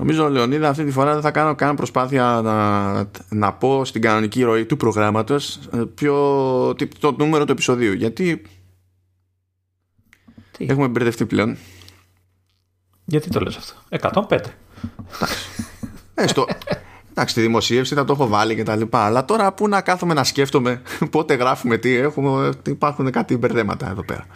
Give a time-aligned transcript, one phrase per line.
[0.00, 4.42] Νομίζω, Λεωνίδα, αυτή τη φορά δεν θα κάνω καν προσπάθεια να, να πω στην κανονική
[4.42, 6.14] ροή του προγράμματος ε, ποιο,
[6.98, 7.92] το νούμερο του επεισοδίου.
[7.92, 8.42] Γιατί
[10.56, 11.56] Τι; έχουμε μπερδευτεί πλέον.
[13.04, 13.74] Γιατί το λες αυτό;
[14.28, 14.38] 105.
[16.14, 16.46] Ε, στο,
[17.10, 19.04] εντάξει, τη δημοσίευση θα το έχω βάλει και τα λοιπά.
[19.04, 22.52] Αλλά τώρα πού να κάθομαι να σκέφτομαι πότε γράφουμε τι έχουμε.
[22.66, 24.26] Υπάρχουν κάτι μπερδέματα εδώ πέρα.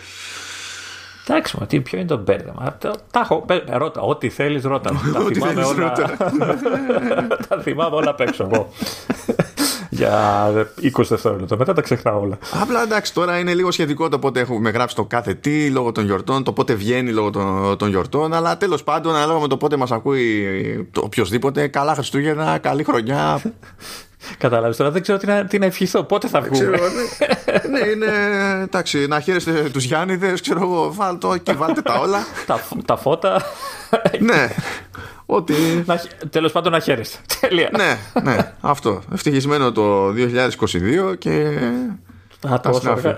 [1.27, 2.77] Εντάξει, μα τι, ποιο είναι το μπέρδεμα;
[3.11, 3.45] Τα έχω.
[3.67, 4.91] Ρώτα, ό,τι θέλεις, ρώτα.
[5.13, 5.93] Τα θυμάμαι όλα.
[7.49, 8.69] Τα θυμάμαι όλα απ' έξω εγώ.
[9.91, 10.51] Για
[10.82, 11.57] 20 δευτερόλεπτα.
[11.57, 12.39] Μετά τα ξεχνάω όλα.
[12.63, 16.05] Απλά εντάξει, τώρα είναι λίγο σχετικό το πότε έχουμε γράψει το κάθε τι λόγω των
[16.05, 18.32] γιορτών, το πότε βγαίνει λόγω των, των γιορτών.
[18.32, 23.41] Αλλά τέλος πάντων, ανάλογα με το πότε μας ακούει οποιοδήποτε, καλά Χριστούγεννα, καλή χρονιά.
[24.39, 26.03] Κατάλαβες τώρα, δεν ξέρω τι να, τι να ευχηθώ.
[26.03, 26.77] Πότε θα βγούμε; Ξέρω,
[27.71, 28.07] ναι, ναι, είναι.
[28.63, 32.27] Εντάξει, να χαίρεστε τους Γιάννηδες, ξέρω εγώ, βάλτε και βάλτε τα όλα.
[32.47, 33.42] τα, τα φώτα.
[34.20, 34.48] ναι.
[35.27, 35.55] Ότι.
[36.31, 37.19] Τέλος πάντων να χαίρεστε.
[37.41, 37.70] Τέλεια.
[37.77, 39.03] ναι, ναι, αυτό.
[39.12, 41.59] Ευτυχισμένο το 2022 και.
[42.53, 43.15] Α, τα συνάφη.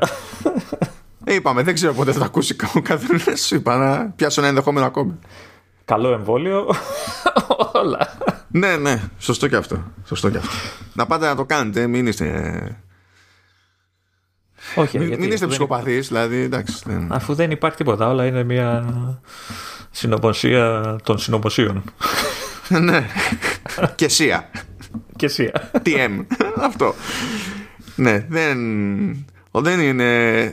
[1.28, 3.50] Ε, είπαμε, δεν ξέρω πότε θα τα ακούσει ο καθένας.
[3.50, 5.18] Είπα να πιάσω ένα ενδεχόμενο ακόμη.
[5.84, 6.74] Καλό εμβόλιο.
[7.72, 8.16] Όλα.
[8.56, 9.92] Ναι, ναι, σωστό και αυτό.
[10.04, 10.56] Σωστό και αυτό.
[10.92, 12.80] να πάτε να το κάνετε, μην είστε.
[14.74, 16.82] Όχι, μην, μην είστε ψυχοπαθείς, δηλαδή εντάξει.
[16.86, 17.12] Δεν...
[17.12, 18.84] Αφού δεν υπάρχει τίποτα, όλα είναι μια
[19.90, 21.82] συνωμοσία των συνωμοσίων.
[22.82, 23.06] ναι.
[23.94, 24.50] και σία.
[25.16, 25.70] και σία.
[25.84, 26.24] TM.
[26.56, 26.94] Αυτό.
[27.96, 28.58] ναι, δεν.
[29.50, 30.50] Δεν είναι.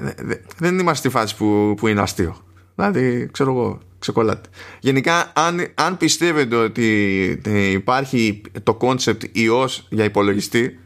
[0.57, 2.43] Δεν είμαστε στη φάση που, που είναι αστείο.
[2.75, 4.49] Δηλαδή, ξέρω εγώ, ξεκολλάτε.
[4.79, 10.80] Γενικά, αν, αν πιστεύετε ότι ε, υπάρχει το concept ιός για υπολογιστή,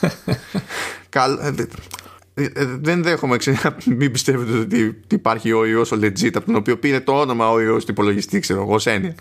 [1.08, 1.52] καλ, ε,
[2.34, 6.78] ε, δεν δέχομαι ξένα, μην πιστεύετε ότι υπάρχει ο ιός ο legit από τον οποίο
[6.78, 9.14] πήρε το όνομα ο ιός του υπολογιστή, ξέρω εγώ, ως έννοια.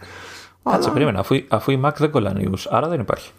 [0.63, 3.31] Κάτσε, περίμενα, αφού, αφού η Mac δεν κολλάνε ιούς, άρα δεν υπάρχει.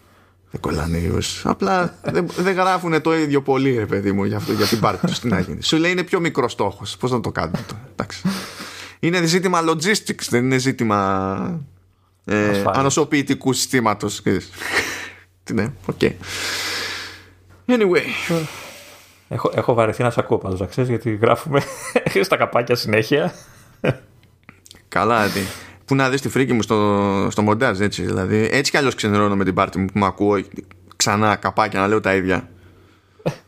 [0.51, 1.45] Δεν κολλάνε ιούς.
[1.45, 5.07] Απλά δεν, δεν γράφουν το ίδιο πολύ, ρε παιδί μου, για, αυτό, για την πάρτι
[5.07, 5.61] τους στην Άγινη.
[5.61, 6.97] Σου λέει είναι πιο μικρό στόχος.
[6.97, 7.75] Πώς να το κάνουμε το.
[7.91, 8.21] Εντάξει.
[8.99, 11.61] Είναι ζήτημα logistics, δεν είναι ζήτημα
[12.25, 14.21] ε, ανοσοποιητικού συστήματος.
[15.53, 15.95] ναι, OK.
[16.01, 16.11] Okay.
[17.65, 18.03] Anyway.
[19.27, 21.61] Έχω, έχω βαρεθεί να σε ακούω πάντως, ξέρεις, γιατί γράφουμε
[22.21, 23.33] στα καπάκια συνέχεια.
[24.87, 25.47] Καλά, έτσι.
[25.89, 28.01] Πού να δεις τη φρίκη μου στο, στο μοντάζ, έτσι.
[28.01, 30.41] Δηλαδή, έτσι κι αλλιώς ξενερώνω με την πάρτι μου που με ακούω
[30.95, 32.49] ξανά καπάκια να λέω τα ίδια.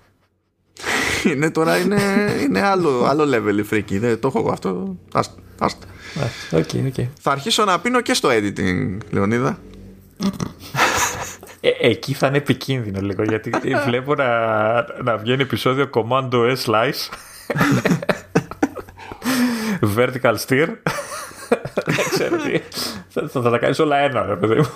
[1.34, 2.02] είναι τώρα είναι,
[2.42, 3.98] είναι άλλο, άλλο level η φρίκη.
[3.98, 4.98] Δεν το έχω εγώ αυτό.
[5.14, 5.36] Άστα.
[5.60, 5.88] άστα.
[6.52, 7.08] Okay, okay.
[7.20, 9.60] Θα αρχίσω να πίνω και στο editing, Λεωνίδα.
[11.60, 13.52] Ε, εκεί θα είναι επικίνδυνο λίγο γιατί
[13.88, 14.26] βλέπω να,
[15.04, 17.10] να βγαίνει επεισόδιο Commando S Slice
[19.98, 20.68] Vertical Steer
[21.86, 22.60] Δεν ξέρω τι
[23.08, 24.70] Θα, θα τα κάνεις όλα ένα ρε παιδί μου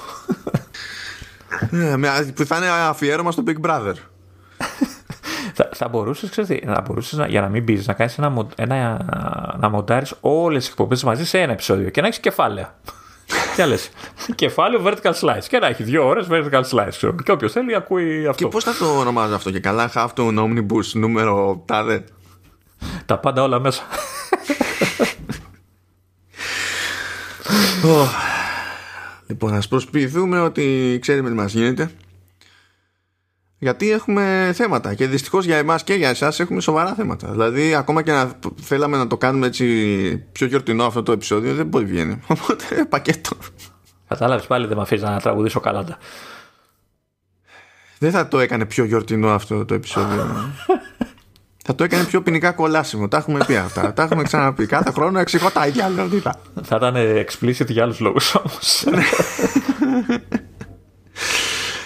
[1.81, 3.93] ε, Που θα είναι αφιέρωμα στο Big Brother
[5.55, 9.05] θα, θα μπορούσες, να μπορούσες να, για να μην πεις, να κάνεις ένα, ένα,
[9.59, 12.75] να μοντάρεις όλες τις εκπομπές μαζί σε ένα επεισόδιο και να έχεις κεφάλαια.
[13.55, 13.75] Τι άλλε.
[14.35, 15.43] Κεφάλαιο vertical slice.
[15.47, 17.15] Και να έχει δύο ώρες vertical slice.
[17.23, 18.43] Και όποιος θέλει ακούει αυτό.
[18.43, 22.03] Και πώς θα το ονομάζω αυτό και καλά, have to omnibus νούμερο τάδε;
[23.05, 23.83] Τα πάντα όλα μέσα.
[29.27, 31.91] Λοιπόν, ας προσποιηθούμε ότι ξέρουμε τι μας γίνεται.
[33.57, 37.31] Γιατί έχουμε θέματα και δυστυχώς για εμάς και για εσάς έχουμε σοβαρά θέματα.
[37.31, 38.31] Δηλαδή, ακόμα και να
[38.61, 42.19] θέλαμε να το κάνουμε έτσι πιο γιορτινό αυτό το επεισόδιο, δεν μπορεί βγαίνει.
[42.27, 43.37] Οπότε, πακέτο.
[44.07, 45.97] Κατάλαβες πάλι, δεν με αφήσει να τραγουδήσω καλά.
[47.99, 50.25] Δεν θα το έκανε πιο γιορτινό αυτό το επεισόδιο.
[51.67, 53.07] θα το έκανε πιο ποινικά κολάσιμο.
[53.07, 53.93] Τα έχουμε πει αυτά.
[53.93, 54.65] Τα έχουμε ξαναπεί.
[54.65, 55.91] Κάθε χρόνο εξηγώ τα ίδια
[56.63, 58.85] Θα ήταν explicit για άλλους λόγους όμως.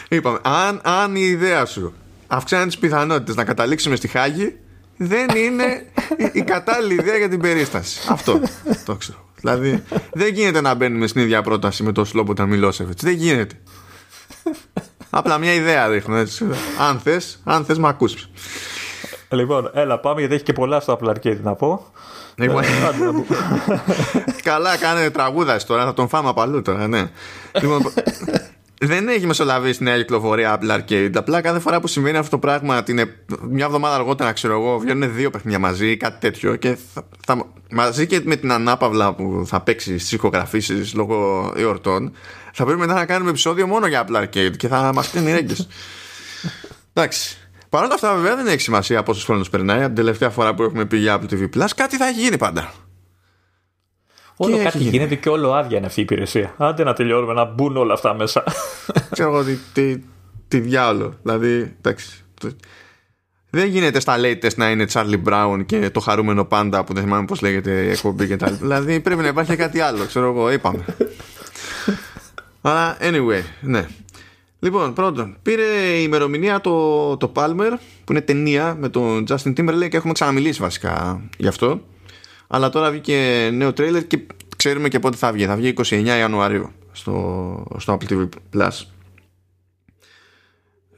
[0.09, 1.93] Είπαμε, αν, αν η ιδέα σου
[2.27, 4.57] αυξάνει τις πιθανότητες να καταλήξουμε στη Χάγη,
[4.97, 5.85] δεν είναι
[6.31, 7.99] η κατάλληλη ιδέα για την περίσταση.
[8.09, 8.41] Αυτό
[8.85, 9.25] το ξέρω.
[9.35, 12.99] Δηλαδή, δεν γίνεται να μπαίνουμε στην ίδια πρόταση με το Σλόμποτα Μιλόσεβιτ.
[13.01, 13.55] Δεν γίνεται.
[15.09, 16.45] Απλά μια ιδέα δείχνω έτσι.
[16.89, 18.29] Αν θες, αν θες, με ακούσει.
[19.31, 21.85] Λοιπόν, έλα πάμε γιατί έχει και πολλά στο Apple Arcade να πω.
[22.35, 22.63] Λοιπόν,
[24.43, 27.09] Καλά, κάνε τραγούδα τώρα, θα τον φάμε από αλλού τώρα, ναι.
[27.61, 27.81] Λοιπόν,
[28.81, 31.11] δεν έχει μεσολαβήσει νέα κυκλοφορία Apple Arcade.
[31.15, 33.09] Απλά κάθε φορά που συμβαίνει αυτό το πράγμα, την,
[33.49, 36.55] μια εβδομάδα αργότερα, ξέρω εγώ, βγαίνουν δύο παιχνίδια μαζί ή κάτι τέτοιο.
[36.55, 42.11] Και θα, θα, μαζί και με την ανάπαυλα που θα παίξει στις ηχογραφήσεις λόγω εορτών,
[42.53, 45.67] θα πρέπει μετά να κάνουμε επεισόδιο μόνο για Apple Arcade και θα μας κλείνει ρέγγες.
[46.93, 47.38] Εντάξει.
[47.69, 49.77] Παρ' όλα αυτά, βέβαια, δεν έχει σημασία πόσο χρόνο περνάει.
[49.77, 52.37] Από την τελευταία φορά που έχουμε πει για Apple TV Plus, κάτι θα έχει γίνει
[52.37, 52.71] πάντα.
[54.35, 56.53] Όλο Και κάτι έχει γίνεται και όλο άδεια είναι αυτή η υπηρεσία.
[56.57, 58.43] Άντε να τελειώνουμε να μπουν όλα αυτά μέσα.
[59.11, 59.97] Ξέρω εγώ τι, τι,
[60.47, 61.13] τι διάολο.
[61.23, 62.09] Δηλαδή, εντάξει.
[62.41, 62.55] το-
[63.49, 67.25] Δεν γίνεται στα latest να είναι Charlie Brown και το χαρούμενο πάντα που δεν θυμάμαι
[67.25, 68.59] πώς λέγεται η εκπομπή και τα λοιπά.
[68.61, 70.85] δηλαδή πρέπει να υπάρχει κάτι άλλο, ξέρω εγώ, είπαμε.
[72.61, 73.87] Αλλά anyway, ναι.
[74.59, 77.71] Λοιπόν, πρώτον, πήρε η ημερομηνία το, το Palmer,
[78.03, 79.93] που είναι ταινία με τον Justin Timberlake.
[79.93, 81.81] Έχουμε ξαναμιλήσει βασικά γι' αυτό.
[82.47, 84.19] Αλλά τώρα βγήκε νέο τρέιλερ και
[84.57, 85.45] ξέρουμε και πότε θα βγει.
[85.45, 88.85] Θα βγει 29 Ιανουαρίου στο, στο Apple TV Plus.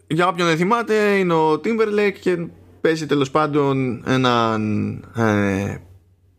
[0.08, 2.48] Για όποιον δεν θυμάται, είναι ο Timberlake και
[2.82, 5.76] παίζει τέλος πάντων έναν ε,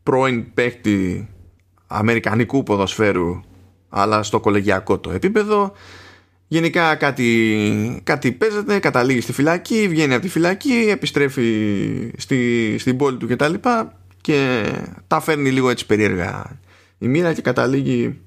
[0.03, 1.29] πρώην παίκτη
[1.87, 3.41] αμερικανικού ποδοσφαίρου
[3.89, 5.73] αλλά στο κολεγιακό το επίπεδο
[6.53, 13.17] Γενικά κάτι, κάτι παίζεται, καταλήγει στη φυλακή, βγαίνει από τη φυλακή, επιστρέφει στη, στην πόλη
[13.17, 13.55] του κτλ.
[13.55, 13.85] Και,
[14.21, 14.65] και
[15.07, 16.61] τα φέρνει λίγο έτσι περίεργα
[16.99, 18.21] η μοίρα και καταλήγει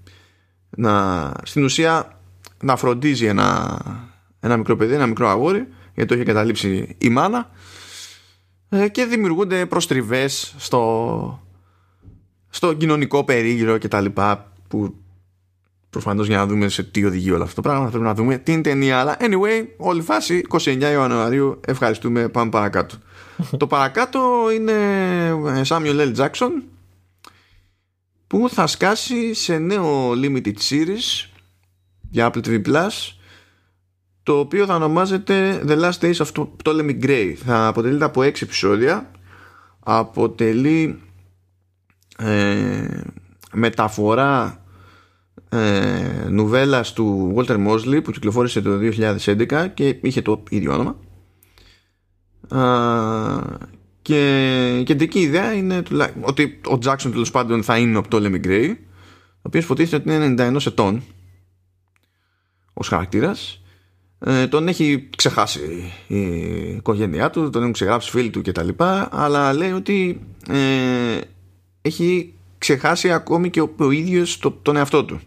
[0.69, 2.19] να, στην ουσία
[2.63, 3.79] να φροντίζει ένα,
[4.39, 7.49] ένα μικρό παιδί, ένα μικρό αγόρι, γιατί το είχε καταλήψει η μάνα
[8.69, 11.47] ε, και δημιουργούνται προστριβές στο,
[12.49, 14.05] στο κοινωνικό περίγυρο κτλ.
[14.67, 14.95] που
[15.95, 17.83] Προφανώς για να δούμε σε τι οδηγεί όλο αυτό το πράγμα.
[17.83, 18.99] Θα πρέπει να δούμε την ταινία.
[18.99, 21.59] Αλλά anyway, όλη φάση 29 Ιανουαρίου.
[21.67, 22.29] Ευχαριστούμε.
[22.29, 22.95] Πάμε παρακάτω.
[23.59, 24.19] το παρακάτω
[24.55, 24.73] είναι
[25.67, 26.15] Samuel L.
[26.15, 26.49] Jackson
[28.27, 31.29] που θα σκάσει σε νέο limited series
[32.09, 33.15] για Apple TV Plus
[34.23, 39.11] το οποίο θα ονομάζεται The Last Days of Ptolemy Gray θα αποτελείται από 6 επεισόδια
[39.79, 41.01] αποτελεί
[42.17, 43.01] ε,
[43.51, 44.64] μεταφορά
[45.49, 48.79] ε, νουβέλας του Walter Mosley που κυκλοφόρησε το
[49.25, 50.95] 2011 και είχε το ίδιο όνομα.
[52.61, 53.59] Α,
[54.01, 54.19] και
[54.79, 58.73] η κεντρική ιδέα είναι τουλά- ότι ο Jackson τέλος πάντων θα είναι ο Ptolemy Gray
[59.35, 60.25] ο οποίος υποτίθεται ότι είναι
[60.57, 61.03] 91 ετών
[62.73, 63.61] ως χαρακτήρας.
[64.19, 66.19] Ε, τον έχει ξεχάσει η
[66.75, 68.69] οικογένειά του τον έχουν ξεγράψει φίλοι του κτλ
[69.09, 70.19] αλλά λέει ότι
[70.49, 71.17] ε,
[71.81, 75.19] έχει ξεχάσει ακόμη και ο, ο ίδιος το, τον εαυτό του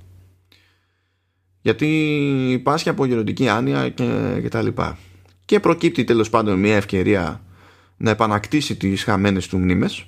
[1.61, 4.99] γιατί πάσχει από γεροντική άνοια και, και τα λοιπά.
[5.45, 7.43] Και προκύπτει τέλος πάντων μια ευκαιρία
[7.97, 10.07] να επανακτήσει τις χαμένες του μνήμες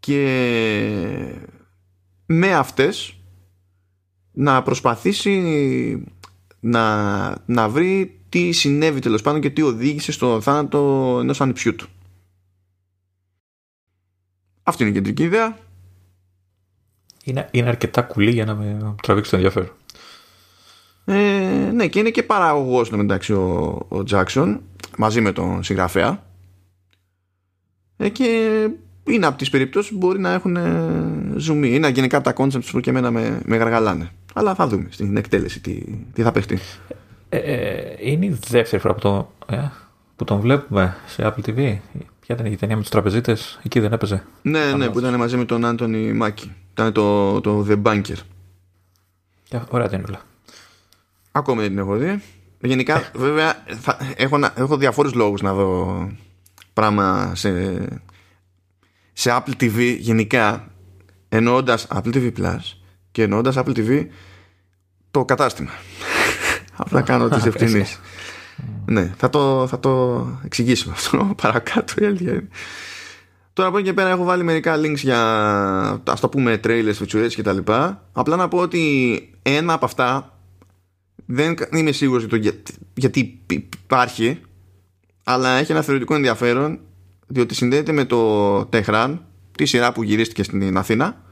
[0.00, 0.24] και
[2.26, 3.14] με αυτές
[4.32, 6.04] να προσπαθήσει
[6.60, 11.88] να, να βρει τι συνέβη τέλος πάντων και τι οδήγησε στο θάνατο ενός ανιψιού του.
[14.62, 15.58] Αυτή είναι η κεντρική ιδέα.
[17.24, 19.70] Είναι, είναι αρκετά κουλή για να με τραβήξει το ενδιαφέρον.
[21.04, 23.46] Ε, ναι, και είναι και παραγωγός στο μεταξύ ο,
[23.88, 24.58] ο Jackson
[24.96, 26.22] μαζί με τον συγγραφέα.
[27.96, 28.68] Ε, και
[29.04, 30.56] είναι από τις περιπτώσεις που μπορεί να έχουν
[31.36, 31.74] ζουμί.
[31.74, 34.10] Είναι γενικά τα concepts που και εμένα με, με γαργαλάνε.
[34.34, 35.82] Αλλά θα δούμε στην εκτέλεση τι,
[36.12, 36.58] τι θα παιχτεί.
[37.28, 39.56] Ε, ε, είναι η δεύτερη φορά που, το, ε,
[40.16, 41.76] που τον βλέπουμε σε Apple TV.
[42.26, 44.24] Ποια ήταν η ταινία με τους τραπεζίτες, εκεί δεν έπαιζε.
[44.42, 46.52] Ναι, ναι, που ήταν μαζί με τον Άντωνι Μάκη.
[46.72, 48.16] Ήταν το, το The Banker.
[49.48, 50.20] Για- Ωραία ταινούλα.
[51.32, 52.22] Ακόμα δεν την έχω δει.
[52.60, 56.08] Γενικά, βέβαια, θα, έχω, να- έχω διαφόρους λόγους να δω
[56.72, 57.50] πράγμα σε,
[59.12, 60.68] σε Apple TV γενικά
[61.28, 62.58] εννοώντας Apple TV Plus
[63.10, 64.06] και εννοώντας Apple TV
[65.10, 65.70] το κατάστημα.
[66.76, 68.00] Απλά κάνω τις ευθυνείς.
[68.86, 72.48] Ναι, θα το, θα το εξηγήσουμε αυτό παρακάτω η αλήθεια είναι.
[73.52, 75.20] Τώρα από εκεί και πέρα έχω βάλει μερικά links για
[76.06, 78.08] ας το πούμε trailers, φιτσουρές και τα λοιπά.
[78.12, 80.38] Απλά να πω ότι ένα από αυτά
[81.26, 82.62] δεν είμαι σίγουρος για το για-
[82.94, 83.40] γιατί
[83.84, 84.40] υπάρχει
[85.24, 86.78] αλλά έχει ένα θεωρητικό ενδιαφέρον
[87.26, 89.18] διότι συνδέεται με το Tehran
[89.56, 91.22] τη σειρά που γυρίστηκε στην Αθήνα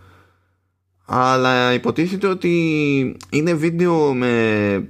[1.04, 4.88] αλλά υποτίθεται ότι είναι βίντεο με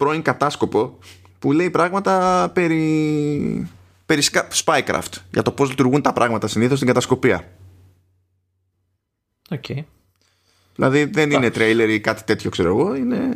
[0.00, 0.98] πρώην κατάσκοπο
[1.38, 3.68] που λέει πράγματα περί,
[4.06, 7.48] περί σκα- spycraft για το πώς λειτουργούν τα πράγματα συνήθως στην κατασκοπία
[9.50, 9.64] Οκ.
[10.74, 13.30] δηλαδή δεν είναι τρέιλερ ή κάτι τέτοιο ξέρω εγώ είναι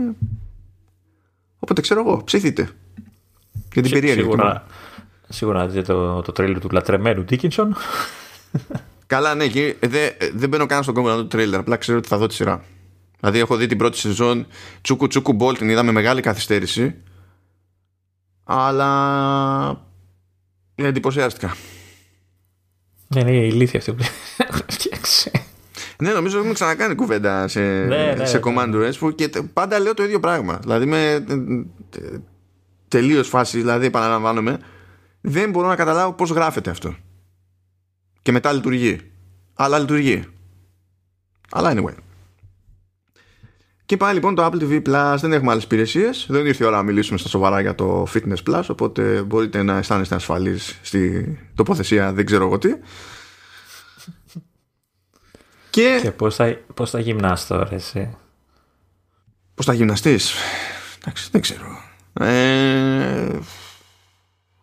[1.59, 2.63] οπότε ξέρω εγώ ψηθείτε
[3.73, 4.67] για την Σι- περίεργη Σίγουρα,
[5.29, 7.69] σίγουρα να δείτε το, το τρέιλερ του λατρεμένου Dickinson.
[9.07, 11.61] Καλά, ναι, και δεν δεν μπαίνω καν στον κόπο να δω το τρέιλερ.
[11.61, 12.65] Απλά ξέρω ότι θα δω τη σειρά.
[13.25, 14.47] Δηλαδή, έχω δει την πρώτη σεζόν
[14.81, 16.95] Τσούκου Τσούκου Μπολ, την είδα με μεγάλη καθυστέρηση.
[18.45, 19.87] Αλλά.
[20.75, 21.57] εντυπωσιάστηκα.
[23.09, 24.05] ναι, είναι η ηλίθεια αυτή που
[24.37, 25.31] έχουν φτιάξει.
[26.03, 28.43] Ναι, νομίζω έχουμε ξανακάνει κουβέντα σε, Ναι, ναι, σε ναι.
[28.45, 30.59] Command OS που και τε- πάντα λέω το ίδιο πράγμα.
[30.63, 31.25] Δηλαδή, με
[32.89, 34.59] τελείως φάση, δηλαδή, επαναλαμβάνομαι,
[35.21, 36.97] δεν μπορώ να καταλάβω πώς γράφεται αυτό.
[38.23, 39.01] Και μετά λειτουργεί.
[39.55, 40.25] Αλλά λειτουργεί.
[41.51, 41.95] Αλλά anyway.
[43.95, 46.27] Και πάλι λοιπόν το Apple TV Plus δεν έχουμε άλλες υπηρεσίες.
[46.29, 48.63] Δεν ήρθε η ώρα να μιλήσουμε στα σοβαρά για το Fitness Plus.
[48.69, 52.69] Οπότε μπορείτε να αισθάνεστε ασφαλείς στη τοποθεσία, δεν ξέρω εγώ τι.
[55.71, 58.17] Και, και πώς, θα, πώς θα γυμνάς τώρα εσύ;
[59.55, 60.35] Πώς θα γυμναστείς;
[61.01, 61.67] Εντάξει δεν ξέρω
[62.13, 63.39] ε,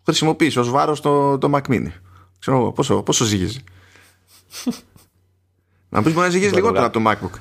[0.04, 1.90] Χρησιμοποιείς ως βάρος το, το Mac Mini
[2.38, 3.64] Ξέρω εγώ πόσο, πόσο ζυγίζει
[5.92, 7.38] Να πεις μπορεί να ζυγίζει λιγότερο από το MacBook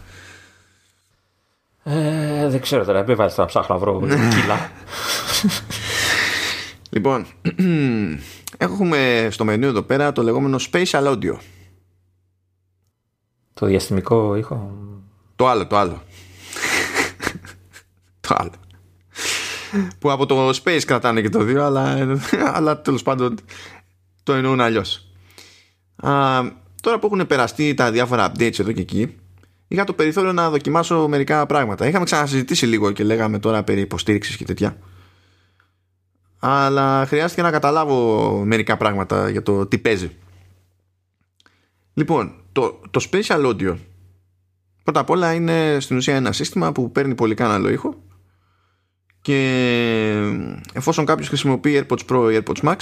[1.83, 4.71] ε, δεν ξέρω τώρα, μην βάζεις να ψάχνω να βρω κιλά.
[6.89, 7.25] λοιπόν,
[8.57, 11.35] έχουμε στο μενού εδώ πέρα το λεγόμενο Spatial Audio.
[13.53, 14.71] Το διαστημικό ήχο.
[15.35, 16.01] Το άλλο, το άλλο.
[18.27, 18.51] το άλλο.
[19.99, 22.17] Που από το Space κρατάνε και το δύο, αλλά,
[22.53, 23.35] αλλά τέλος πάντων
[24.23, 25.07] το εννοούν αλλιώς.
[26.81, 29.15] Τώρα που έχουν περαστεί τα διάφορα updates εδώ και εκεί,
[29.71, 31.87] είχα το περιθώριο να δοκιμάσω μερικά πράγματα.
[31.87, 34.77] Είχαμε ξανασυζητήσει λίγο και λέγαμε τώρα περί υποστήριξης και τέτοια.
[36.39, 40.11] Αλλά χρειάστηκε να καταλάβω μερικά πράγματα για το τι παίζει.
[41.93, 43.75] Λοιπόν, το, το Spatial Audio
[44.83, 48.03] πρώτα απ' όλα είναι στην ουσία ένα σύστημα που παίρνει πολύ καναλό ήχο
[49.21, 49.37] και
[50.73, 52.77] εφόσον κάποιος χρησιμοποιεί AirPods Pro ή AirPods Max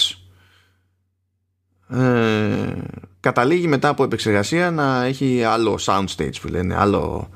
[1.97, 2.73] ε,
[3.19, 7.29] καταλήγει μετά από επεξεργασία να έχει άλλο soundstage που λένε άλλο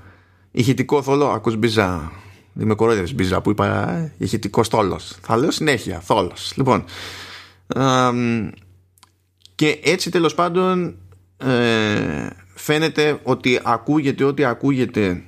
[0.51, 2.11] ηχητικό θόλο ακούς μπίζα
[2.53, 5.17] δεν με κορόιδευες μπίζα που είπα ε, ηχητικό θόλος.
[5.21, 6.53] Θα λέω συνέχεια θόλος.
[6.55, 6.83] Λοιπόν
[7.75, 8.11] ε,
[9.55, 10.95] και έτσι τέλος πάντων
[11.37, 15.23] ε, φαίνεται ότι ακούγεται ό,τι ακούγεται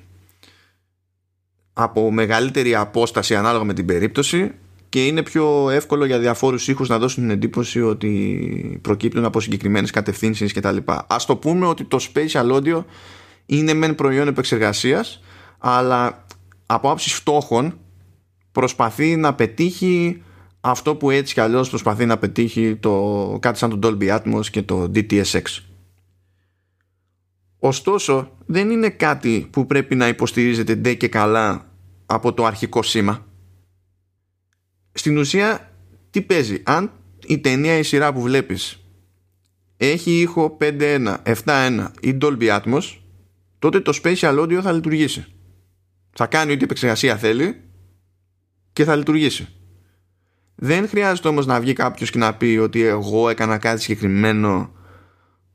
[1.73, 4.51] από μεγαλύτερη απόσταση ανάλογα με την περίπτωση
[4.95, 9.91] και είναι πιο εύκολο για διαφόρους ήχους να δώσουν την εντύπωση ότι προκύπτουν από συγκεκριμένες
[9.91, 10.77] κατευθύνσεις κτλ.
[11.07, 12.83] Ας το πούμε ότι το spatial audio
[13.45, 15.23] είναι μεν προϊόν επεξεργασίας
[15.57, 16.25] αλλά
[16.65, 17.77] από άψη φτώχων
[18.51, 20.21] προσπαθεί να πετύχει
[20.61, 24.61] αυτό που έτσι κι αλλιώς προσπαθεί να πετύχει το, κάτι σαν το Dolby Atmos και
[24.61, 25.41] το DTSX.
[27.59, 31.71] Ωστόσο, δεν είναι κάτι που πρέπει να υποστηρίζεται ντε και καλά
[32.05, 33.24] από το αρχικό σήμα.
[34.97, 35.71] Στην ουσία,
[36.09, 36.91] τι παίζει; Αν
[37.25, 38.79] η ταινία η σειρά που βλέπεις
[39.77, 42.97] έχει ήχο 5.1, 7.1 ή Dolby Atmos,
[43.59, 45.25] τότε το Spatial Audio θα λειτουργήσει.
[46.11, 47.61] Θα κάνει ό,τι επεξεργασία θέλει
[48.73, 49.47] και θα λειτουργήσει.
[50.55, 54.71] Δεν χρειάζεται όμως να βγει κάποιος και να πει ότι εγώ έκανα κάτι συγκεκριμένο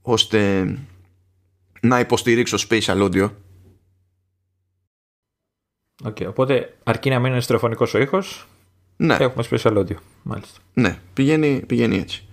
[0.02, 0.68] ώστε
[1.80, 3.30] να υποστηρίξω spatial audio.
[6.04, 8.49] Okay, οπότε αρκεί να μην είναι στερεοφωνικό ο ήχος.
[9.00, 9.16] Ναι.
[9.20, 9.96] Έχουμε special audio.
[10.22, 10.58] Μάλιστα.
[10.74, 12.24] Ναι, πηγαίνει, πηγαίνει έτσι.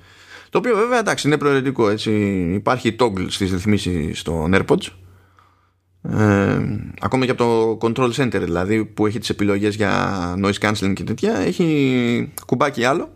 [0.49, 1.89] Το οποίο βέβαια εντάξει είναι προαιρετικό.
[1.89, 2.11] Έτσι.
[2.53, 4.87] Υπάρχει toggle στις ρυθμίσεις των AirPods.
[6.01, 6.59] Ε,
[6.99, 11.03] ακόμα και από το control center δηλαδή που έχει τις επιλογές για noise cancelling και
[11.03, 13.09] τέτοια έχει κουμπάκι άλλο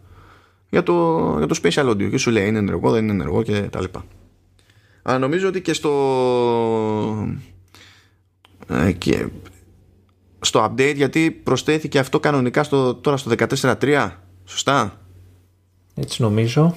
[0.70, 3.62] για το, για το special audio και σου λέει είναι ενεργό δεν είναι ενεργό και
[3.62, 4.06] τα λοιπά
[5.02, 5.92] αλλά νομίζω ότι και στο
[8.68, 9.28] ε, και
[10.42, 13.32] στο update γιατί προσθέθηκε αυτό κανονικά στο, τώρα στο
[13.62, 14.12] 14.3
[14.46, 15.00] σωστά;
[15.96, 16.76] Έτσι νομίζω.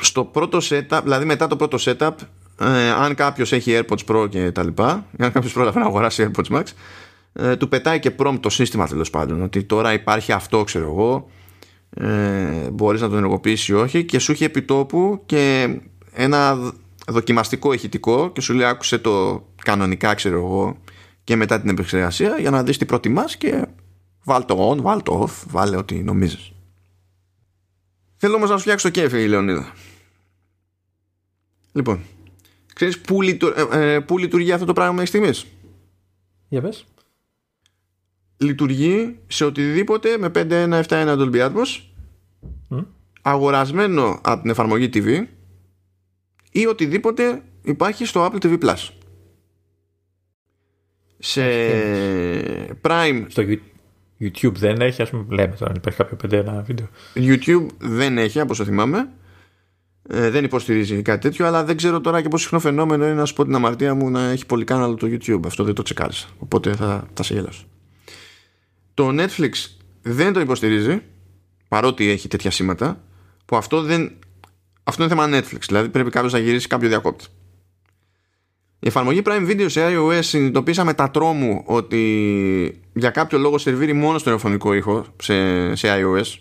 [0.00, 2.12] Στο πρώτο setup δηλαδή μετά το πρώτο setup
[2.60, 6.56] ε, αν κάποιος έχει AirPods Pro και τα λοιπά αν κάποιος πρόλαβε να αγοράσει AirPods
[6.56, 6.62] Max
[7.32, 11.30] ε, του πετάει και prompt το σύστημα τέλος πάντων ότι τώρα υπάρχει αυτό ξέρω εγώ
[11.96, 15.76] ε, μπορείς να το ενεργοποιήσεις ή όχι και σου έχει επιτόπου και
[16.12, 16.72] ένα
[17.06, 20.76] δοκιμαστικό ηχητικό και σου λέει άκουσε το κανονικά ξέρω εγώ
[21.30, 23.66] και μετά την επεξεργασία για να δεις τι προτιμάς και
[24.24, 26.52] βάλ το on, βάλ το off, βάλε ό,τι νομίζεις.
[28.16, 29.72] Θέλω όμως να σου φτιάξω το κέφι η Λεωνίδα.
[31.72, 32.00] Λοιπόν,
[32.74, 33.36] ξέρεις πού, ε,
[33.94, 35.46] ε, πού λειτουργεί αυτό το πράγμα μέχρι στιγμής;
[36.48, 36.84] Για πες.
[38.36, 41.80] Λειτουργεί σε οτιδήποτε με 5.1.7.1 Dolby Atmos
[42.70, 42.84] mm.
[43.22, 45.26] αγορασμένο από την εφαρμογή TV
[46.52, 48.99] ή οτιδήποτε υπάρχει στο Apple TV Plus.
[51.22, 51.42] Σε
[52.82, 53.24] Prime.
[53.28, 53.42] Στο
[54.20, 56.88] YouTube δεν έχει, ας πούμε, λέμε τώρα, αν υπάρχει κάποιο 5 βίντεο.
[57.14, 59.08] YouTube δεν έχει, από όσο θυμάμαι.
[60.08, 63.24] Ε, δεν υποστηρίζει κάτι τέτοιο, αλλά δεν ξέρω τώρα και πόσο συχνό φαινόμενο είναι να
[63.24, 65.40] σου πω την αμαρτία μου να έχει πολύ κάναλο το YouTube.
[65.46, 66.28] Αυτό δεν το τσεκάρισα.
[66.38, 67.64] Οπότε θα, θα σε γελάσω.
[68.94, 69.50] Το Netflix
[70.02, 71.02] δεν το υποστηρίζει,
[71.68, 73.04] παρότι έχει τέτοια σήματα,
[73.44, 74.12] που αυτό δεν
[74.82, 75.60] αυτό είναι θέμα Netflix.
[75.66, 77.24] Δηλαδή πρέπει κάποιος να γυρίσει κάποιο διακόπτη.
[78.82, 84.18] Η εφαρμογή Prime Video σε iOS συνειδητοποίησαμε τα τρόμου ότι για κάποιο λόγο σερβίρει μόνο
[84.18, 86.38] στο ευρωπαϊκό ήχο σε, σε iOS.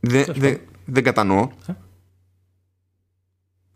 [0.00, 1.48] Δεν δε, δε κατανοώ.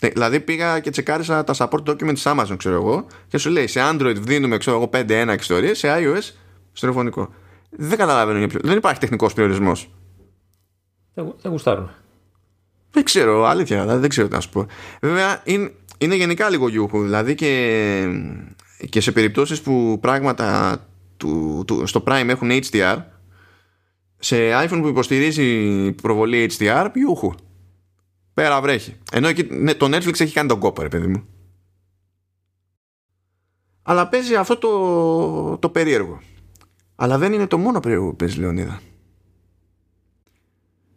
[0.00, 3.66] Ε; Δηλαδή πήγα και τσεκάρισα τα support documents της Amazon, ξέρω εγώ, και σου λέει
[3.66, 6.30] σε Android δίνουμε, ξέρω εγώ, 5.1 ιστορίες, σε iOS
[6.72, 7.34] στερεοφωνικό.
[7.70, 8.60] Δεν καταλαβαίνω για ποιο.
[8.62, 9.90] Δεν υπάρχει τεχνικός περιορισμός.
[11.14, 11.90] Δεν, δεν γουστάρουν.
[12.90, 14.66] Δεν ξέρω, αλήθεια, δηλαδή δεν ξέρω τι να σου πω.
[15.00, 15.72] Βέβαια, είναι,
[16.04, 17.02] είναι γενικά λίγο γιούχου.
[17.02, 18.06] Δηλαδή και,
[18.88, 20.78] και σε περιπτώσεις που πράγματα
[21.16, 22.98] του, του, στο Prime έχουν HDR,
[24.18, 27.32] σε iPhone που υποστηρίζει προβολή HDR, γιούχου.
[28.34, 28.96] Πέρα βρέχει.
[29.12, 31.26] Ενώ εκεί, ναι, το Netflix έχει κάνει τον κόπο, ρε παιδί μου.
[33.82, 36.20] Αλλά παίζει αυτό το, το περίεργο.
[36.96, 38.80] Αλλά δεν είναι το μόνο περίεργο που παίζει Λεωνίδα.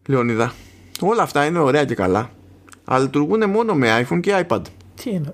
[0.07, 0.53] Λεωνίδα.
[0.99, 2.31] Όλα αυτά είναι ωραία και καλά.
[2.83, 4.61] Αλλά λειτουργούν μόνο με iPhone και iPad.
[4.95, 5.29] Τι είναι;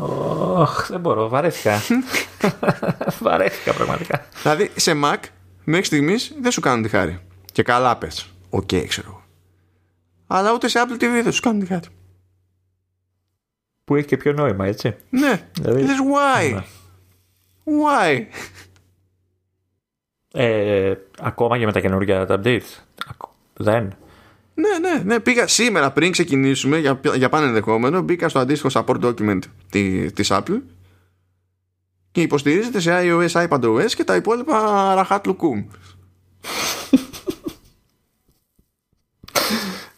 [0.00, 1.80] Oh, δεν μπορώ, βαρέθηκα.
[3.22, 4.26] βαρέθηκα πραγματικά.
[4.42, 5.16] Δηλαδή σε Mac
[5.64, 7.20] μέχρι στιγμής δεν σου κάνουν τη χάρη.
[7.52, 8.26] Και καλά πες.
[8.50, 9.22] OK, okay, ξέρω εγώ.
[10.26, 11.86] Αλλά ούτε σε Apple TV δεν σου κάνουν τη χάρη.
[13.84, 14.96] Που έχει και πιο νόημα, έτσι.
[15.10, 15.48] Ναι.
[15.52, 15.82] Δηλαδή...
[15.82, 16.64] Λες why; Ναι.
[17.64, 18.24] Why;
[20.32, 22.78] Ε, ακόμα και με τα καινούργια updates.
[23.54, 23.96] Δεν.
[24.58, 25.20] Ναι, ναι, ναι.
[25.20, 28.02] Πήγα σήμερα πριν ξεκινήσουμε για, για πάνε ενδεχόμενο.
[28.02, 29.38] Μπήκα στο αντίστοιχο support document
[29.70, 30.60] τη, της Apple
[32.10, 35.66] και υποστηρίζεται σε iOS, iPadOS και τα υπόλοιπα ραχάτ λουκούμ.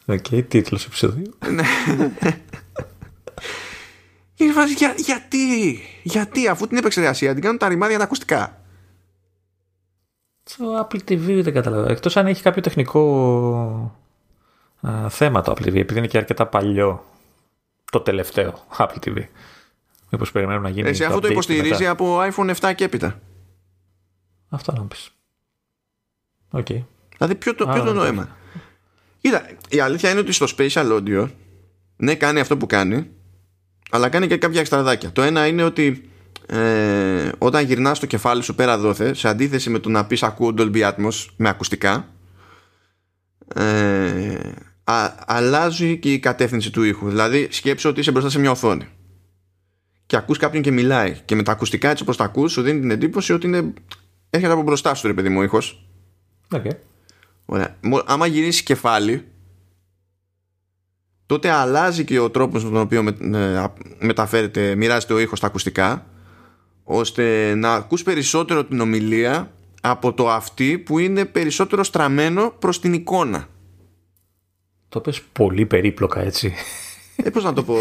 [0.07, 1.33] OK, okay, τίτλος επεισοδίου.
[1.51, 1.63] Ναι.
[4.77, 8.63] για, γιατί, γιατί αφού την επεξεργασία την κάνουν τα ρημάδια τα ακουστικά.
[10.43, 11.93] Στο Apple TV δεν καταλαβαίνω.
[11.93, 14.01] Εκτός αν έχει κάποιο τεχνικό
[14.81, 17.05] α, θέμα το Apple TV, επειδή είναι και αρκετά παλιό
[17.91, 19.25] το τελευταίο Apple TV.
[20.11, 20.89] Μήπως περιμένουμε να γίνει.
[20.89, 23.21] Εσύ αυτό το υποστηρίζει από iPhone 7 και έπειτα.
[24.49, 25.11] Αυτό να πεις.
[26.51, 26.67] OK.
[26.69, 26.85] Okay.
[27.17, 28.29] Δηλαδή, ποιο το, ποιο το νόημα.
[29.21, 31.29] Κοίτα, η αλήθεια είναι ότι στο Spatial Audio
[31.97, 33.11] ναι, κάνει αυτό που κάνει,
[33.91, 35.13] αλλά κάνει και κάποια εξτραδάκια.
[35.13, 36.11] Το ένα είναι ότι
[36.47, 40.55] ε, όταν γυρνάς το κεφάλι σου πέρα δόθε, σε αντίθεση με το να πεις ακούω
[40.59, 42.09] Dolby Atmos με ακουστικά,
[43.55, 44.39] ε,
[44.91, 47.09] α, αλλάζει και η κατεύθυνση του ήχου.
[47.09, 48.89] Δηλαδή, σκέψου ότι είσαι μπροστά σε μια οθόνη
[50.11, 52.81] και ακούς κάποιον και μιλάει και με τα ακουστικά έτσι όπως τα ακούς σου δίνει
[52.81, 53.73] την εντύπωση ότι είναι...
[54.31, 55.89] έρχεται από μπροστά σου ρε παιδί μου ήχος
[56.55, 56.71] okay.
[57.45, 57.77] Ωραία.
[58.07, 59.25] άμα γυρίσεις κεφάλι
[61.27, 63.65] τότε αλλάζει και ο τρόπος με τον οποίο με, ε,
[63.99, 66.07] μεταφέρεται μοιράζεται ο ήχος στα ακουστικά
[66.85, 72.93] ώστε να ακούς περισσότερο την ομιλία από το αυτή που είναι περισσότερο στραμμένο προς την
[72.93, 73.49] εικόνα
[74.91, 76.55] το πες πολύ περίπλοκα έτσι
[77.25, 77.77] ε, πώς να το πω;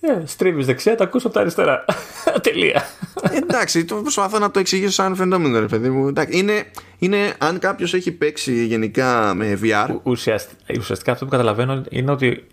[0.00, 1.84] Yeah, ε, Στρίβει δεξιά, τα ακούς από τα αριστερά.
[2.42, 2.84] Τελεία.
[3.32, 6.12] Εντάξει, το προσπαθώ να το εξηγήσω σαν φαινόμενο, ρε παιδί μου.
[6.28, 6.64] είναι,
[6.98, 9.88] είναι αν κάποιος έχει παίξει γενικά με VR.
[10.02, 12.46] ουσιαστικά αυτό που καταλαβαίνω είναι ότι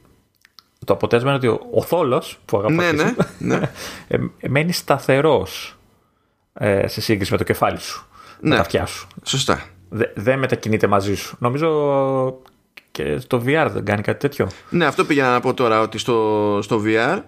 [0.85, 3.71] το αποτέλεσμα είναι ότι ο, θόλος που αγαπάει ναι, ναι, ναι.
[4.07, 5.77] Ε, μένει σταθερός
[6.53, 8.07] ε, σε σύγκριση με το κεφάλι σου.
[8.39, 8.49] Ναι.
[8.49, 9.07] Με τα αυτιά σου.
[9.23, 9.65] Σωστά.
[10.13, 11.35] δεν μετακινείται μαζί σου.
[11.39, 11.67] Νομίζω
[12.99, 14.49] και στο VR δεν κάνει κάτι τέτοιο.
[14.69, 17.21] Ναι, αυτό πήγα να πω τώρα ότι στο, στο VR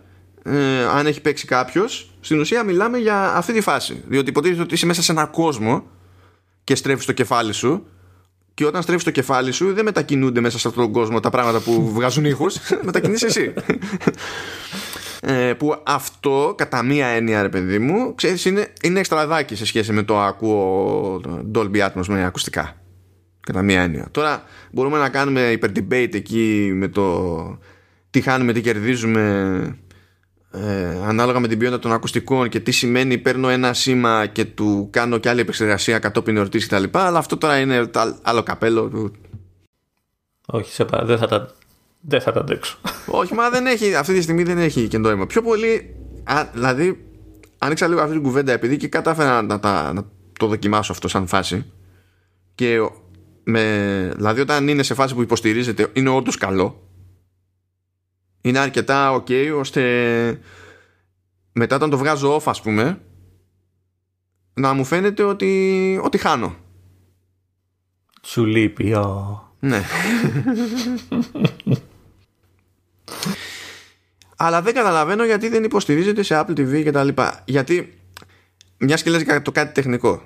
[0.44, 4.04] ε, αν έχει παίξει κάποιος, στην ουσία μιλάμε για αυτή τη φάση.
[4.08, 5.84] Διότι υποτίθεται ότι είσαι μέσα σε ένα κόσμο
[6.64, 7.86] και στρέφεις το κεφάλι σου.
[8.54, 11.60] Και όταν στρέφεις το κεφάλι σου, δεν μετακινούνται μέσα σε αυτόν τον κόσμο τα πράγματα
[11.60, 12.58] που βγάζουν ήχους.
[12.82, 13.54] μετακινείς εσύ.
[15.22, 19.92] ε, που αυτό, κατά μία έννοια, ρε παιδί μου, ξέρεις, είναι, είναι εξτραδάκι σε σχέση
[19.94, 21.22] με το ακούω
[21.56, 22.81] Dolby Atmos με ακουστικά.
[23.52, 24.08] Κατά μία έννοια.
[24.12, 27.58] Τώρα μπορούμε να κάνουμε υπερdebate εκεί με το
[28.10, 29.22] τι χάνουμε, τι κερδίζουμε
[30.52, 34.88] ε, ανάλογα με την ποιότητα των ακουστικών και τι σημαίνει παίρνω ένα σήμα και του
[34.92, 36.84] κάνω και άλλη επεξεργασία κατόπιν εορτής κτλ.
[36.92, 37.90] Αλλά αυτό τώρα είναι
[38.22, 39.12] άλλο καπέλο.
[40.46, 41.52] Όχι, σε δεν θα τα,
[42.02, 42.78] δεν θα τα αντέξω.
[43.06, 45.26] Όχι, μα δεν έχει, αυτή τη στιγμή δεν έχει και νόημα.
[45.26, 47.06] Πιο πολύ, α, δηλαδή,
[47.58, 50.06] άνοιξα λίγο αυτή την κουβέντα επειδή και κατάφερα να, να, να
[50.40, 51.66] το δοκιμάσω αυτό σαν φάση.
[52.56, 52.78] Και
[53.44, 56.92] με, δηλαδή, όταν είναι σε φάση που υποστηρίζεται, είναι όντως καλό
[58.42, 59.82] είναι αρκετά ok ώστε
[61.52, 63.02] μετά όταν το βγάζω off ας πούμε
[64.54, 66.56] να μου φαίνεται ότι, ότι χάνω.
[68.24, 68.96] Σου λείπει,
[69.60, 69.82] Ναι.
[74.36, 77.44] Αλλά δεν καταλαβαίνω γιατί δεν υποστηρίζεται σε Apple TV και τα λοιπά.
[77.46, 78.00] Γιατί,
[78.78, 80.22] μιας και λες το κάτι τεχνικό,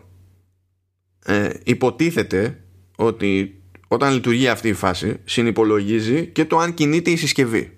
[1.25, 2.64] ε, υποτίθεται
[2.96, 7.78] ότι όταν λειτουργεί αυτή η φάση συνυπολογίζει και το αν κινείται η συσκευή.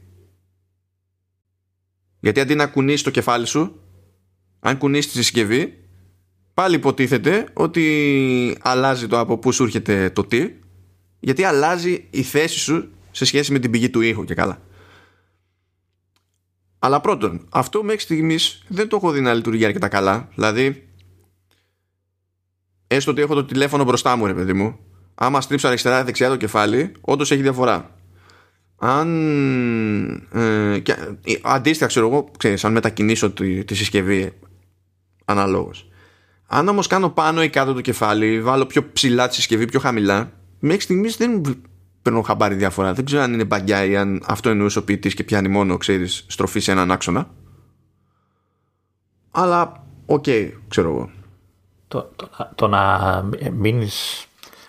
[2.19, 3.81] Γιατί αντί να κουνήσει το κεφάλι σου,
[4.59, 5.73] αν κουνήσει τη συσκευή,
[6.53, 10.51] πάλι υποτίθεται ότι αλλάζει το από πού σου έρχεται το τι,
[11.19, 14.61] γιατί αλλάζει η θέση σου σε σχέση με την πηγή του ήχου και καλά.
[16.79, 20.29] Αλλά πρώτον, αυτό μέχρι στιγμής δεν το έχω δει να λειτουργεί αρκετά καλά.
[20.35, 20.89] Δηλαδή,
[22.87, 24.79] έστω ότι έχω το τηλέφωνο μπροστά μου, ρε παιδί μου,
[25.19, 27.91] άμα στρίψω αριστερά δεξιά το κεφάλι, όντως έχει διαφορά.
[28.77, 29.07] Αν.
[30.33, 30.91] Ε, και,
[31.23, 34.33] ε, αντίστοιχα, ξέρω εγώ, ξέρεις, αν μετακινήσω τη, τη συσκευή
[35.25, 35.89] αναλόγως.
[36.47, 40.31] Αν όμως κάνω πάνω ή κάτω το κεφάλι, βάλω πιο ψηλά τη συσκευή, πιο χαμηλά,
[40.59, 41.41] μέχρι στιγμής δεν
[42.01, 42.93] παίρνω χαμπάρι διαφορά.
[42.93, 45.77] Δεν ξέρω αν είναι bug ιά ή αν αυτό εννοούσε ο ποιητής και πιάνει μόνο,
[45.77, 47.29] ξέρεις, στροφή σε έναν άξονα.
[49.31, 51.09] Αλλά, OK, okay, ξέρω εγώ.
[51.87, 52.99] Το, το, το να
[53.51, 54.26] μείνεις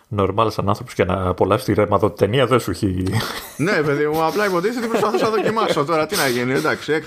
[0.09, 3.05] νορμάλ σαν άνθρωπο και να απολαύσεις τη ρημαδοταινία δεν σου έχει.
[3.57, 6.07] ναι, παιδί μου, απλά υποτίθεται ότι προσπαθούσα να δοκιμάσω τώρα.
[6.07, 6.93] Τι να γίνει, εντάξει.
[6.93, 7.03] Ε,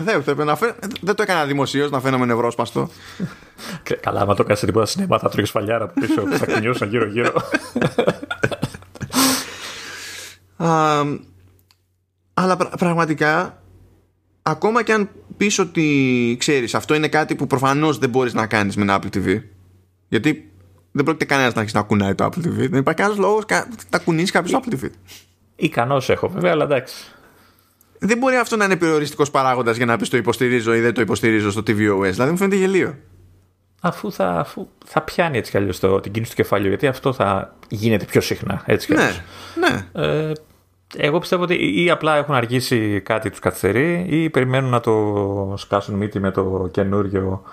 [1.01, 2.89] δεν το έκανα δημοσίως να φαίνομαι νευρόσπαστο.
[3.99, 7.33] Καλά, άμα το έκανε τίποτα σινέμα, θα έτρωγε σφαλιάρα από πίσω, θα κουνιώσαν γύρω-γύρω.
[12.33, 13.61] αλλά πραγματικά
[14.41, 18.75] ακόμα και αν πεις ότι ξέρεις αυτό είναι κάτι που προφανώς δεν μπορείς να κάνεις
[18.75, 19.41] με ένα Apple TV
[20.07, 20.50] γιατί
[20.91, 22.69] δεν πρόκειται κανένας να αρχίσει να κουνάει το Apple TV.
[22.69, 23.43] Δεν υπάρχει κανένα λόγος
[23.89, 24.89] να κουνήσει κάποιος το Apple TV.
[25.55, 27.11] Ικανός έχω βέβαια, αλλά εντάξει.
[27.99, 31.01] Δεν μπορεί αυτό να είναι περιοριστικός παράγοντας για να πεις το υποστηρίζω ή δεν το
[31.01, 32.09] υποστηρίζω στο tvOS.
[32.11, 32.95] Δηλαδή μου φαίνεται γελίο.
[33.81, 37.55] Αφού θα, αφού θα πιάνει έτσι κι αλλιώς την κίνηση του κεφαλιού, γιατί αυτό θα
[37.69, 38.63] γίνεται πιο συχνά.
[38.65, 39.11] Έτσι κι ναι,
[39.55, 40.03] ναι.
[40.05, 40.31] Ε,
[40.95, 45.95] εγώ πιστεύω ότι ή απλά έχουν αργήσει κάτι τους καθυστερεί ή περιμένουν να το σκάσουν
[45.95, 47.43] μύτη με το καινούριο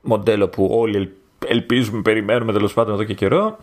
[0.00, 3.58] μοντέλο που όλοι ελπίζουμε, περιμένουμε τέλος πάντων εδώ και καιρό.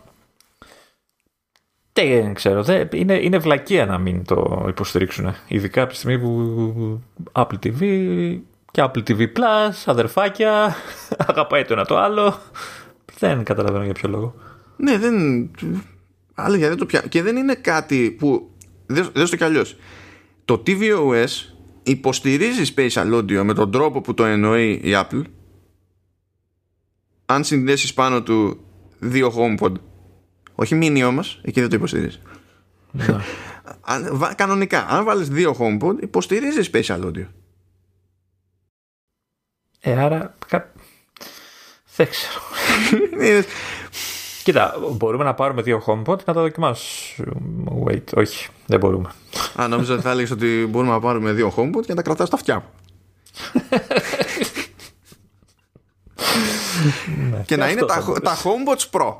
[1.93, 5.33] Δεν ξέρω, δεν, είναι, είναι βλακεία να μην το υποστηρίξουν.
[5.47, 7.79] Ειδικά από τη στιγμή που Apple TV
[8.71, 10.75] και Apple TV Plus, αδερφάκια,
[11.27, 12.39] αγαπάει το ένα το άλλο.
[13.17, 14.35] Δεν καταλαβαίνω για ποιο λόγο.
[14.77, 15.15] Ναι, δεν.
[16.33, 17.07] Άλλη δεν το πιάνω.
[17.07, 18.49] Και δεν είναι κάτι που.
[18.85, 19.75] Δεν στο κι αλλιώς.
[20.45, 25.21] Το tvOS υποστηρίζει Spatial Audio με τον τρόπο που το εννοεί η Apple
[27.25, 28.65] αν συνδέσεις πάνω του
[28.99, 29.71] δύο HomePod
[30.55, 32.21] όχι mini όμω, εκεί δεν το υποστηρίζεις
[32.91, 33.05] ναι.
[34.35, 37.25] κανονικά αν βάλεις δύο HomePod υποστηρίζεις Special Audio
[39.79, 40.35] ε άρα
[41.95, 42.41] δεν ξέρω
[44.45, 47.33] Κοίτα, μπορούμε να πάρουμε δύο HomePod να τα δοκιμάσουμε.
[47.85, 49.09] Wait, όχι, δεν μπορούμε.
[49.55, 52.27] Α, νόμιζα ότι θα έλεγες ότι μπορούμε να πάρουμε δύο HomePod και να τα κρατάς
[52.27, 52.65] στα αυτιά μου.
[57.31, 57.43] Ναι.
[57.45, 59.13] Και να είναι τα, τα HomePods Pro.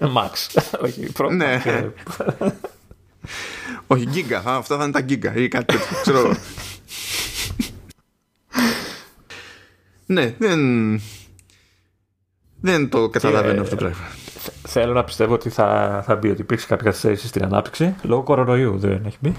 [0.00, 0.60] Max.
[0.84, 1.30] Όχι, Pro.
[1.30, 1.62] Ναι.
[3.86, 4.40] Όχι, Giga.
[4.44, 5.96] Αυτά θα είναι τα Giga ή κάτι τέτοιο.
[6.02, 6.34] Ξέρω
[10.06, 11.00] Ναι, δεν.
[12.60, 14.06] Δεν το καταλαβαίνω αυτό το πράγμα.
[14.68, 18.78] Θέλω να πιστεύω ότι θα, θα μπει ότι υπήρξε κάποια καθυστέρηση στην ανάπτυξη λόγω κορονοϊού.
[18.78, 19.36] Δεν έχει μπει.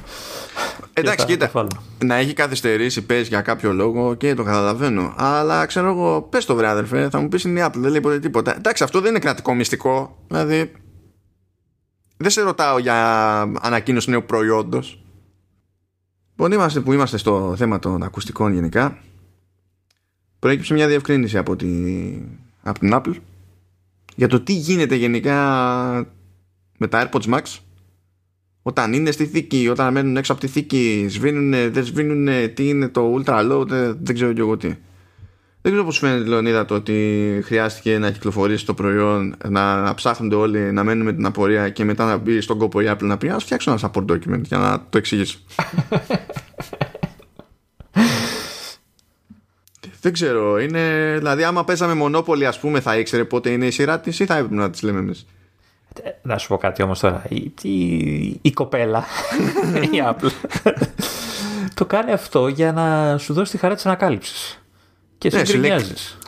[1.01, 1.67] Εντάξει, κοίτα.
[2.03, 5.13] Να έχει καθυστερήσει, πες για κάποιο λόγο και το καταλαβαίνω.
[5.17, 8.01] Αλλά ξέρω εγώ, πες το βρε αδερφέ, θα μου πεις είναι η Apple, δεν λέει
[8.01, 8.55] ποτέ τίποτα.
[8.55, 10.17] Εντάξει, αυτό δεν είναι κρατικό μυστικό.
[10.27, 10.71] Δηλαδή,
[12.17, 15.03] δεν σε ρωτάω για ανακοίνωση νέου προϊόντος.
[16.29, 18.97] Λοιπόν, είμαστε που είμαστε στο θέμα των ακουστικών γενικά.
[20.39, 21.67] Προέκυψε μια διευκρίνηση από, τη,
[22.63, 23.13] από την Apple
[24.15, 25.35] για το τι γίνεται γενικά
[26.77, 27.41] με τα AirPods Max
[28.61, 32.87] όταν είναι στη θήκη, όταν μένουν έξω από τη θήκη, σβήνουν, δεν σβήνουν, τι είναι
[32.87, 34.67] το ultra low, δεν, δεν ξέρω και εγώ τι.
[35.61, 40.59] Δεν ξέρω πώς φαίνεται, Λεωνίδα, το ότι χρειάστηκε να κυκλοφορήσει το προϊόν, να ψάχνονται όλοι,
[40.59, 43.29] να μένουν με την απορία και μετά να μπει στον κόπο η Apple να πει
[43.29, 45.39] Α φτιάξω ένα support document για να το εξηγήσω.
[50.01, 50.59] Δεν ξέρω.
[50.59, 54.25] Είναι, δηλαδή, άμα παίζαμε μονόπολη, ας πούμε, θα ήξερε πότε είναι η σειρά της ή
[54.25, 55.25] θα έπρεπε να τη λέμε εμείς.
[56.21, 57.23] Να σου πω κάτι όμως τώρα.
[57.29, 59.05] Η, η, η κοπέλα,
[59.93, 60.31] η Apple,
[61.73, 64.63] το κάνει αυτό για να σου δώσει τη χαρά της ανακάλυψης.
[65.17, 65.79] Και ναι, σου λέει,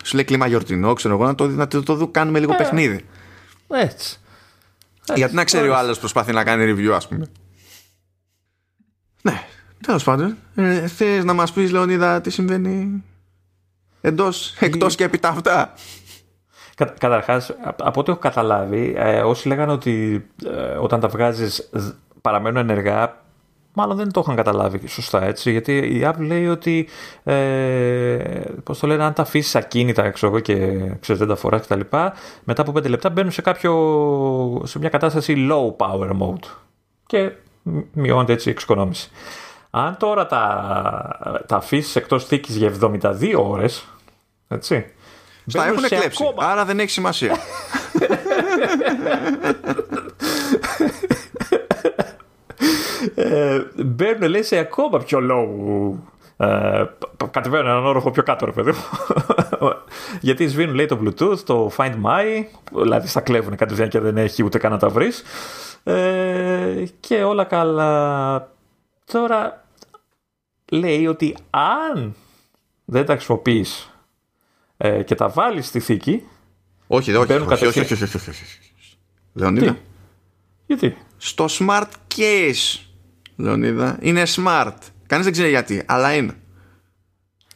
[0.04, 3.06] σου λέει κλίμα γιορτινό, ξέρω εγώ, να το, να το, το, κάνουμε λίγο ε, παιχνίδι.
[3.68, 4.18] Έτσι.
[5.16, 7.26] Γιατί να ξέρει ο άλλος προσπαθεί να κάνει review, ας πούμε.
[9.22, 9.44] Ναι,
[9.86, 10.38] τέλος πάντων.
[10.56, 13.04] Ε, θες να μας πεις, Λεωνίδα, τι συμβαίνει
[14.02, 15.74] εντός, εκτός και επιτάφτα.
[16.76, 21.70] Κα, Καταρχάς, από ό,τι έχω καταλάβει, ε, όσοι λέγανε ότι ε, όταν τα βγάζεις
[22.22, 23.22] παραμένουν ενεργά,
[23.74, 25.52] μάλλον δεν το είχαν καταλάβει σωστά έτσι.
[25.52, 26.88] Γιατί η Apple λέει ότι.
[27.24, 30.56] Ε, Πώς το λένε, αν τα αφήσεις ακίνητα ξέρω εγώ και
[31.00, 31.80] ξέρεις, δεν τα φοράς κτλ.
[32.44, 36.46] Μετά από 5 λεπτά μπαίνουν σε, κάποιο, σε μια κατάσταση low power mode.
[37.06, 37.32] Και
[37.94, 39.10] μειώνεται έτσι η εξοικονόμηση.
[39.70, 43.88] Αν τώρα τα, τα αφήσεις εκτός θήκης για 72 ώρες.
[44.48, 44.86] Έτσι,
[45.46, 46.24] στα έχουν κλέψει.
[46.38, 47.38] Άρα δεν έχει σημασία.
[53.16, 55.48] ε, μπαίνουν λέει σε ακόμα πιο low
[56.38, 56.86] ε,
[57.32, 58.84] κατεβαίνουν έναν όροφο πιο κάτω, ρε παιδί μου.
[60.22, 64.44] Γιατί σβήνουν, λέει, το Bluetooth, το Find My, δηλαδή στα κλέβουν κατευθείαν και δεν έχει
[64.44, 65.24] ούτε καν να τα βρεις.
[65.84, 68.52] Ε, και όλα καλά.
[69.12, 69.66] Τώρα
[70.72, 72.16] λέει ότι αν
[72.86, 73.93] δεν τα χρησιμοποιείς
[74.84, 76.24] ε, και τα βάλεις στη θήκη.
[76.88, 78.44] Όχι, όχι, όχι, όχι, όχι, όχι,
[79.34, 79.78] Λεωνίδα;
[80.66, 82.80] Γιατί; Στο smart case,
[83.36, 84.78] Λεωνίδα, είναι smart.
[85.08, 86.34] Κανείς δεν ξέρει γιατί, αλλά είναι.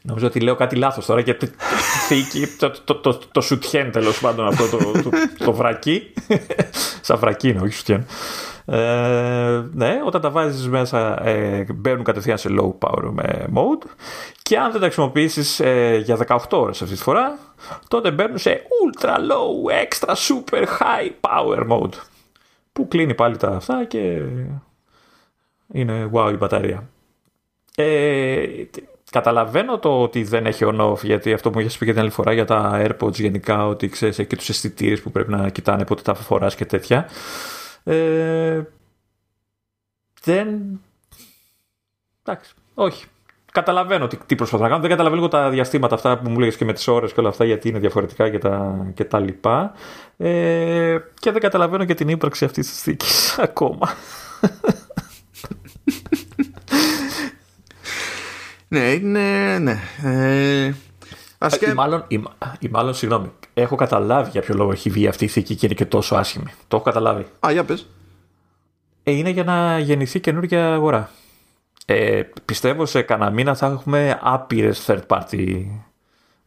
[0.02, 1.38] Νομίζω ότι λέω κάτι λάθος τώρα και
[2.08, 6.14] θήκη, το, το, το, το σουτιέν τέλος πάντων αυτό το, το, το βρακί.
[7.02, 8.06] Σαν βρακί είναι, όχι σουτιέν.
[8.70, 13.14] Ε, ναι, όταν τα βάζεις μέσα ε, μπαίνουν κατευθείαν σε low power
[13.56, 13.86] mode
[14.42, 17.38] και αν δεν τα χρησιμοποιήσεις ε, για 18 ώρες αυτή τη φορά
[17.88, 21.94] τότε μπαίνουν σε ultra low, extra super high power mode
[22.74, 24.22] που κλείνει πάλι τα αυτά και
[25.74, 26.90] είναι wow η μπαταρία.
[27.76, 28.46] Ε,
[29.12, 32.34] καταλαβαίνω το ότι δεν έχει on-off, γιατί αυτό που είχες πει και την άλλη φορά
[32.34, 36.14] για τα AirPods γενικά, ότι ξέρεις και τους αισθητήρες που πρέπει να κοιτάνε πότε τα
[36.14, 37.08] φοράς και τέτοια.
[37.88, 38.62] Ε,
[40.22, 40.80] δεν.
[42.24, 43.06] Εντάξει, όχι.
[43.52, 44.82] Καταλαβαίνω τι, τι προσπαθώ να κάνω.
[44.82, 47.30] Δεν καταλαβαίνω λίγο τα διαστήματα αυτά που μου λέγες και με τις ώρες και όλα
[47.30, 49.74] αυτά, γιατί είναι διαφορετικά και τα, και τα λοιπά.
[50.18, 53.90] Ε, και δεν καταλαβαίνω και την ύπαρξη αυτής της θήκης ακόμα.
[58.68, 59.58] Ναι, είναι.
[59.60, 59.80] Ναι.
[60.04, 60.74] Ε,
[61.38, 61.70] ας και...
[61.70, 62.24] ή, μάλλον, ή,
[62.60, 65.76] ή, μάλλον, συγγνώμη, έχω καταλάβει για ποιο λόγο έχει βγει αυτή η θήκη και είναι
[65.76, 66.54] και τόσο άσχημη.
[66.68, 67.26] Το έχω καταλάβει.
[67.48, 67.88] Α, για πες.
[69.04, 71.10] Ε, είναι για να γεννηθεί καινούργια αγορά.
[71.86, 75.66] Ε, πιστεύω σε κανένα μήνα θα έχουμε άπειρες third party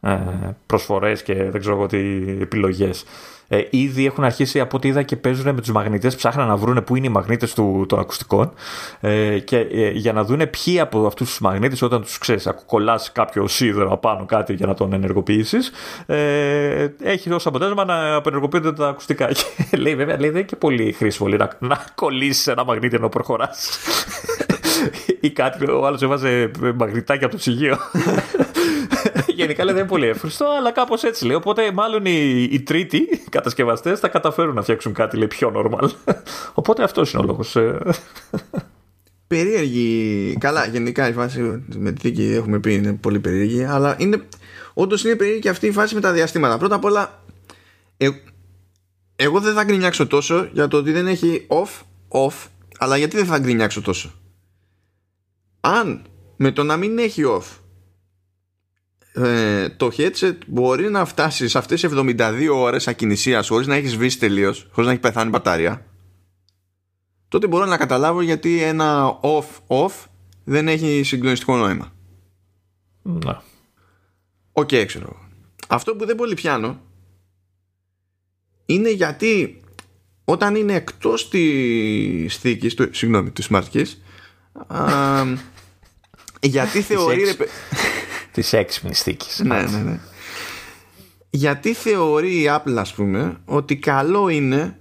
[0.01, 0.19] ε,
[0.65, 1.97] προσφορές και δεν ξέρω εγώ τι
[2.41, 3.03] επιλογές.
[3.53, 6.83] Ε, ήδη έχουν αρχίσει από ό,τι είδα και παίζουν με τους μαγνητές, ψάχνουν να βρουν
[6.83, 8.53] πού είναι οι μαγνήτες των ακουστικών
[8.99, 13.11] ε, και ε, για να δουν ποιοι από αυτούς τους μαγνήτες, όταν τους ξέρεις, κολλάς
[13.11, 15.71] κάποιο σίδερο απάνω κάτι για να τον ενεργοποιήσεις,
[16.05, 19.27] ε, έχει ως αποτέλεσμα να απενεργοποιούνται τα ακουστικά.
[19.69, 22.95] Και λέει, βέβαια, λέει, δεν είναι και πολύ χρήσιμο λέει, να, να κολλήσεις ένα μαγνήτη
[22.95, 23.69] ενώ προχωράς.
[25.19, 27.77] ή κάτι, ο άλλος έβαζε μαγνητάκια από το ψυγείο.
[29.39, 31.35] Γενικά λέει δεν είναι πολύ εύχριστο, αλλά κάπως έτσι λέει.
[31.35, 35.89] Οπότε μάλλον οι, οι τρίτοι κατασκευαστές θα καταφέρουν να φτιάξουν κάτι λέει, πιο normal.
[36.53, 37.55] Οπότε αυτός είναι ο λόγος.
[37.55, 37.79] Ε.
[39.27, 40.35] Περίεργη.
[40.39, 44.21] Καλά, γενικά η φάση με τη δίκη έχουμε πει είναι πολύ περίεργη, αλλά είναι,
[44.73, 46.57] όντως είναι περίεργη και αυτή η φάση με τα διαστήματα.
[46.57, 47.23] Πρώτα απ' όλα,
[47.97, 48.09] ε,
[49.15, 53.25] εγώ δεν θα γκρινιάξω τόσο για το ότι δεν έχει off, off, αλλά γιατί δεν
[53.25, 54.11] θα γκρινιάξω τόσο.
[55.59, 56.01] Αν
[56.35, 57.60] με το να μην έχει off
[59.13, 63.91] ε, το headset μπορεί να φτάσει σε αυτές τις 72 ώρες ακινησίας χωρίς να έχεις
[63.91, 65.85] σβήσει τελείως, χωρίς να έχει πεθάνει μπατάρια
[67.31, 70.05] τότε μπορώ να καταλάβω γιατί ένα off-off
[70.43, 71.93] δεν έχει συγκλονιστικό νόημα.
[73.01, 73.43] Να.
[74.51, 75.29] OK, okay, ξέρω.
[75.67, 76.81] Αυτό που δεν πολύ πιάνω
[78.65, 79.61] είναι γιατί
[80.23, 83.87] όταν είναι εκτός της θήκης, του, συγγνώμη, του smart case,
[84.67, 85.23] α,
[86.55, 87.35] γιατί θεωρεί
[88.31, 89.39] της έξυπνης θήκης.
[89.39, 89.99] Ναι, ναι, ναι.
[91.29, 94.79] Γιατί θεωρεί η Apple, ας πούμε, ότι καλό είναι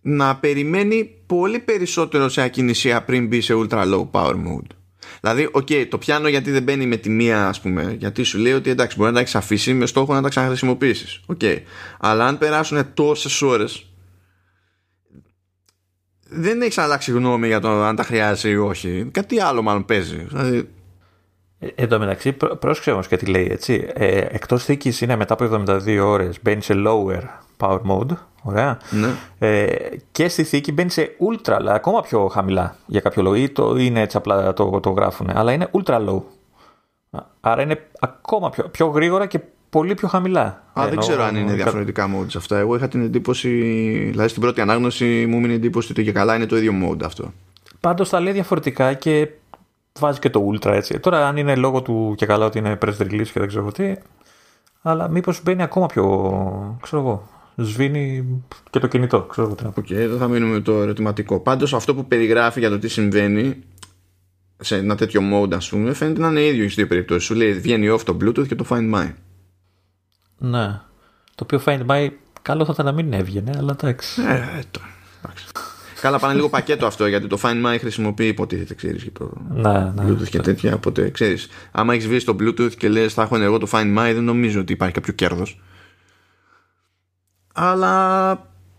[0.00, 4.76] να περιμένει πολύ περισσότερο σε ακινησία πριν μπει σε ultra low power mode;
[5.20, 8.38] Δηλαδή, OK, okay, το πιάνω γιατί δεν μπαίνει με τη μία, ας πούμε, γιατί σου
[8.38, 11.20] λέει ότι εντάξει, μπορεί να τα έχεις αφήσει με στόχο να τα ξαναχρησιμοποιήσεις.
[11.26, 11.38] OK.
[11.42, 11.58] Okay.
[11.98, 13.86] Αλλά αν περάσουν τόσες ώρες,
[16.28, 19.08] δεν έχεις αλλάξει γνώμη για το αν τα χρειάζεσαι ή όχι.
[19.10, 20.26] Κάτι άλλο μάλλον παίζει.
[20.28, 20.68] Δηλαδή,
[21.58, 23.90] ε, εν τω μεταξύ, πρόσεξε όμως και τι λέει, έτσι.
[23.92, 27.22] Ε, Εκτός θήκης είναι μετά από 72 ώρες, μπαίνει σε lower
[27.58, 28.16] power mode.
[28.42, 28.78] Ωραία.
[28.90, 29.08] Ναι.
[29.38, 29.66] Ε,
[30.12, 33.34] και στη θήκη μπαίνει σε ultra, αλλά ακόμα πιο χαμηλά για κάποιο λόγο.
[33.34, 35.30] Ή το είναι έτσι απλά το, το γράφουν.
[35.34, 36.20] Αλλά είναι ultra low.
[37.40, 39.40] Άρα είναι ακόμα πιο, πιο γρήγορα και
[39.70, 40.62] πολύ πιο χαμηλά.
[40.72, 42.58] Α, δεν ξέρω αν είναι διαφορετικά modes αυτά.
[42.58, 43.48] Εγώ είχα την εντύπωση,
[44.10, 47.32] δηλαδή στην πρώτη ανάγνωση μου μείνει εντύπωση ότι και καλά είναι το ίδιο mode αυτό.
[47.80, 49.28] Πάντως τα λέει διαφορετικά και
[49.98, 51.00] βάζει και το Ultra έτσι.
[51.00, 53.94] Τώρα αν είναι λόγω του και καλά ότι είναι press release και δεν ξέρω τι,
[54.82, 58.26] αλλά μήπως μπαίνει ακόμα πιο, ξέρω εγώ, σβήνει
[58.70, 59.22] και το κινητό.
[59.22, 59.82] Ξέρω εγώ τι να πω.
[59.82, 61.40] Okay, εδώ θα μείνουμε το ερωτηματικό.
[61.40, 63.62] Πάντως αυτό που περιγράφει για το τι συμβαίνει
[64.60, 67.24] σε ένα τέτοιο mode ας πούμε φαίνεται να είναι ίδιο στις δύο περιπτώσεις.
[67.24, 69.12] Σου λέει βγαίνει off το Bluetooth και το Find My.
[70.38, 70.80] Ναι.
[71.34, 72.08] Το οποίο Find My
[72.42, 74.22] καλό θα ήταν να μην έβγαινε, αλλά εντάξει.
[74.22, 74.80] Ε, ε το,
[75.24, 75.46] εντάξει.
[76.00, 79.92] Καλά, πάνε λίγο πακέτο αυτό γιατί το Find My χρησιμοποιεί υποτίθεται, ξέρεις και το ναι,
[79.94, 80.74] ναι, Bluetooth και τέτοια.
[80.74, 84.10] Οπότε ξέρεις, άμα έχεις βρει το Bluetooth και λες, θα έχω εγώ το Find My,
[84.14, 85.60] δεν νομίζω ότι υπάρχει κάποιο κέρδος.
[87.52, 88.32] Αλλά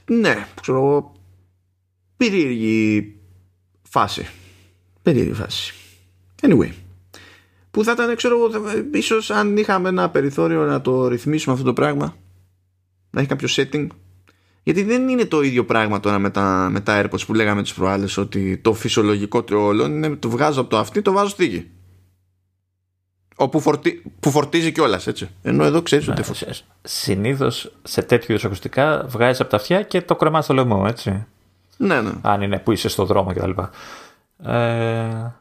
[0.05, 1.11] ναι, ξέρω εγώ.
[2.17, 3.15] Περίεργη
[3.81, 4.27] φάση.
[5.01, 5.73] Περίεργη φάση.
[6.41, 6.71] Anyway.
[7.71, 11.73] Που θα ήταν, ξέρω εγώ, ίσως αν είχαμε ένα περιθώριο να το ρυθμίσουμε αυτό το
[11.73, 12.15] πράγμα,
[13.09, 13.87] να έχει κάποιο setting,
[14.71, 17.73] γιατί δεν είναι το ίδιο πράγμα τώρα με τα, με τα AirPods που λέγαμε τις
[17.73, 21.45] προάλλες ότι το φυσιολογικό του όλων είναι το βγάζω από το αυτή, το βάζω στη
[21.45, 21.71] γη.
[23.35, 24.03] Όπου φορτι...
[24.19, 25.29] που φορτίζει κιόλας, έτσι.
[25.41, 26.61] Ενώ εδώ ξέρεις ότι φορτίζει.
[26.81, 31.25] Συνήθως σε τέτοιους είδου ακουστικά βγάζεις από τα αυτιά και το κρεμάς στο λαιμό, έτσι.
[31.77, 32.11] Ναι, ναι.
[32.21, 33.51] Αν είναι που είσαι στο δρόμο κτλ.
[34.51, 35.33] Ε,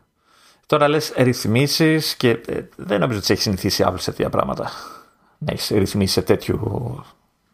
[0.66, 4.70] τώρα λες ρυθμίσεις και ε, δεν νομίζω ότι έχει συνηθίσει αύριο σε τέτοια πράγματα.
[5.38, 7.04] Να έχεις ρυθμίσεις σε τέτοιο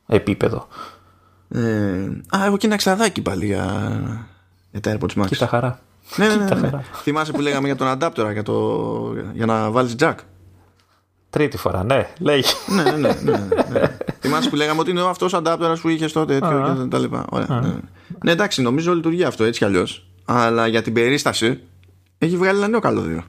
[0.06, 0.68] επίπεδο.
[1.48, 3.92] Ε, α, έχω και ένα ξαδάκι πάλι για,
[4.70, 5.26] για τα AirPods Max.
[5.26, 5.80] Κοίτα χαρά.
[6.16, 6.82] Ναι, ναι, ναι, ναι.
[7.02, 10.14] Θυμάσαι που λέγαμε για τον adapter για, το, για να βάλεις jack;
[11.30, 12.44] Τρίτη φορά, ναι, λέει.
[12.66, 13.96] ναι, ναι, ναι, ναι, ναι.
[14.20, 17.24] Θυμάσαι που λέγαμε ότι είναι αυτός ο adapter που είχες τότε και τα λοιπά.
[17.28, 17.74] Ωραία, ναι.
[18.24, 20.06] ναι, εντάξει, νομίζω λειτουργεί αυτό έτσι κι αλλιώς.
[20.24, 21.60] Αλλά για την περίσταση
[22.18, 23.24] έχει βγάλει ένα νέο καλώδιο.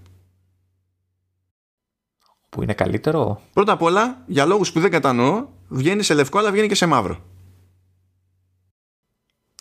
[2.49, 3.41] Που είναι καλύτερο.
[3.53, 6.85] Πρώτα απ' όλα, για λόγους που δεν κατανοώ, βγαίνει σε λευκό αλλά βγαίνει και σε
[6.85, 7.19] μαύρο.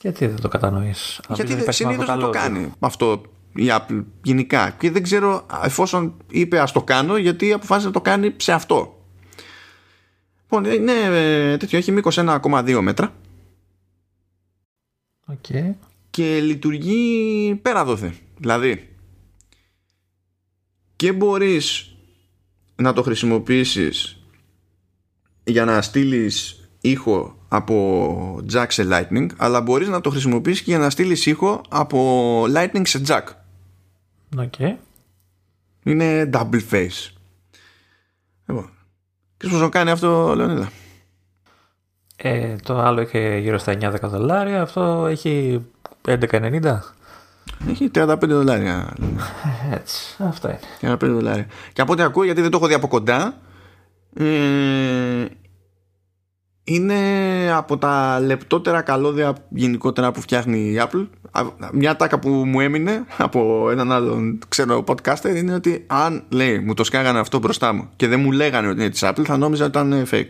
[0.04, 3.22] Γιατί δεν το κατανοείς; Γιατί συνήθως δεν το κάνει αυτό
[3.54, 4.70] η Apple γενικά.
[4.70, 9.04] Και δεν ξέρω εφόσον είπε ας το κάνω, γιατί αποφάσισε να το κάνει σε αυτό.
[10.42, 10.92] Λοιπόν, είναι
[11.56, 13.14] τέτοιο, έχει μήκος 1,2 μέτρα.
[15.32, 15.74] Okay.
[16.10, 18.14] Και λειτουργεί πέρα δόθε.
[18.36, 18.96] Δηλαδή,
[20.96, 21.96] και μπορείς
[22.76, 24.24] να το χρησιμοποιήσεις
[25.44, 30.78] για να στείλεις ήχο από jack σε lightning αλλά μπορείς να το χρησιμοποιήσεις και για
[30.78, 33.22] να στείλεις ήχο από lightning σε jack
[34.36, 34.74] okay.
[35.82, 37.10] είναι double face
[38.46, 38.70] λοιπόν
[39.36, 40.70] και πώς το κάνει αυτό Λεωνίδα;
[42.16, 45.64] Ε, το άλλο είχε γύρω στα 9-10 δολάρια αυτό έχει
[46.06, 46.78] 11-90
[47.68, 48.92] έχει 35 δολάρια.
[49.78, 50.94] Έτσι, αυτό είναι.
[50.94, 51.46] 35 δολάρια.
[51.72, 53.36] Και από ό,τι ακούω, γιατί δεν το έχω δει από κοντά,
[54.16, 55.24] ε,
[56.64, 56.94] είναι
[57.52, 61.06] από τα λεπτότερα καλώδια γενικότερα που φτιάχνει η Apple.
[61.72, 66.74] Μια τάκα που μου έμεινε από έναν άλλον ξένο podcaster είναι ότι αν λέει μου
[66.74, 69.64] το σκάγανε αυτό μπροστά μου και δεν μου λέγανε ότι είναι της Apple θα νόμιζα
[69.64, 70.28] ότι ήταν fake.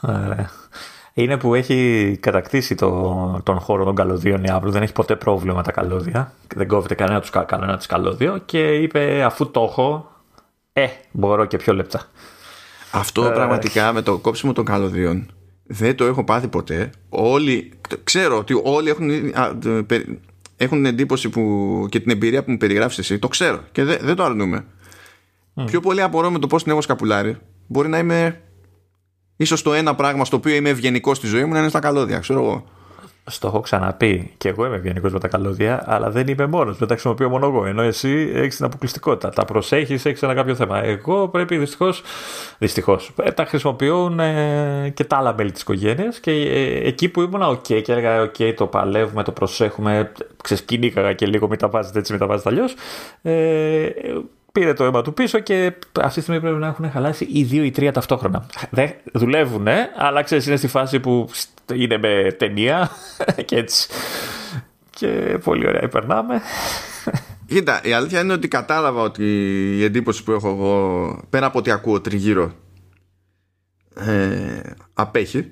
[0.00, 0.50] Ωραία.
[1.12, 4.68] Είναι που έχει κατακτήσει το, τον χώρο των καλωδίων η Apple.
[4.68, 6.32] Δεν έχει ποτέ πρόβλημα με τα καλώδια.
[6.54, 8.38] Δεν κόβεται κανένα, τους, κανένα της καλώδιο.
[8.44, 10.10] Και είπε αφού το έχω,
[10.72, 12.02] ε, μπορώ και πιο λεπτά.
[12.92, 15.30] Αυτό ε, πραγματικά με το κόψιμο των καλωδίων
[15.62, 16.90] δεν το έχω πάθει ποτέ.
[17.08, 17.72] Όλοι,
[18.04, 19.10] ξέρω ότι όλοι έχουν,
[20.56, 23.18] έχουν εντύπωση που, και την εμπειρία που μου περιγράφεις εσύ.
[23.18, 24.64] Το ξέρω και δεν, δεν το αρνούμε.
[25.64, 27.36] Πιο πολύ απορώ με το πώς την έχω σκαπουλάρει.
[27.66, 28.40] Μπορεί να είμαι
[29.36, 32.18] ίσως το ένα πράγμα στο οποίο είμαι ευγενικός στη ζωή μου να είναι στα καλώδια,
[32.18, 32.64] ξέρω εγώ
[33.30, 36.78] στο έχω ξαναπεί και εγώ είμαι ευγενικός με τα καλώδια, αλλά δεν είμαι μόνος.
[36.78, 37.66] Δεν τα χρησιμοποιώ μόνο εγώ.
[37.66, 39.30] Ενώ εσύ έχεις την αποκλειστικότητα.
[39.30, 40.84] Τα προσέχεις, έχεις ένα κάποιο θέμα.
[40.84, 42.02] Εγώ πρέπει δυστυχώς.
[42.58, 43.12] Δυστυχώς.
[43.22, 47.42] Ε, τα χρησιμοποιούν ε, και τα άλλα μέλη της οικογένειας και ε, εκεί που ήμουν,
[47.42, 50.12] OK, okay, και έλεγα, OK, okay, το παλεύουμε, το προσέχουμε.
[50.42, 52.74] Ξεσκίνηκαγα και λίγο, μην τα βάζετε έτσι, μην τα βάζετε αλλιώς.
[53.22, 53.88] Ε,
[54.52, 57.64] πήρε το αίμα του πίσω και αυτή τη στιγμή πρέπει να έχουν χαλάσει οι δύο
[57.64, 58.46] ή τρία ταυτόχρονα.
[58.70, 61.28] Δεν δουλεύουν, αλλά ξέρεις, είναι στη φάση που
[61.74, 62.90] είναι με ταινία
[63.46, 63.88] και έτσι.
[64.90, 66.40] Και πολύ ωραία περνάμε.
[67.46, 69.24] Κοίτα, η αλήθεια είναι ότι κατάλαβα ότι
[69.76, 72.52] η εντύπωση που έχω εγώ, πέρα από ότι ακούω τριγύρω,
[73.94, 74.60] ε,
[74.92, 75.50] απέχει.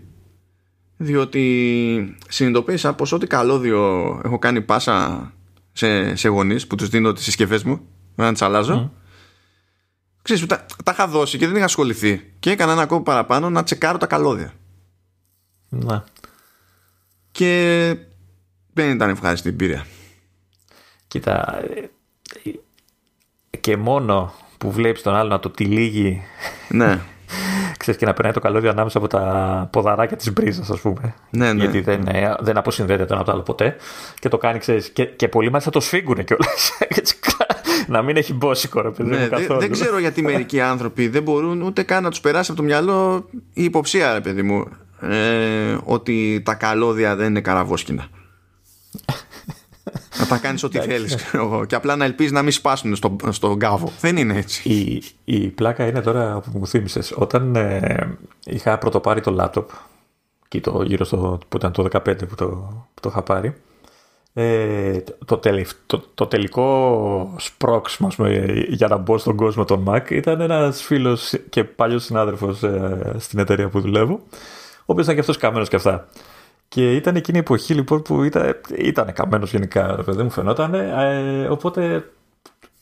[0.96, 5.32] Διότι συνειδητοποίησα πως ό,τι καλώδιο έχω κάνει πάσα
[5.72, 7.80] σε, σε γονείς που τους δίνω τις συσκευές μου
[8.24, 8.84] να τις αλλάζω.
[8.84, 8.98] Mm.
[10.22, 12.32] Ξέρεις, τα, τα είχα δώσει και δεν είχα ασχοληθεί.
[12.38, 14.52] Και έκανα ένα ακόμα παραπάνω να τσεκάρω τα καλώδια.
[15.68, 16.02] Ναι.
[17.30, 17.96] Και
[18.72, 19.86] δεν ήταν ευχάριστη εμπειρία.
[21.06, 21.88] Κοίτα, ε,
[23.60, 26.22] και μόνο που βλέπεις τον άλλο να το τυλίγει
[26.68, 27.00] ναι.
[27.78, 31.52] ξέρεις και να περνάει το καλώδιο ανάμεσα από τα ποδαράκια της μπρίζας ας πούμε ναι,
[31.52, 31.60] ναι.
[31.60, 32.08] γιατί δεν,
[32.40, 33.76] δεν αποσυνδέεται το ένα από το άλλο ποτέ
[34.18, 36.72] και το κάνει ξέρεις και, και πολλοί μάλιστα το σφίγγουνε κιόλας
[37.94, 39.60] να μην έχει μπόσικο ρε παιδί ναι, καθόλου.
[39.60, 43.28] Δεν, ξέρω γιατί μερικοί άνθρωποι δεν μπορούν ούτε καν να τους περάσει από το μυαλό
[43.52, 44.68] η υποψία ρε παιδί μου
[45.00, 48.08] ε, ότι τα καλώδια δεν είναι καραβόσκινα.
[50.18, 51.16] να τα κάνεις ό,τι θέλεις
[51.66, 53.92] και απλά να ελπίζεις να μην σπάσουν στον στο γκάβο.
[54.00, 54.68] Δεν είναι έτσι.
[54.68, 57.12] Η, η πλάκα είναι τώρα που μου θύμισες.
[57.16, 59.70] Όταν ε, είχα πρωτοπάρει το λάπτοπ
[60.48, 62.46] και το γύρω στο που ήταν το 15 που το,
[62.94, 63.54] που το είχα πάρει
[64.40, 65.40] ε, το,
[65.86, 68.08] το, το, τελικό σπρώξιμο
[68.68, 73.38] για να μπω στον κόσμο των Mac ήταν ένας φίλος και παλιός συνάδελφος ε, στην
[73.38, 74.20] εταιρεία που δουλεύω
[74.80, 76.08] ο οποίος ήταν και αυτός καμένος και αυτά
[76.68, 80.74] Και ήταν εκείνη η εποχή λοιπόν που ήταν, ήταν καμένος γενικά, ρε παιδί μου φαινόταν.
[80.74, 82.10] Ε, οπότε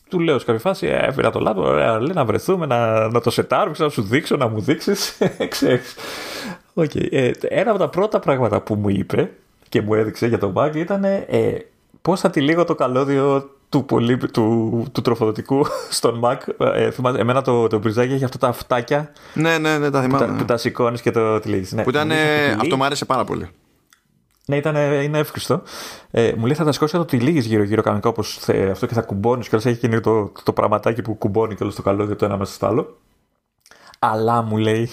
[0.08, 3.20] του λέω σε κάποια φάση, ε, έφερα το λάπτο, ωραία, λέει, να βρεθούμε, να, να
[3.20, 5.18] το σετάρουμε, να σου δείξω, να μου δείξεις.
[5.48, 5.94] Ξέρεις.
[6.74, 7.12] Okay.
[7.12, 9.30] Ε, ένα από τα πρώτα πράγματα που μου είπε
[9.68, 11.26] και μου έδειξε για το bug ήταν ε,
[12.02, 16.36] πώς θα τυλίγω το καλώδιο του, πολύ, του, του τροφοδοτικού στον Mac.
[16.74, 19.12] Ε, θυμάσαι, εμένα το, το μπριζάκι έχει αυτά τα φτάκια.
[19.34, 20.26] Ναι, ναι, ναι, τα θυμάμαι.
[20.26, 21.74] Που, τα, που τα σηκώνεις και το τυλίγει.
[21.74, 21.82] Ναι.
[21.82, 22.10] Που ήταν,
[22.60, 23.48] αυτό μου άρεσε πάρα πολύ.
[24.46, 25.62] Ναι, ήταν, είναι εύκριστο.
[26.10, 29.48] Ε, μου λέει θα τα σηκώσει το τυλίγει γύρω-γύρω κανονικά όπως αυτό και θα κουμπώνεις.
[29.48, 32.36] Και όλα έχει και το, το πραγματάκι που κουμπώνει και όλο το καλώδιο το ένα
[32.36, 32.96] μέσα στο άλλο.
[33.98, 34.88] Αλλά μου λέει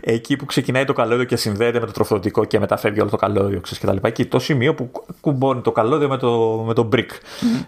[0.00, 3.60] εκεί που ξεκινάει το καλώδιο και συνδέεται με το τροφοδοτικό και μεταφεύγει όλο το καλώδιο
[3.60, 4.08] ξέρεις, και τα λοιπά.
[4.08, 4.90] Εκεί το σημείο που
[5.20, 7.08] κουμπώνει το καλώδιο με το, με το brick.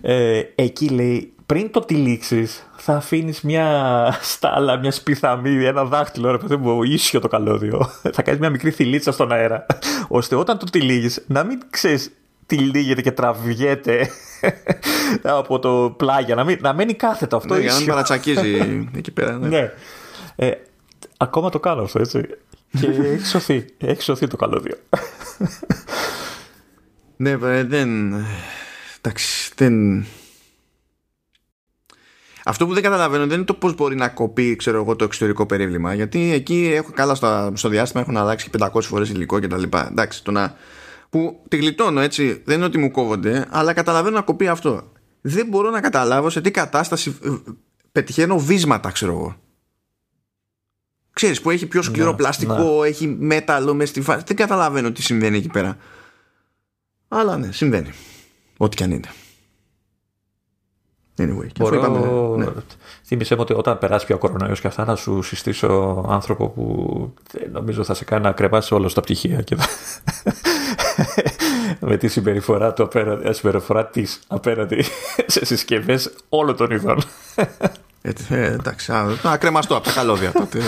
[0.00, 3.66] Ε, εκεί λέει πριν το τυλίξεις, θα αφήνεις μια
[4.32, 7.90] στάλα, μια σπιθαμή, ένα δάχτυλο, ρε παιδί μου, ίσιο το καλώδιο.
[8.14, 9.66] θα κάνεις μια μικρή θηλίτσα στον αέρα.
[10.08, 12.12] ώστε όταν το τυλίγεις να μην ξέρεις
[12.46, 14.10] τυλίγεται και τραβιέται
[15.22, 17.54] από το πλάγια, να, μην, να μένει κάθετο αυτό.
[17.54, 19.38] Ναι, για να μην παρατσακίζει εκεί πέρα.
[19.38, 19.48] Ναι.
[19.48, 19.72] ναι.
[20.36, 20.50] Ε,
[21.22, 22.20] ακόμα το κάνω αυτό, έτσι.
[22.80, 23.64] και έχει σωθεί.
[23.78, 24.76] Έχει σωθεί το καλώδιο.
[27.16, 28.14] ναι, δεν.
[28.98, 30.04] Εντάξει, δεν.
[32.44, 35.46] Αυτό που δεν καταλαβαίνω δεν είναι το πώς μπορεί να κοπεί ξέρω εγώ, το εξωτερικό
[35.46, 35.94] περίβλημα.
[35.94, 39.62] Γιατί εκεί έχω καλά στο, στο διάστημα έχουν αλλάξει και 500 φορές υλικό κτλ.
[39.90, 40.56] Εντάξει, το να.
[41.10, 44.92] που τη γλιτώνω έτσι, δεν είναι ότι μου κόβονται, αλλά καταλαβαίνω να κοπεί αυτό.
[45.20, 47.28] Δεν μπορώ να καταλάβω σε τι κατάσταση ε,
[47.92, 49.36] πετυχαίνω βίσματα, ξέρω εγώ.
[51.12, 52.88] Ξέρεις που έχει πιο σκληρό ναι, πλαστικό, ναι.
[52.88, 54.24] έχει μέταλλο μες στη φάση.
[54.26, 55.76] Δεν καταλαβαίνω τι συμβαίνει εκεί πέρα.
[57.08, 57.92] Αλλά ναι, συμβαίνει.
[58.56, 59.08] Ό,τι και αν είναι.
[61.18, 61.76] Anyway, Μπορώ...
[61.76, 62.50] είπαμε, ναι.
[63.04, 67.14] Θύμησέ μου ότι όταν περάσει πια ο κορονοϊός και αυτά να σου συστήσω άνθρωπο που
[67.52, 69.56] νομίζω θα σε κάνει να κρεβάσει όλο στα πτυχία και
[71.80, 74.84] με τη συμπεριφορά του απέναντι, ε, συμπεριφορά της απέναντι
[75.26, 76.98] σε συσκευές όλων των ειδών.
[78.02, 78.92] Ε, εντάξει,
[79.22, 80.58] να κρεμαστώ από τα καλώδια τότε.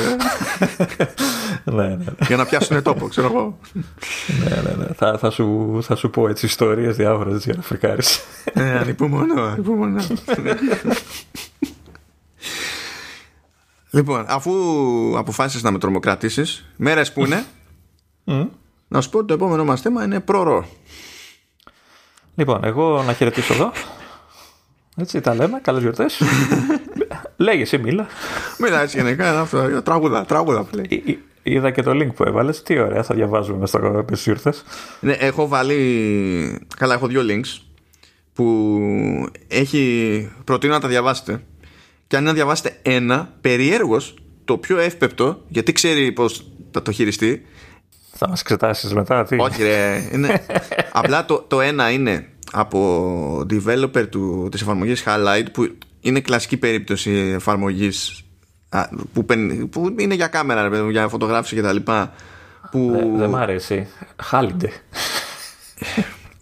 [1.64, 2.04] ναι, ναι, ναι.
[2.26, 3.58] Για να πιάσουν τόπο, ξέρω εγώ.
[4.26, 4.86] ναι, ναι, ναι.
[4.94, 8.20] Θα, θα, σου, θα σου πω έτσι ιστορίες διάφορες για να φρικάρεις.
[8.54, 10.04] ναι, ανυπομονώ, ανυπομονώ.
[13.90, 14.52] λοιπόν, αφού
[15.18, 17.44] αποφάσισες να με τρομοκρατήσεις, μέρες που είναι,
[18.88, 20.66] να σου πω ότι το επόμενο μας θέμα είναι πρόωρο.
[22.34, 23.72] Λοιπόν, εγώ να χαιρετήσω εδώ.
[24.96, 25.60] Έτσι τα λέμε.
[25.60, 26.22] Καλές γιορτές.
[27.36, 28.06] Λέγε εσύ, μίλα.
[28.58, 29.40] Μίλα έτσι γενικά.
[29.40, 31.22] Αυτό, τραγούδα, τραγούδα που λέει.
[31.42, 32.62] Είδα και το link που έβαλες.
[32.62, 34.52] Τι ωραία, θα διαβάζουμε στο ήρθε.
[35.00, 36.66] Ναι, έχω βάλει.
[36.76, 37.60] Καλά, έχω δύο links
[38.32, 40.32] που έχει.
[40.44, 41.42] Προτείνω να τα διαβάσετε.
[42.06, 44.14] Και αν να διαβάσετε ένα, περιέργως
[44.44, 47.44] το πιο εύπεπτο, γιατί ξέρει πώς θα το χειριστεί.
[48.16, 50.08] Θα μας εξετάσεις μετά, τι; Όχι, ρε.
[50.12, 50.46] Είναι...
[50.92, 57.10] Απλά το, το ένα είναι από developer του, της εφαρμογής Highlight που είναι κλασική περίπτωση
[57.10, 58.24] εφαρμογής
[59.12, 59.24] που,
[59.70, 62.12] που είναι για κάμερα, για φωτογράφηση και τα λοιπά.
[62.70, 62.90] Που...
[62.96, 63.86] Δεν δε μ' αρέσει.
[64.22, 64.72] Χάλιντε.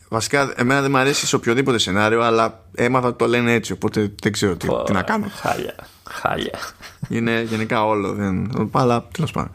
[0.08, 4.12] Βασικά, εμένα δεν μου αρέσει σε οποιοδήποτε σενάριο, αλλά έμαθα ότι το λένε έτσι, οπότε
[4.22, 5.26] δεν ξέρω τι, τι να κάνω.
[5.34, 5.74] Χάλια.
[6.08, 6.58] Χάλια.
[7.08, 8.12] Είναι γενικά όλο.
[8.12, 9.52] Δεν, αλλά τέλος πάντων.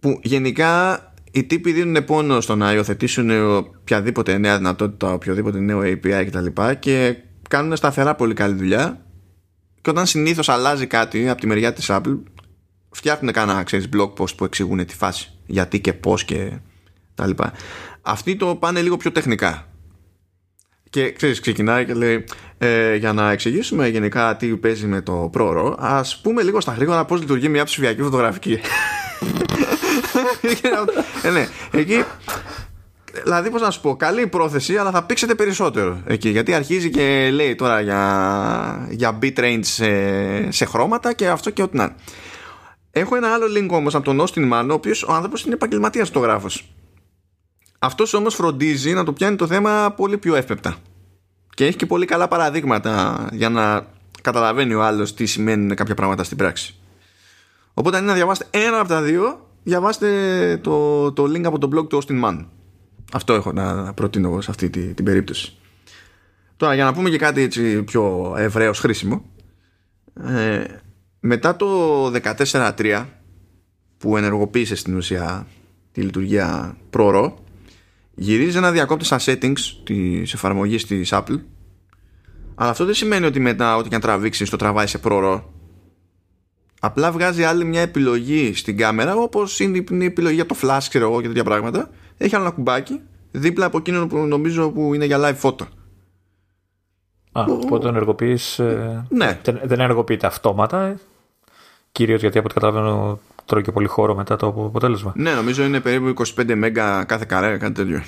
[0.00, 6.24] Που γενικά οι τύποι δίνουν πόνο στο να υιοθετήσουν οποιαδήποτε νέα δυνατότητα, οποιοδήποτε νέο API
[6.26, 6.46] κτλ.
[6.46, 7.16] Και, και
[7.52, 9.00] κάνουν σταθερά πολύ καλή δουλειά.
[9.80, 12.18] Και όταν συνήθως αλλάζει κάτι από τη μεριά της Apple,
[12.90, 15.30] φτιάχνουν κανένα ξέρεις, blog post που εξηγούν τη φάση.
[15.46, 16.52] Γιατί και πώς και
[17.14, 17.52] τα λοιπά.
[18.02, 19.66] Αυτοί το πάνε λίγο πιο τεχνικά.
[20.90, 22.24] Και ξέρεις, ξεκινάει και λέει
[22.58, 27.04] ε, για να εξηγήσουμε γενικά τι παίζει με το πρόωρο, ας πούμε λίγο στα γρήγορα
[27.04, 28.52] πώς λειτουργεί μια ψηφιακή φωτογραφική.
[31.22, 32.04] ε, ναι, εκεί
[33.22, 36.28] Δηλαδή, πώς να σου πω, καλή πρόθεση, αλλά θα πήξετε περισσότερο εκεί.
[36.28, 41.76] Γιατί αρχίζει και λέει τώρα για, για bitrate σε, σε χρώματα και αυτό και ό,τι
[41.76, 41.94] να
[42.94, 46.08] Έχω ένα άλλο link όμως από τον Austin Mann, ο οποίος ο άνθρωπος είναι επαγγελματίας
[46.08, 46.74] φωτογράφος.
[47.78, 50.76] Αυτός όμως φροντίζει να το πιάνει το θέμα πολύ πιο εύπεπτα.
[51.54, 53.86] Και έχει και πολύ καλά παραδείγματα για να
[54.22, 56.74] καταλαβαίνει ο άλλος τι σημαίνουν κάποια πράγματα στην πράξη.
[57.74, 60.08] Οπότε αν είναι να διαβάσετε ένα από τα δύο, διαβάστε
[60.62, 62.44] το, το link από το blog του Austin Mann.
[63.12, 65.52] Αυτό έχω να προτείνω εγώ σε αυτή την, την περίπτωση.
[66.56, 69.24] Τώρα για να πούμε και κάτι έτσι πιο ευρέως χρήσιμο.
[70.24, 70.64] Ε,
[71.20, 73.06] μετά το 14.3
[73.98, 75.46] που ενεργοποίησε στην ουσία
[75.92, 77.32] τη λειτουργία ProRAW
[78.14, 81.40] γυρίζει ένα διακόπτη στα settings της εφαρμογής της Apple
[82.54, 85.42] αλλά αυτό δεν σημαίνει ότι μετά ό,τι και αν τραβήξεις το τραβάει σε ProRAW
[86.80, 91.04] απλά βγάζει άλλη μια επιλογή στην κάμερα όπως είναι η επιλογή για το flash ξέρω
[91.04, 91.90] εγώ και τέτοια πράγματα
[92.24, 93.00] έχει άλλο ένα κουμπάκι
[93.30, 95.66] δίπλα από εκείνο που νομίζω που είναι για live photo
[97.32, 98.58] Α, οπότε το ενεργοποιείς.
[98.58, 99.40] Ε, ναι.
[99.44, 100.96] Δεν ενεργοποιείται αυτόματα.
[101.92, 105.12] Κυρίως γιατί από ό,τι καταλαβαίνω τρώει και πολύ χώρο μετά το αποτέλεσμα.
[105.16, 108.02] Ναι, νομίζω είναι περίπου 25 μέγα κάθε καρέ, κάτι τέτοιο.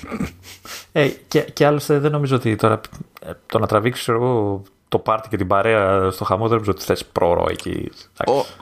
[0.91, 2.81] Ε, και, και άλλωστε δεν νομίζω ότι τώρα
[3.21, 6.83] ε, το να τραβήξεις εγώ το πάρτι και την παρέα στο χαμό δεν νομίζω ότι
[6.83, 7.91] θες πρόωρο εκεί.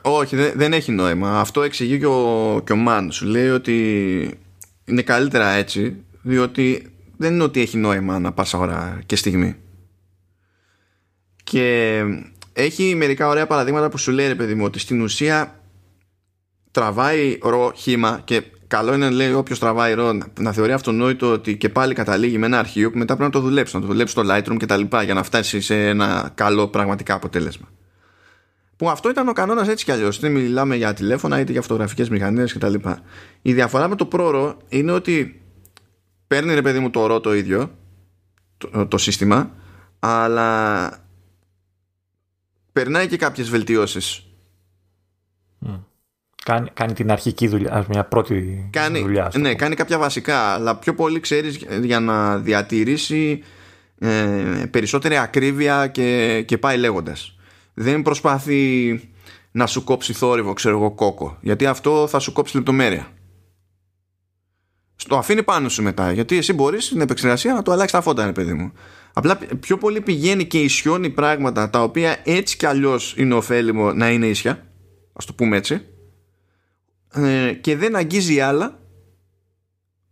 [0.01, 1.39] Ό, όχι, δεν, δεν έχει νόημα.
[1.39, 3.11] Αυτό εξηγεί και ο, και ο Μαν.
[3.11, 4.39] Σου λέει ότι
[4.85, 9.55] είναι καλύτερα έτσι, διότι δεν είναι ότι έχει νόημα να πας ώρα και στιγμή.
[11.43, 11.99] Και
[12.53, 15.59] έχει μερικά ωραία παραδείγματα που σου λέει ρε παιδί μου ότι στην ουσία
[16.71, 21.69] τραβάει ρο χήμα και καλό είναι λέει όποιος τραβάει ρο να θεωρεί αυτονόητο ότι και
[21.69, 24.23] πάλι καταλήγει με ένα αρχείο που μετά πρέπει να το δουλέψει, να το δουλέψει στο
[24.25, 27.67] Lightroom και τα λοιπά για να φτάσει σε ένα καλό πραγματικά αποτέλεσμα.
[28.83, 30.19] Που αυτό ήταν ο κανόνας έτσι κι αλλιώς.
[30.19, 32.73] Δεν μιλάμε για τηλέφωνα είτε για φωτογραφικές μηχανές κτλ.
[33.41, 35.41] Η διαφορά με το πρόρο είναι ότι
[36.27, 37.77] παίρνει ρε παιδί μου το ρο το ίδιο,
[38.57, 39.51] το, το σύστημα,
[39.99, 40.89] αλλά
[42.71, 44.25] περνάει και κάποιες βελτιώσεις.
[46.45, 49.31] Κάνει, κάνει την αρχική δουλειά, μια πρώτη κάνει, δουλειά.
[49.37, 53.43] Ναι, κάνει κάποια βασικά, αλλά πιο πολύ ξέρεις για να διατηρήσει
[53.99, 57.37] ε, περισσότερη ακρίβεια και, και πάει λέγοντας.
[57.73, 58.99] Δεν προσπαθεί
[59.51, 63.07] να σου κόψει θόρυβο, ξέρω εγώ, κόκο, γιατί αυτό θα σου κόψει λεπτομέρεια.
[64.95, 68.31] Στο αφήνει πάνω σου μετά, γιατί εσύ μπορείς στην επεξεργασία να το αλλάξεις τα φώτα,
[68.31, 68.71] παιδί μου.
[69.13, 74.09] Απλά πιο πολύ πηγαίνει και ισιώνει πράγματα τα οποία έτσι κι αλλιώς είναι ωφέλιμο να
[74.11, 74.67] είναι ίσια.
[75.13, 75.81] Ας το πούμε έτσι.
[77.13, 78.79] Ε, και δεν αγγίζει άλλα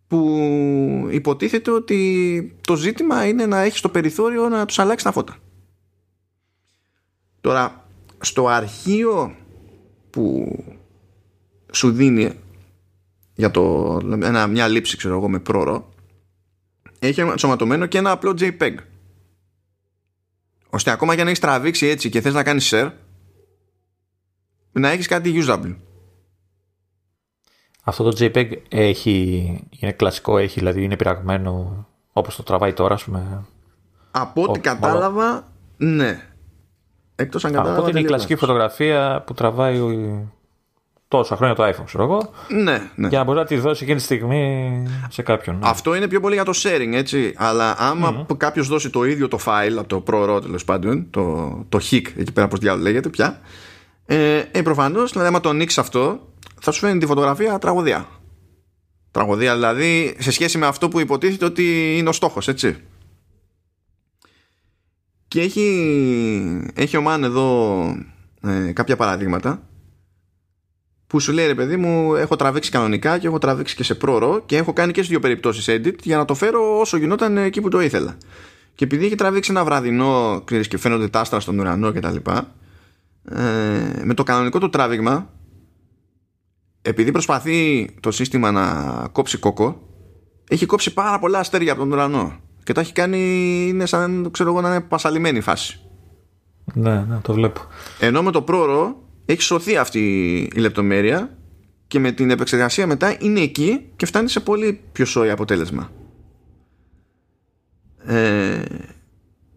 [0.08, 5.38] που υποτίθεται ότι το ζήτημα είναι να έχεις το περιθώριο να τους αλλάξεις τα φώτα.
[7.42, 7.86] Τώρα,
[8.20, 9.36] στο αρχείο
[10.10, 10.56] που
[11.72, 12.40] σου δίνει
[13.34, 15.90] για το, ένα, μια λήψη ξέρω εγώ με πρόωρο
[17.00, 18.76] έχει ενσωματωμένο και ένα απλό JPEG
[20.70, 22.92] ώστε ακόμα για να έχεις τραβήξει έτσι και θες να κάνεις share
[24.72, 25.76] να έχεις κάτι usable
[27.84, 33.04] αυτό το JPEG έχει, είναι κλασικό, έχει, δηλαδή είναι πειραγμένο όπως το τραβάει τώρα, ας
[33.04, 33.46] πούμε.
[34.12, 36.31] Από ό,τι κατάλαβα, ναι.
[37.22, 37.80] Εκτός αν κατάλαβα.
[37.80, 39.80] Από είναι η κλασική φωτογραφία που τραβάει
[41.12, 42.30] τόσα χρόνια το iPhone, ξέρω εγώ.
[42.48, 43.08] Ναι, ναι.
[43.08, 45.56] Για να μπορεί να τη δώσει εκείνη τη στιγμή σε κάποιον.
[45.56, 45.70] Ναι.
[45.70, 47.34] Αυτό είναι πιο πολύ για το sharing, έτσι.
[47.38, 48.38] Αλλά άμα mm-hmm.
[48.38, 52.32] κάποιος δώσει το ίδιο το file από το ProRAW τέλος πάντων, το, το HIC, εκεί
[52.34, 53.40] πέρα πώ διάλογο λέγεται πια.
[54.06, 56.20] Ε, ε προφανώς, δηλαδή, άμα το ανοίξεις αυτό,
[56.62, 58.06] θα σου φαίνει τη φωτογραφία τραγωδία.
[59.12, 62.78] Τραγωδία δηλαδή σε σχέση με αυτό που υποτίθεται ότι είναι ο στόχος, έτσι.
[65.32, 67.82] Και έχει, έχει ο Μάν εδώ
[68.42, 69.68] ε, κάποια παραδείγματα
[71.08, 74.44] που σου λέει ρε παιδί μου έχω τραβήξει κανονικά και έχω τραβήξει και σε πρόωρο
[74.46, 77.62] και έχω κάνει και σε δύο περιπτώσεις edit για να το φέρω όσο γινόταν εκεί
[77.62, 78.18] που το ήθελα.
[78.76, 82.16] Και επειδή έχει τραβήξει ένα βραδινό και φαίνονται τα άστρα στον ουρανό κτλ.
[82.16, 85.34] Ε, με το κανονικό του τράβηγμα
[86.82, 89.88] επειδή προσπαθεί το σύστημα να κόψει κόκο
[90.50, 93.20] έχει κόψει πάρα πολλά αστέρια από τον ουρανό και το έχει κάνει
[93.68, 95.80] είναι σαν ξέρω εγώ να είναι πασαλημένη φάση.
[96.74, 97.62] Ναι, ναι το βλέπω.
[98.00, 101.38] Ενώ με το πρόωρο έχει σωθεί αυτή η λεπτομέρεια
[101.88, 105.92] και με την επεξεργασία μετά είναι εκεί και φτάνει σε πολύ πιο σόι αποτέλεσμα.
[108.06, 108.62] Ε,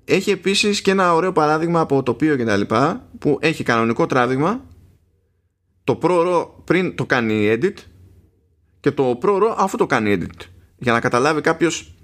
[0.05, 4.65] έχει επίσης και ένα ωραίο παράδειγμα από τοπίο και τα λοιπά που έχει κανονικό τράβηγμα.
[5.85, 7.75] Το πρόωρο πριν το κάνει edit
[8.81, 10.47] και το πρόωρο αφού το κάνει edit.
[10.77, 11.95] Για να καταλάβει κάποιος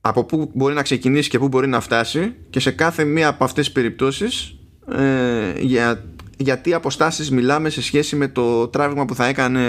[0.00, 3.44] από πού μπορεί να ξεκινήσει και πού μπορεί να φτάσει και σε κάθε μία από
[3.44, 4.58] αυτές τις περιπτώσεις
[4.92, 6.04] ε, για,
[6.36, 9.62] για τι αποστάσεις μιλάμε σε σχέση με το τράβηγμα που θα έκανε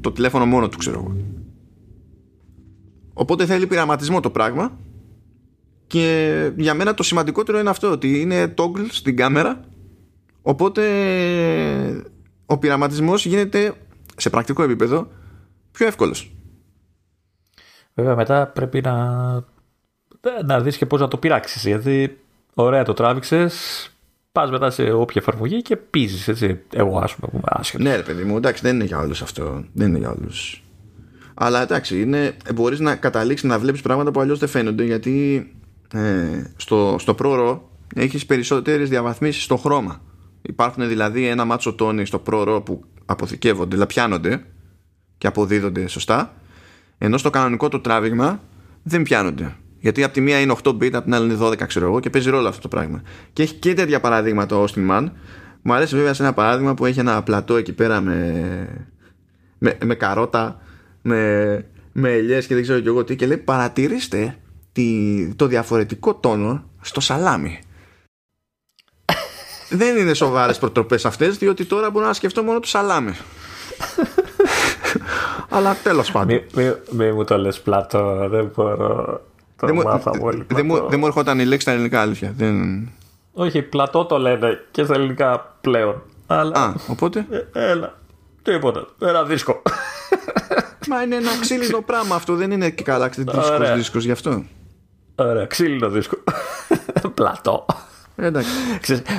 [0.00, 1.16] το τηλέφωνο μόνο του ξέρω εγώ
[3.12, 4.78] οπότε θέλει πειραματισμό το πράγμα
[5.86, 9.68] και για μένα το σημαντικότερο είναι αυτό ότι είναι toggle στην κάμερα
[10.48, 10.82] Οπότε
[12.46, 13.72] ο πειραματισμός γίνεται
[14.16, 15.08] σε πρακτικό επίπεδο
[15.70, 16.32] πιο εύκολος.
[17.98, 18.94] Βέβαια μετά πρέπει να,
[20.44, 22.18] να δεις και πώς να το πειράξεις γιατί
[22.54, 23.90] ωραία το τράβηξες
[24.32, 27.86] πας μετά σε όποια εφαρμογή και πίζεις έτσι εγώ ας πούμε άσχετος.
[27.86, 30.62] Ναι ρε παιδί μου εντάξει δεν είναι για όλους αυτό δεν είναι για όλους.
[31.34, 35.46] Αλλά εντάξει είναι, μπορείς να καταλήξεις να βλέπεις πράγματα που αλλιώς δεν φαίνονται γιατί
[35.92, 40.00] ε, στο, στο πρόωρο έχεις περισσότερες διαβαθμίσεις στο χρώμα.
[40.42, 44.44] Υπάρχουν δηλαδή ένα μάτσο τόνι στο πρόωρο που αποθηκεύονται, δηλαδή πιάνονται
[45.18, 46.32] και αποδίδονται σωστά,
[46.98, 48.40] ενώ στο κανονικό το τράβηγμα
[48.82, 49.56] δεν πιάνονται.
[49.80, 52.10] Γιατί από τη μία είναι 8 bit, από την άλλη είναι 12, ξέρω εγώ, και
[52.10, 53.02] παίζει ρόλο αυτό το πράγμα.
[53.32, 55.08] Και έχει και τέτοια παραδείγματα ο Austin Mann,
[55.62, 58.88] Μου αρέσει βέβαια σε ένα παράδειγμα που έχει ένα πλατό εκεί πέρα με,
[59.58, 60.60] με, με καρότα,
[61.02, 64.38] με, με ελιές και δεν ξέρω και εγώ τι και λέει παρατηρήστε
[64.72, 67.58] τη, το διαφορετικό τόνο στο σαλάμι.
[69.70, 73.12] δεν είναι σοβαρές προτροπές αυτές, διότι τώρα μπορώ να σκεφτώ μόνο το σαλάμι.
[75.48, 76.40] Αλλά τέλος πάντων.
[76.54, 79.20] Μη, μη, μου το λες πλατό, δεν μπορώ.
[79.56, 82.32] Το δεν, μάθα μου, πολύ δεν, μου, δεν μου έρχονταν η λέξη στα ελληνικά αλήθεια.
[82.36, 82.88] Δεν...
[83.32, 86.02] Όχι, πλατό το λένε και στα ελληνικά πλέον.
[86.26, 86.58] Αλλά...
[86.58, 87.94] Α, οπότε; Ε, έλα.
[88.42, 88.86] Τίποτα.
[88.98, 89.62] Ένα δίσκο.
[90.88, 92.34] Μα είναι ένα ξύλινο πράγμα αυτό.
[92.34, 94.44] Δεν είναι και καλά δίσκος δίσκος γι' αυτό.
[95.14, 96.16] Ωραία, ξύλινο δίσκο.
[97.14, 97.66] Πλατό.
[98.20, 98.50] Εντάξει.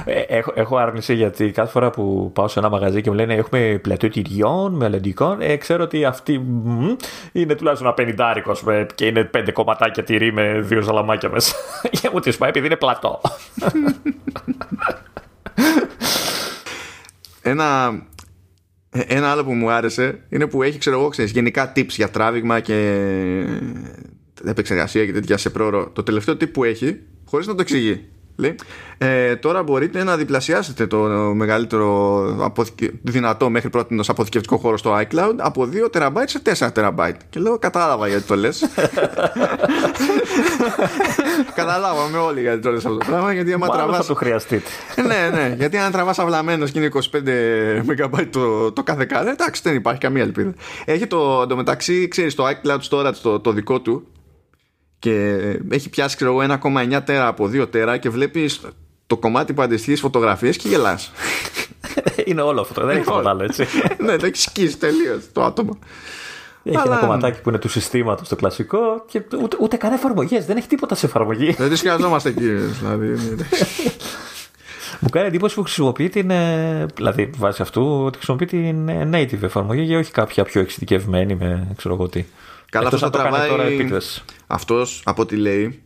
[0.06, 3.34] Ε, έχω, έχω άρνηση γιατί κάθε φορά που πάω σε ένα μαγαζί και μου λένε
[3.34, 6.96] έχουμε πλατό τυριών, μελλοντικών, ε, ξέρω ότι αυτή μ,
[7.32, 8.56] είναι τουλάχιστον ένα πενιντάρικο
[8.96, 11.56] και είναι πέντε κομματάκια τυρί με δύο ζαλαμάκια μέσα.
[12.02, 13.22] Για μου τη πάει επειδή είναι πλατό.
[17.42, 17.92] ένα,
[18.90, 22.60] ένα άλλο που μου άρεσε είναι που έχει ξέρω εγώ ξέρεις, γενικά tips για τράβηγμα
[22.60, 23.06] και
[24.46, 25.90] επεξεργασία και τέτοια σε πρόωρο.
[25.90, 28.10] Το τελευταίο tip που έχει, χωρίς να το εξηγεί,
[28.40, 28.56] Λέει,
[28.98, 30.98] ε, τώρα μπορείτε να διπλασιάσετε το
[31.34, 32.52] μεγαλύτερο
[33.02, 37.12] δυνατό μέχρι πρώτη αποθηκευτικό χώρο στο iCloud από 2 TB σε 4 TB.
[37.30, 38.64] Και λέω, κατάλαβα γιατί το λες.
[41.56, 43.34] Καταλάβαμε όλοι γιατί το λες αυτό το πράγμα.
[43.34, 43.98] Γιατί άμα τραβάς...
[43.98, 44.70] θα το χρειαστείτε.
[44.96, 45.56] ναι, ναι.
[45.58, 47.00] Γιατί αν τραβάς αυλαμένος και είναι 25
[47.90, 50.54] MB το, το κάθε κάρτα, εντάξει, δεν υπάρχει καμία ελπίδα.
[50.86, 54.08] Έχει το, το μεταξύ, ξέρεις, το iCloud storage το, το δικό του
[55.00, 55.38] και
[55.70, 58.62] έχει πιάσει ξέρω 1,9 τέρα από 2 τέρα και βλέπεις
[59.08, 61.12] το κομμάτι που αντιστοιχείς φωτογραφίες και γελάς
[62.26, 63.66] είναι όλο αυτό δεν έχει τίποτα άλλο έτσι
[64.06, 65.78] ναι το έχεις σκίσει τελείως το άτομο
[66.64, 66.92] έχει Αλλά...
[66.92, 70.46] ένα κομματάκι που είναι του συστήματος το κλασικό και ούτε, ούτε καν εφαρμογές.
[70.46, 71.52] Δεν έχει τίποτα σε εφαρμογή.
[71.58, 72.50] Δεν τις χρειαζόμαστε εκεί.
[72.50, 73.16] Δηλαδή.
[75.00, 76.30] Μου κάνει εντύπωση που χρησιμοποιεί την.
[76.30, 81.36] Ε, δηλαδή, βάσει αυτού, ότι χρησιμοποιεί την ε, native εφαρμογή και όχι κάποια πιο εξειδικευμένη
[81.36, 82.26] με ξέρω εγώ τι.
[82.70, 83.88] Καλά, αυτό θα τραβάει.
[84.48, 85.84] Αυτός από ό,τι λέει,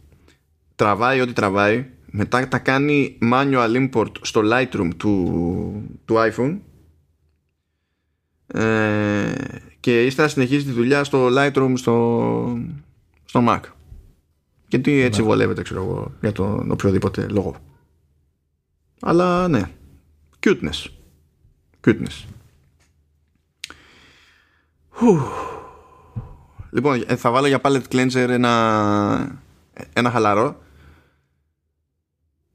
[0.75, 1.85] τραβάει ό,τι τραβάει.
[2.05, 6.57] Μετά τα κάνει manual import στο Lightroom του, του iPhone
[8.47, 9.33] ε,
[9.79, 12.57] και ύστερα συνεχίζει τη δουλειά στο Lightroom στο,
[13.25, 13.59] στο Mac.
[14.67, 15.27] Και τι έτσι ναι.
[15.27, 17.55] βολεύεται, ξέρω εγώ, για τον οποιοδήποτε λόγο.
[19.01, 19.69] Αλλά ναι.
[20.39, 20.85] Cuteness.
[21.85, 22.25] Cuteness.
[26.73, 29.41] Λοιπόν, ε, θα βάλω για palette cleanser ένα,
[29.93, 30.61] ένα χαλαρό.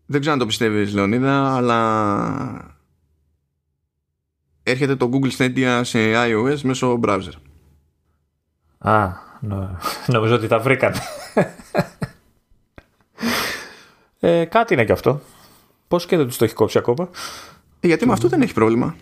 [0.06, 2.76] Δεν ξέρω αν το πιστεύεις Λεωνίδα, αλλά
[4.62, 7.32] έρχεται το Google Stadia σε iOS μέσω browser.
[8.78, 9.08] Α,
[10.06, 11.00] νομίζω ότι τα βρήκατε.
[14.20, 15.20] ε, κάτι είναι και αυτό.
[15.88, 17.08] Πώς και δεν τους το έχει κόψει ακόμα.
[17.80, 18.96] Ε, γιατί με αυτό δεν έχει πρόβλημα.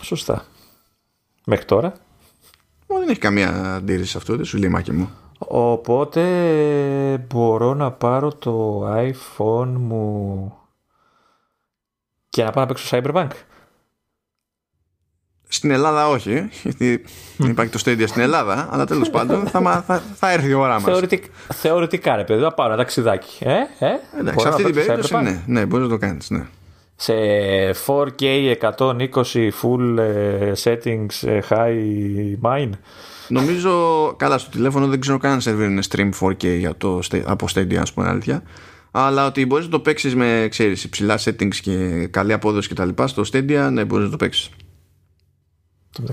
[0.00, 0.44] Σωστά.
[1.46, 1.92] Μέχρι τώρα.
[2.94, 5.10] Μα δεν έχει καμία αντίρρηση σε αυτό, δεν σου λέει μάκι μου.
[5.38, 6.22] Οπότε
[7.28, 10.52] μπορώ να πάρω το iPhone μου
[12.28, 13.30] και να πάω να παίξω Cyberpunk.
[15.48, 17.04] Στην Ελλάδα όχι, γιατί
[17.36, 20.74] δεν υπάρχει το Stadia στην Ελλάδα, αλλά τέλος πάντων θα, θα, θα έρθει η ώρα
[20.74, 20.82] μας.
[20.82, 23.44] Θεωρητικά, θεωρητικά ρε παιδί, θα πάρω ένα ταξιδάκι.
[23.44, 26.46] Ε, ε, Εντάξει, σε αυτή την περίπτωση ναι, ναι, μπορείς να το κάνεις, ναι
[26.96, 27.14] σε
[27.86, 32.70] 4K 120 full ε, settings ε, high mine.
[33.28, 37.74] Νομίζω, καλά στο τηλέφωνο δεν ξέρω καν σερβίρ είναι stream 4K για το, από Stadia,
[37.74, 38.42] ας πούμε αλήθεια.
[38.90, 42.84] Αλλά ότι μπορείς να το παίξεις με, ξέρεις, υψηλά settings και καλή απόδοση και τα
[42.84, 44.50] λοιπά στο Stadia, ναι, μπορείς να το παίξεις.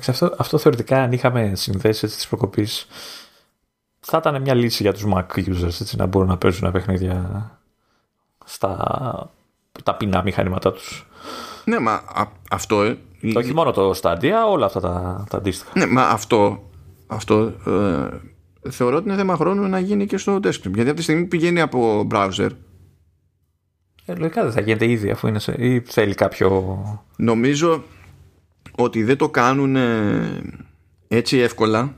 [0.08, 2.88] Αυτό, αυτό θεωρητικά αν είχαμε συνδέσει τις προκοπής
[4.00, 7.50] θα ήταν μια λύση για τους Mac users έτσι, να μπορούν να παίζουν παιχνίδια
[8.46, 9.32] στα τα
[9.84, 11.08] ταπεινά μηχανήματά τους.
[11.66, 12.82] Ναι, μα α, αυτό...
[12.82, 12.98] Ε,
[13.36, 15.72] όχι μόνο το Stadia, όλα αυτά τα, τα αντίστοιχα.
[15.76, 16.70] Ναι, μα αυτό,
[17.08, 20.74] αυτό ε, θεωρώ ότι είναι θέμα χρόνου να γίνει και στο desktop.
[20.74, 22.50] Γιατί από τη στιγμή που πηγαίνει από browser...
[24.06, 26.78] Ε, λογικά δεν θα γίνεται ήδη αφού είναι σε, ή θέλει κάποιο...
[27.18, 27.84] Νομίζω
[28.76, 29.78] ότι δεν το κάνουν
[31.08, 31.96] έτσι εύκολα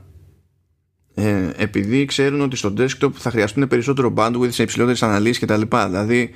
[1.14, 5.62] ε, επειδή ξέρουν ότι στο desktop θα χρειαστούν περισσότερο bandwidth σε υψηλότερες αναλύσεις κτλ.
[5.86, 6.34] Δηλαδή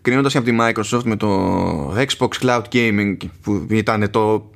[0.00, 4.50] κρίνοντας από τη Microsoft με το Xbox Cloud Gaming που ήταν το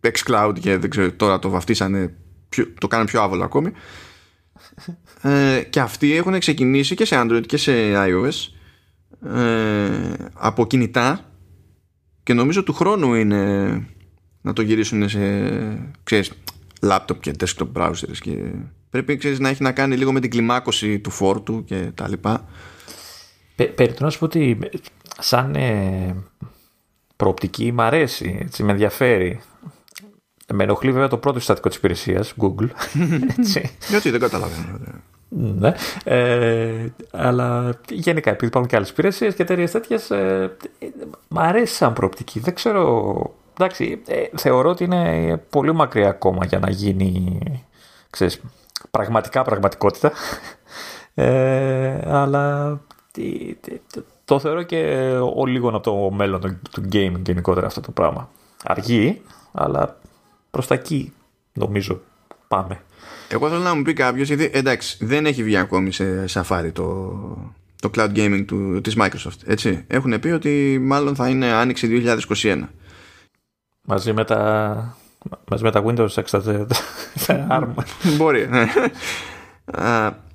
[0.00, 2.14] xCloud και δεν ξέρω τώρα το βαφτίσανε
[2.80, 3.72] το κάνουν πιο άβολο ακόμη.
[5.22, 8.54] Ε, και αυτοί έχουν ξεκινήσει και σε Android και σε iOS
[9.34, 11.32] ε, από κινητά
[12.22, 13.82] και νομίζω του χρόνου είναι
[14.40, 15.18] να το γυρίσουν σε
[16.02, 16.32] ξέρεις,
[16.80, 18.36] laptop και desktop browsers και
[18.90, 22.48] πρέπει ξέρεις, να έχει να κάνει λίγο με την κλιμάκωση του φόρτου και τα λοιπά
[23.56, 24.58] Περιτώ να σου πω ότι
[25.18, 26.16] σαν, ε,
[27.16, 29.40] προοπτική μ' αρέσει, έτσι, με ενδιαφέρει.
[30.52, 32.68] Με ενοχλεί βέβαια το πρώτο συστατικό της υπηρεσίας, Google.
[33.38, 33.70] έτσι.
[33.88, 34.78] Γιατί δεν καταλαβαίνω.
[35.28, 35.72] Ναι.
[36.04, 40.56] Ε, αλλά γενικά, επειδή υπάρχουν και άλλες υπηρεσίες και εταιρείες τέτοιες, ε,
[41.28, 42.40] μ' αρέσει σαν προοπτική.
[42.40, 43.34] Δεν ξέρω.
[43.58, 47.38] Εντάξει, ε, θεωρώ ότι είναι πολύ μακριά ακόμα για να γίνει
[48.10, 48.40] ξέρεις,
[48.90, 50.12] πραγματικά πραγματικότητα.
[51.14, 52.78] Ε, αλλά
[54.24, 58.30] το θεωρώ και ο λίγο από το μέλλον του, του gaming γενικότερα αυτό το πράγμα.
[58.64, 59.98] Αργεί, αλλά
[60.50, 61.12] προς τα εκεί
[61.52, 62.00] νομίζω
[62.48, 62.80] πάμε.
[63.28, 67.12] Εγώ θέλω να μου πει κάποιος, γιατί εντάξει, δεν έχει βγει ακόμη σε Safari το,
[67.80, 69.40] το cloud gaming του, της Microsoft.
[69.46, 69.84] Έτσι.
[69.86, 72.62] Έχουν πει ότι μάλλον θα είναι άνοιξη 2021.
[73.88, 74.96] Μαζί με τα,
[75.50, 76.66] μαζί με τα Windows Extra
[77.48, 77.68] ARM.
[78.16, 78.48] Μπορεί.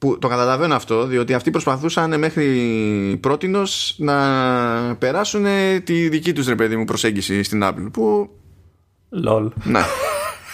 [0.00, 0.10] Ναι.
[0.10, 4.16] που το καταλαβαίνω αυτό, διότι αυτοί προσπαθούσαν μέχρι πρότινος να
[4.98, 5.44] περάσουν
[5.84, 7.88] τη δική τους ρε παιδί μου προσέγγιση στην Apple.
[7.92, 8.30] Που...
[9.08, 9.50] Λολ.
[9.64, 9.80] Ναι.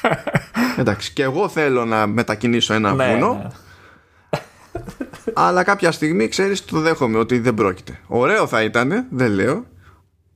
[0.78, 3.32] Εντάξει, και εγώ θέλω να μετακινήσω ένα ναι, βουνό.
[3.42, 3.48] Ναι.
[5.44, 8.00] Αλλά κάποια στιγμή, ξέρεις, το δέχομαι ότι δεν πρόκειται.
[8.06, 9.64] Ωραίο θα ήταν, δεν λέω.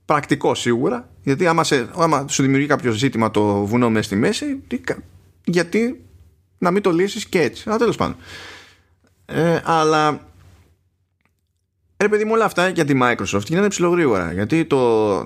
[0.05, 1.09] Πρακτικό σίγουρα.
[1.23, 4.63] Γιατί άμα, σε, άμα σου δημιουργεί κάποιο ζήτημα το βουνό μέσα στη μέση,
[5.43, 6.03] γιατί
[6.57, 7.63] να μην το λύσεις και έτσι.
[7.67, 8.15] Αλλά τέλος πάντων.
[9.31, 10.29] Ε, αλλά
[12.01, 15.17] Ρε παιδί μου όλα αυτά για τη Microsoft γίνανε ψηλογρήγορα γιατί το,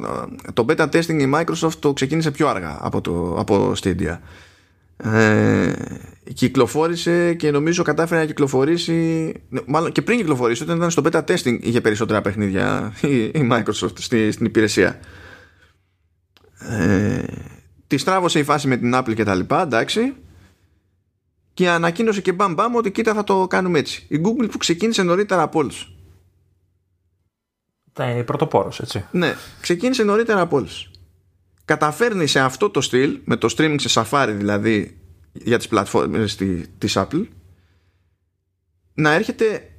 [0.54, 4.18] το beta testing η Microsoft το ξεκίνησε πιο αργά από, το, από Stadia.
[4.98, 5.74] Ε,
[6.34, 9.32] κυκλοφόρησε και νομίζω κατάφερε να κυκλοφορήσει
[9.66, 14.00] μάλλον και πριν κυκλοφορήσει όταν ήταν στο beta testing είχε περισσότερα παιχνίδια η, η Microsoft
[14.00, 15.00] στη, στην υπηρεσία.
[16.60, 17.24] Ε,
[17.88, 20.14] τη στράβωσε η φάση με την Apple και τα λοιπά εντάξει
[21.54, 25.04] και ανακοίνωσε και μπαμ μπαμ ότι κοίτα θα το κάνουμε έτσι η Google που ξεκίνησε
[25.04, 25.94] νωρίτερα από όλους
[27.94, 29.06] τα πρωτοπόρος, έτσι.
[29.12, 30.92] Ναι, ξεκίνησε νωρίτερα από όλους.
[31.66, 34.98] Καταφέρνει σε αυτό το στυλ, με το streaming σε Safari δηλαδή
[35.34, 36.36] για τις πλατφόρμες
[36.78, 37.28] της Apple,
[38.94, 39.72] να έρχεται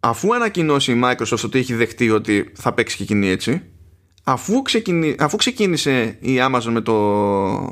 [0.00, 3.62] αφού ανακοινώσει η Microsoft ότι έχει δεχτεί ότι θα παίξει και εκείνη έτσι,
[4.24, 6.94] αφού, ξεκινή, αφού ξεκίνησε η Amazon με το,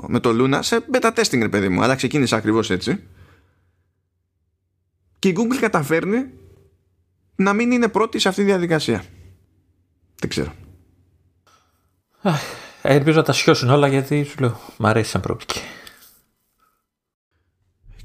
[0.09, 3.03] με το Luna σε beta testing ρε παιδί μου, αλλά ξεκίνησε ακριβώς έτσι,
[5.19, 6.31] και η Google καταφέρνει
[7.37, 9.05] να μην είναι πρώτη σε αυτή τη διαδικασία.
[10.19, 10.53] Δεν ξέρω.
[12.83, 15.61] Ελπίζω να τα σιώσουν όλα γιατί σου λέω μ' αρέσει σαν προοπτική.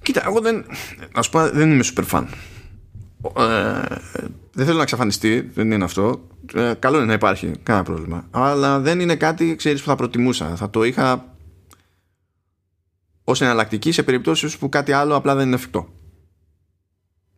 [0.02, 0.66] Κοίτα, εγώ δεν.
[1.12, 2.26] Α πούμε, δεν είμαι super fan.
[3.38, 3.96] Ε,
[4.58, 6.28] δεν θέλω να εξαφανιστεί, δεν είναι αυτό.
[6.54, 8.28] Ε, καλό είναι να υπάρχει, κανένα πρόβλημα.
[8.32, 10.56] Αλλά δεν είναι κάτι, ξέρεις, που θα προτιμούσα.
[10.56, 11.26] Θα το είχα
[13.24, 15.88] ως εναλλακτική σε περιπτώσεις που κάτι άλλο απλά δεν είναι εφικτό.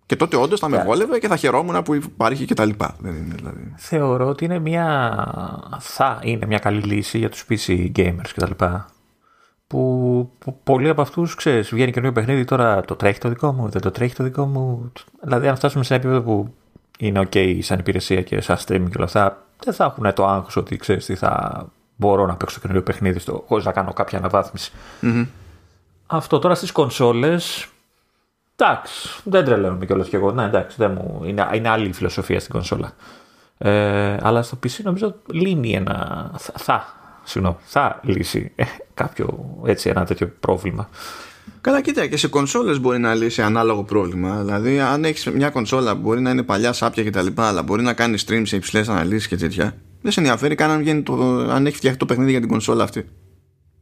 [0.05, 2.95] Και τότε όντως θα με βόλευε και θα χαιρόμουν που υπάρχει και τα λοιπά.
[3.01, 3.73] δηλαδή.
[3.77, 5.77] Θεωρώ ότι είναι μια...
[5.79, 8.89] θα είναι μια καλή λύση για τους PC gamers και τα λοιπά.
[9.67, 13.69] Που, που πολλοί από αυτούς ξέρεις, βγαίνει καινούριο παιχνίδι τώρα το τρέχει το δικό μου,
[13.69, 14.91] δεν το τρέχει το δικό μου.
[15.23, 16.53] Δηλαδή, αν φτάσουμε σε ένα επίπεδο που
[16.99, 20.55] είναι OK σαν υπηρεσία και σαν streaming και όλα αυτά, δεν θα έχουν το άγχος
[20.55, 24.71] ότι ξέρεις τι θα μπορώ να παίξω το καινούριο παιχνίδι χωρίς να κάνω κάποια αναβάθμιση.
[25.01, 25.25] Mm-hmm.
[26.07, 27.69] Αυτό τώρα στις κονσόλες
[28.61, 30.31] Εντάξει, δεν τρελαίνομαι κιόλας κι εγώ.
[30.31, 31.21] Ναι, εντάξει, δεν μου...
[31.23, 32.91] είναι, είναι άλλη η φιλοσοφία στην κονσόλα.
[33.57, 36.29] Ε, αλλά στο PC νομίζω λύνει ένα.
[36.37, 36.85] Θα, θα,
[37.23, 40.89] συγγνώμη, θα λύσει ε, κάποιο έτσι, ένα τέτοιο πρόβλημα.
[41.61, 44.43] Καλά, κοίτα, και σε κονσόλες μπορεί να λύσει ανάλογο πρόβλημα.
[44.43, 47.93] Δηλαδή, αν έχεις μια κονσόλα που μπορεί να είναι παλιά σάπια κτλ., αλλά μπορεί να
[47.93, 51.13] κάνει stream σε υψηλές αναλύσεις και τέτοια, δεν σε ενδιαφέρει καν αν, το,
[51.49, 52.99] αν έχει φτιαχτεί το παιχνίδι για την κονσόλα αυτή.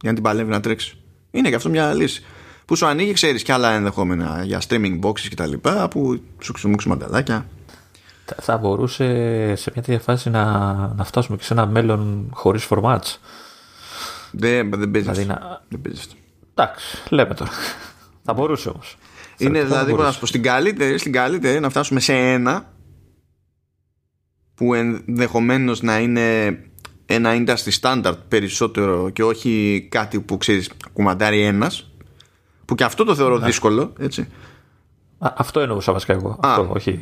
[0.00, 0.98] Για να την παλεύει να τρέξει.
[1.30, 2.22] Είναι και αυτό μια λύση
[2.64, 6.52] που σου ανοίγει, ξέρεις και άλλα ενδεχόμενα για streaming boxes και τα λοιπά που σου
[6.52, 7.46] ξυμούξουν μανταλάκια.
[8.40, 9.04] Θα μπορούσε
[9.56, 10.44] σε μια τέτοια φάση να,
[10.96, 13.16] να φτάσουμε και σε ένα μέλλον χωρίς formats.
[14.30, 15.62] Δεν, δεν παίζεις δηλαδή να...
[15.68, 16.14] Δεν παίζεις αυτό.
[16.58, 17.50] Εντάξει, λέμε τώρα.
[18.24, 18.96] θα μπορούσε όμως.
[19.36, 22.72] Είναι δηλαδή, να σου πω, στην καλύτερη, στην καλύτερη να φτάσουμε σε ένα
[24.54, 26.58] που ενδεχομένως να είναι
[27.06, 31.90] ένα industry standard περισσότερο και όχι κάτι που ξέρεις κουμαντάρει ένας
[32.64, 33.46] που και αυτό το θεωρώ ναι.
[33.46, 33.92] δύσκολο.
[33.98, 34.28] Έτσι.
[35.18, 36.38] Α, αυτό εννοούσα βασικά εγώ.
[36.42, 36.98] Αυτό, όχι.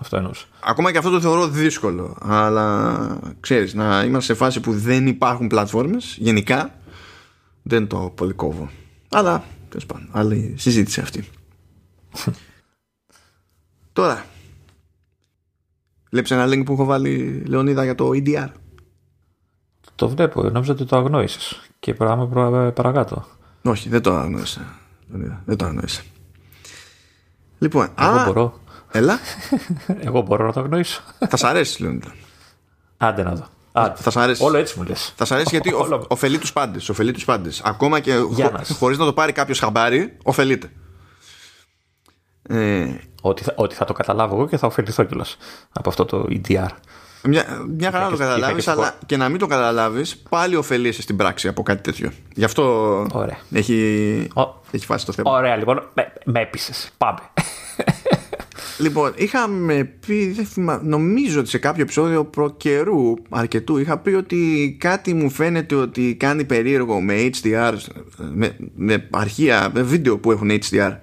[0.00, 0.44] Αυτό εννοούσα.
[0.60, 2.16] Ακόμα και αυτό το θεωρώ δύσκολο.
[2.20, 6.74] Αλλά ξέρεις, να είμαστε σε φάση που δεν υπάρχουν πλατφόρμες γενικά
[7.62, 8.70] δεν το πολύ κόβω.
[9.08, 11.28] Αλλά τέλος πάντων, άλλη συζήτηση αυτή.
[13.92, 14.24] Τώρα,
[16.10, 18.48] βλέπεις ένα link που έχω βάλει Λεωνίδα για το EDR.
[19.94, 23.26] Το βλέπω, νόμιζα ότι το αγνόησες και πάμε παρακάτω.
[23.62, 24.78] Όχι, δεν το αγνόησα.
[25.44, 26.02] Δεν το αγνοήσα.
[27.58, 28.60] Λοιπόν, Εγώ α, μπορώ.
[28.90, 29.18] Έλα.
[30.06, 31.02] Εγώ μπορώ να το αγνοήσω.
[31.28, 32.14] Θα σ' αρέσει, Λεωνίδα.
[32.96, 33.46] Άντε να δω.
[33.72, 34.44] Α, θα σ' αρέσει.
[34.44, 35.12] Όλο έτσι μου λες.
[35.16, 35.96] Θα σ' αρέσει γιατί Όλο.
[35.96, 36.88] ο, ωφελεί τους πάντες.
[36.88, 37.60] Ωφελεί τους πάντες.
[37.64, 38.74] Ακόμα και Για χω, να σου.
[38.74, 40.70] χωρίς να το πάρει κάποιος χαμπάρι, ωφελείται.
[42.48, 42.86] Ε,
[43.20, 45.36] Ότι θα, ότι θα το καταλάβω εγώ και θα ωφεληθώ κιόλας
[45.72, 46.66] από αυτό το EDR.
[47.24, 47.44] μια,
[47.78, 50.56] μια χαρά να το και- καταλάβει, είχα και αλλά και να μην το καταλάβεις, πάλι
[50.56, 52.12] ωφελείσαι στην πράξη από κάτι τέτοιο.
[52.34, 52.62] Γι' αυτό
[53.12, 53.38] Ωραία.
[53.52, 54.42] έχει, Ω.
[54.70, 55.30] έχει φάσει το θέμα.
[55.30, 55.88] Ωραία, λοιπόν.
[55.94, 56.90] Με, με έπεισες.
[56.98, 57.18] Πάμε.
[58.78, 64.10] Λοιπόν, είχαμε πει, δεν θυμά- νομίζω ότι σε κάποιο επεισόδιο προ καιρού αρκετού είχα πει
[64.10, 67.74] ότι κάτι μου φαίνεται ότι κάνει περίεργο με HDR,
[68.34, 70.96] με, με αρχεία, με βίντεο που έχουν HDR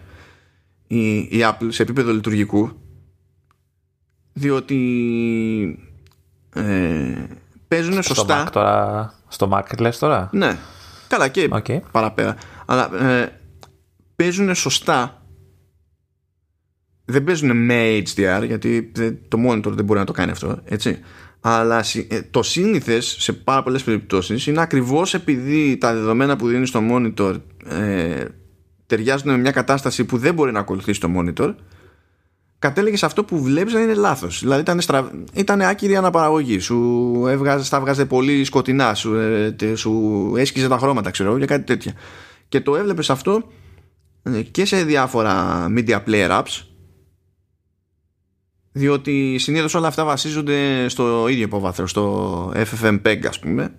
[0.88, 2.72] η, η Apple σε επίπεδο λειτουργικού
[4.34, 4.80] διότι
[6.53, 7.24] ε,
[7.67, 9.13] παίζουν Στο σωστά Mac τώρα.
[9.28, 10.57] Στο Mac λες τώρα; ναι,
[11.07, 11.65] καλά και Οκ.
[11.91, 12.36] παραπέρα.
[12.65, 13.39] Αλλά ε,
[14.15, 15.18] παίζουν σωστά.
[17.10, 20.60] Δεν παίζουν με HDR γιατί δεν- το monitor δεν μπορεί να το κάνει αυτό.
[20.66, 20.99] Έτσι.
[21.41, 26.47] Αλλά συ- ε, το σύνηθες σε πάρα πολλές περιπτώσεις είναι ακριβώς επειδή τα δεδομένα που
[26.47, 27.36] δίνεις στο monitor
[27.66, 28.26] ε,
[28.86, 31.55] ταιριάζουν με μια κατάσταση που δεν μπορεί να ακολουθήσει το monitor
[32.60, 34.39] κατέληγες σε αυτό που βλέπεις να είναι λάθος.
[34.39, 35.12] Δηλαδή ήταν, στρα...
[35.34, 36.60] ήταν άκυρη αναπαραγωγή.
[36.60, 36.78] Σου
[37.30, 41.45] έβγαζε, τα έβγαζε πολύ σκοτεινά, σου, ε, τε- σου έσκιζε τα χρώματα, ξέρω εγώ, και
[41.45, 41.93] κάτι τέτοια.
[42.49, 43.43] Και το έβλεπες αυτό
[44.24, 46.64] ε, και σε διάφορα media player apps.
[48.72, 53.76] Διότι συνήθως όλα αυτά βασίζονται στο ίδιο υπόβαθρο, στο FFmpeg ας πούμε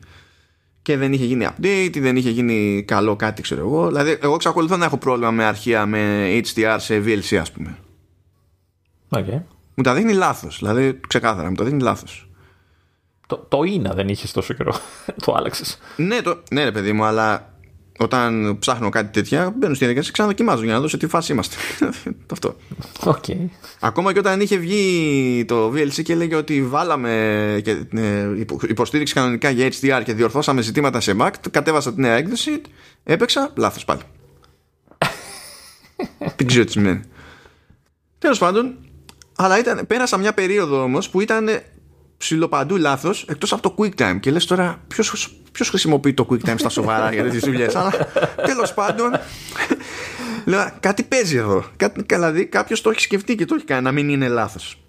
[0.82, 3.86] και δεν είχε γίνει update ή δεν είχε γίνει καλό κάτι ξέρω εγώ.
[3.86, 7.76] Δηλαδή εγώ εξακολουθώ να έχω πρόβλημα με αρχεία με HDR σε VLC ας πούμε.
[9.08, 9.26] Οκ.
[9.74, 12.30] Μου τα δείχνει λάθος, δηλαδή ξεκάθαρα μου τα δείχνει λάθος.
[13.26, 14.74] Το, το είναι δεν είχες τόσο καιρό.
[15.24, 15.78] το άλλαξες.
[15.96, 17.54] Ναι, το, ναι ρε παιδί μου, αλλά
[18.02, 21.32] όταν ψάχνω κάτι τέτοια μπαίνω στη διαδικασία και ξαναδοκιμάζω για να δω σε τι φάση
[21.32, 21.56] είμαστε.
[22.32, 22.56] Αυτό.
[23.04, 23.24] Οκ.
[23.80, 29.14] Ακόμα και όταν είχε βγει το VLC και έλεγε ότι βάλαμε και, ε, υπο- υποστήριξη
[29.14, 32.60] κανονικά για HDR και διορθώσαμε ζητήματα σε Mac, κατέβασα τη νέα έκδοση,
[33.04, 34.00] έπαιξα, λάθος πάλι.
[36.36, 37.00] Δεν ξέρω τι σημαίνει.
[38.18, 38.76] Τέλος πάντων,
[39.36, 41.48] αλλά ήταν, πέρασα μια περίοδο όμως που ήταν
[42.20, 46.68] ψιλοπαντού λάθος εκτός από το QuickTime και λες τώρα ποιος, ποιος χρησιμοποιεί το QuickTime στα
[46.68, 47.92] σοβαρά για τέτοιες δουλειές αλλά
[48.46, 49.10] τέλος πάντων
[50.44, 51.64] λέω κάτι παίζει εδώ.
[51.76, 54.82] Κάτι, δηλαδή κάποιος το έχει σκεφτεί και το έχει κάνει να μην είναι λάθος.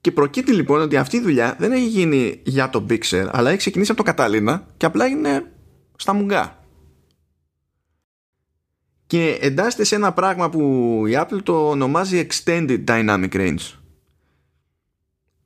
[0.00, 3.58] Και προκύπτει λοιπόν ότι αυτή η δουλειά δεν έχει γίνει για το Bixer αλλά έχει
[3.58, 5.52] ξεκινήσει από το Καταλήνα και απλά είναι
[5.96, 6.58] στα μουγκά
[9.06, 10.60] και εντάσσεται σε ένα πράγμα που
[11.06, 13.72] η Apple το ονομάζει Extended Dynamic Range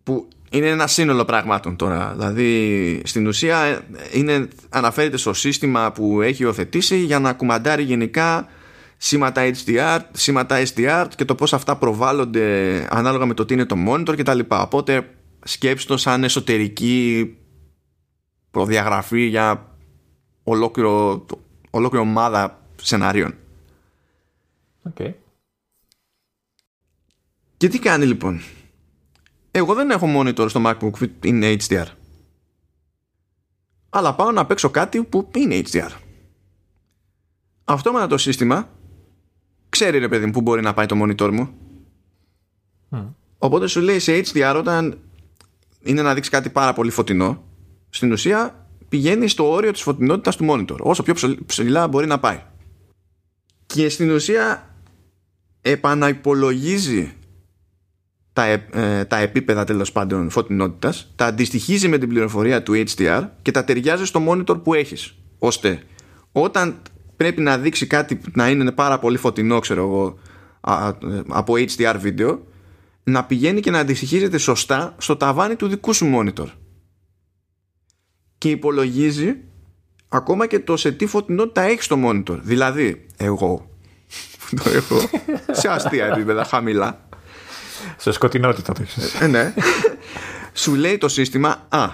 [0.03, 6.43] που είναι ένα σύνολο πραγμάτων τώρα δηλαδή στην ουσία είναι, αναφέρεται στο σύστημα που έχει
[6.43, 8.49] υιοθετήσει για να κουμαντάρει γενικά
[8.97, 13.77] σήματα HDR, σήματα SDR και το πώς αυτά προβάλλονται ανάλογα με το τι είναι το
[13.89, 14.39] monitor κτλ.
[14.49, 15.11] Οπότε
[15.45, 17.37] σκέψτε το σαν εσωτερική
[18.51, 19.77] προδιαγραφή για
[20.43, 21.27] ολόκληρο,
[21.71, 23.35] ολόκληρη ομάδα σενάριων.
[24.83, 24.97] Οκ.
[27.57, 28.41] Και τι κάνει λοιπόν;
[29.55, 31.87] Εγώ δεν έχω monitor στο MacBook που είναι HDR.
[33.91, 35.91] Αλλά πάω να παίξω κάτι που είναι HDR.
[37.65, 38.69] Αυτόματα το σύστημα
[39.69, 41.55] ξέρει ρε παιδί μου που μπορεί να πάει το monitor μου.
[43.39, 44.99] Οπότε σου λέει σε HDR όταν
[45.83, 47.45] είναι να δείξει κάτι πάρα πολύ φωτεινό,
[47.91, 50.77] στην ουσία πηγαίνει στο όριο της φωτεινότητας του monitor.
[50.81, 52.43] Όσο πιο ψηλ- ψηλά μπορεί να πάει.
[53.67, 54.75] Και στην ουσία
[55.61, 57.15] επαναυπολογίζει
[58.33, 63.29] τα, ε- ε, τα επίπεδα τέλος πάντων φωτεινότητας, τα αντιστοιχίζει με την πληροφορία του HDR
[63.43, 65.15] και τα ταιριάζει στο monitor που έχεις.
[65.39, 65.83] Ώστε
[66.33, 66.83] όταν
[67.17, 70.19] πρέπει να δείξει κάτι που να είναι πάρα πολύ φωτεινό, ξέρω εγώ,
[70.61, 70.97] α- α-
[71.29, 72.47] από HDR βίντεο,
[73.05, 76.47] να πηγαίνει και να αντιστοιχίζεται σωστά στο ταβάνι του δικού σου monitor.
[78.39, 79.37] Και υπολογίζει
[80.09, 82.39] ακόμα και το σε τι φωτεινότητα έχεις στο monitor.
[82.43, 83.71] Δηλαδή, εγώ
[84.65, 84.97] το έχω
[85.51, 87.09] σε αστεία επίπεδα χαμηλά.
[87.97, 89.21] Σε σκοτεινότητα το έχεις.
[89.21, 89.55] Ε, ναι.
[90.53, 91.89] Σου λέει το σύστημα, α,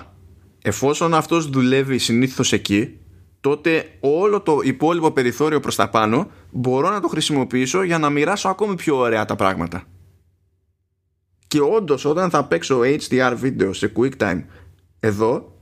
[0.62, 2.98] εφόσον αυτός δουλεύει συνήθως εκεί,
[3.40, 8.48] τότε όλο το υπόλοιπο περιθώριο προς τα πάνω μπορώ να το χρησιμοποιήσω για να μοιράσω
[8.48, 9.82] ακόμη πιο ωραία τα πράγματα.
[11.46, 14.42] Και όντως όταν θα παίξω HDR βίντεο σε QuickTime
[15.00, 15.58] εδώ,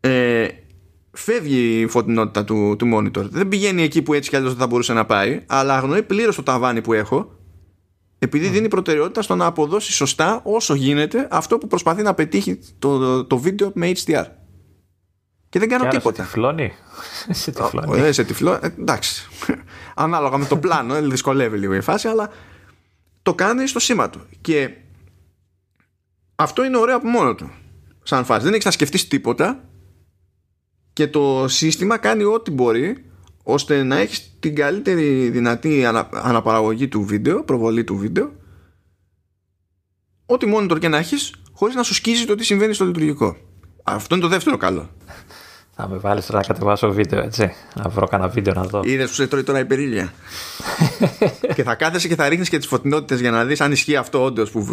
[0.00, 0.48] ε,
[1.10, 3.24] φεύγει η φωτεινότητα του, του monitor.
[3.30, 6.36] Δεν πηγαίνει εκεί που έτσι κι αλλιώς δεν θα μπορούσε να πάει, αλλά αγνοεί πλήρως
[6.36, 7.39] το ταβάνι που έχω
[8.22, 12.98] επειδή δίνει προτεραιότητα στο να αποδώσει σωστά όσο γίνεται αυτό που προσπαθεί να πετύχει το,
[12.98, 14.24] το, το βίντεο με HDR.
[15.48, 16.22] Και δεν κάνω Και άρα σε τίποτα.
[16.22, 16.72] τυφλώνει.
[17.30, 18.00] σε τυφλώνει.
[18.00, 19.28] Ε, σε τυφλό, ε, εντάξει.
[19.94, 22.30] Ανάλογα με το πλάνο, ε, δυσκολεύει λίγο η φάση, αλλά
[23.22, 24.20] το κάνει στο σήμα του.
[24.40, 24.70] Και
[26.36, 27.50] αυτό είναι ωραίο από μόνο του.
[28.02, 28.44] σαν φάση.
[28.44, 29.64] Δεν έχεις να σκεφτείς τίποτα
[30.92, 33.09] και το σύστημα κάνει ό,τι μπορεί
[33.52, 38.30] ώστε να έχεις την καλύτερη δυνατή αναπαραγωγή του βίντεο, προβολή του βίντεο
[40.32, 43.36] ό,τι monitor και να έχεις χωρίς να σου σκίζει το τι συμβαίνει στο λειτουργικό.
[43.82, 44.90] Αυτό είναι το δεύτερο καλό.
[45.76, 47.52] Θα με βάλεις τώρα να κατεβάσω βίντεο, έτσι.
[47.74, 48.80] Να βρω κανένα βίντεο να δω.
[48.84, 50.12] Είδες που σε τρώει τώρα η περίλια.
[51.54, 54.24] και θα κάθεσαι και θα ρίχνεις και τις φωτεινότητες για να δεις αν ισχύει αυτό
[54.24, 54.66] όντως που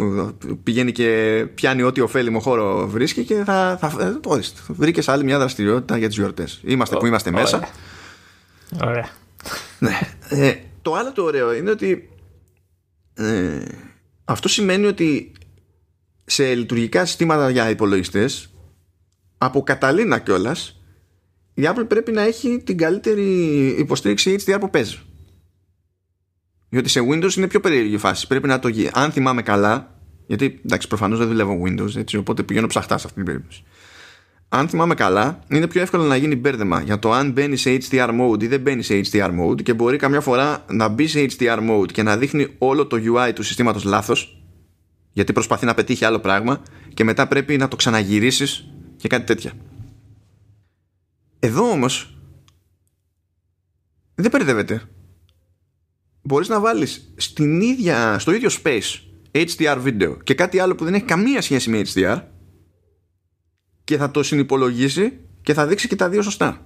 [0.62, 3.78] πηγαίνει και πιάνει ό,τι ωφέλιμο χώρο βρίσκει και θα.
[3.80, 4.12] θα
[4.66, 6.60] βρήκες άλλη μια δραστηριότητα για τις γιορτές.
[6.64, 7.68] Είμαστε που είμαστε μέσα.
[8.82, 9.08] Ωραία.
[9.78, 9.98] ναι.
[10.28, 12.10] Ε, το άλλο το ωραίο είναι ότι
[13.14, 13.64] ε,
[14.24, 15.32] αυτό σημαίνει ότι
[16.24, 18.50] σε λειτουργικά συστήματα για υπολογιστές
[19.38, 20.80] από Καταλήνα κιόλας,
[21.54, 24.98] η Apple πρέπει να έχει την καλύτερη υποστήριξη HDR που παίζει.
[26.68, 28.26] Γιατί σε Windows είναι πιο περίεργη η φάση.
[28.26, 32.66] Πρέπει να το Αν θυμάμαι καλά, γιατί εντάξει, προφανώς δεν δουλεύω Windows, έτσι, οπότε πηγαίνω
[32.66, 33.64] ψαχτά σε αυτή την περίπτωση.
[34.48, 38.20] Αν θυμάμαι καλά, είναι πιο εύκολο να γίνει μπέρδεμα για το αν μπαίνεις σε HDR
[38.20, 41.70] mode ή δεν μπαίνεις σε HDR mode και μπορεί καμιά φορά να μπει σε HDR
[41.70, 44.42] mode και να δείχνει όλο το UI του συστήματος λάθος
[45.12, 46.62] γιατί προσπαθεί να πετύχει άλλο πράγμα
[46.94, 49.52] και μετά πρέπει να το ξαναγυρίσεις και κάτι τέτοια.
[51.38, 52.18] Εδώ όμως
[54.14, 54.82] δεν περιδεύεται.
[56.22, 59.00] Μπορείς να βάλεις στην ίδια, στο ίδιο space
[59.32, 62.22] HDR βίντεο και κάτι άλλο που δεν έχει καμία σχέση με HDR
[63.88, 66.60] και θα το συνυπολογίσει και θα δείξει και τα δύο σωστά.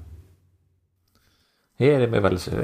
[1.77, 2.47] Ε, ρε, με βάλεις.
[2.47, 2.63] Ε.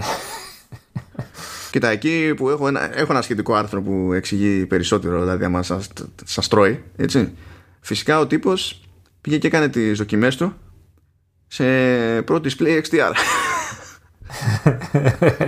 [1.70, 5.88] Κοίτα, εκεί που έχω ένα, έχω ένα σχετικό άρθρο που εξηγεί περισσότερο, δηλαδή άμα σας,
[6.24, 7.32] σας τρώει, έτσι.
[7.80, 8.82] Φυσικά ο τύπος
[9.20, 10.54] πήγε και έκανε τις δοκιμές του
[11.46, 13.12] σε πρώτο display XDR.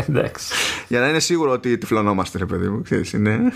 [0.09, 0.53] Εντάξει.
[0.89, 3.53] Για να είναι σίγουρο ότι τυφλωνόμαστε, ρε παιδί μου, ξέρεις, είναι...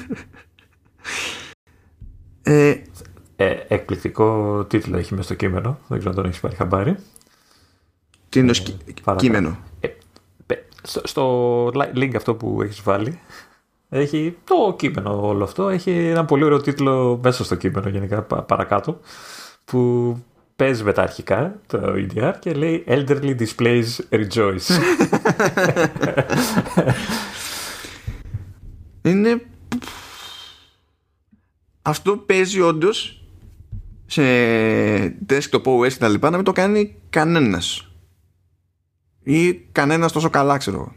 [2.43, 2.75] ε,
[3.37, 5.78] ε, εκπληκτικό τίτλο έχει μέσα στο κείμενο.
[5.89, 6.97] Δεν ξέρω αν τον έχεις πάρει χαμπάρι.
[8.28, 8.53] Τι είναι
[9.07, 9.89] ε, κείμενο; Ε,
[10.82, 13.20] στο, στο link αυτό που έχεις βάλει
[13.89, 15.68] έχει το κείμενο όλο αυτό.
[15.68, 19.01] Έχει ένα πολύ ωραίο τίτλο μέσα στο κείμενο γενικά παρακάτω
[19.64, 20.16] που
[20.57, 24.78] παίζει με τα αρχικά το EDR και λέει Elderly Displays Rejoice.
[29.03, 29.43] Είναι
[31.82, 33.24] αυτό παίζει όντως
[34.07, 34.23] σε
[35.29, 37.89] desktop OS και τα λοιπά να μην το κάνει κανένας.
[39.23, 40.95] Ή κανένας τόσο καλά ξέρω εγώ.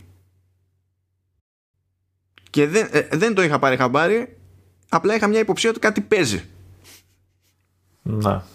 [2.49, 4.38] Και δεν, ε, δεν το είχα πάρει χαμπάρι
[4.89, 6.43] απλά είχα μια υποψία ότι κάτι παίζει.
[8.01, 8.45] Να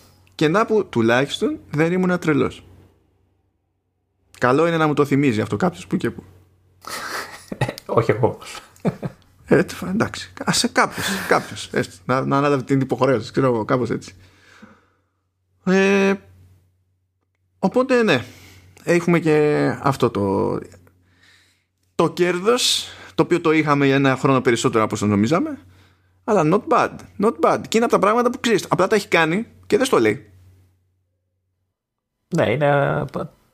[0.42, 2.64] και να που τουλάχιστον δεν ήμουν τρελός.
[4.38, 6.24] Καλό είναι να μου το θυμίζει αυτό κάποιος που και που.
[7.86, 8.38] Όχι εγώ.
[9.46, 11.70] Ε, εντάξει, σε κάποιος, κάποιος.
[12.04, 14.14] Να, να ανάλαβε την υποχρέωση, ξέρω εγώ, κάπως έτσι.
[15.64, 16.14] Ε,
[17.58, 18.24] οπότε ναι,
[18.82, 20.58] έχουμε και αυτό το,
[21.94, 25.58] το κέρδος, το οποίο το είχαμε για ένα χρόνο περισσότερο από όσο νομίζαμε,
[26.24, 26.90] αλλά not bad,
[27.20, 27.60] not bad.
[27.68, 30.26] Και είναι από τα πράγματα που ξέρεις, απλά τα έχει κάνει και δεν στο λέει.
[32.36, 33.04] Ναι, είναι,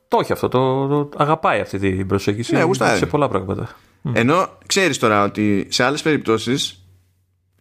[0.09, 3.77] το έχει αυτό, το, το αγαπάει αυτή την προσέγγιση ναι, σε πολλά πράγματα.
[4.13, 6.88] Ενώ ξέρεις τώρα ότι σε άλλες περιπτώσεις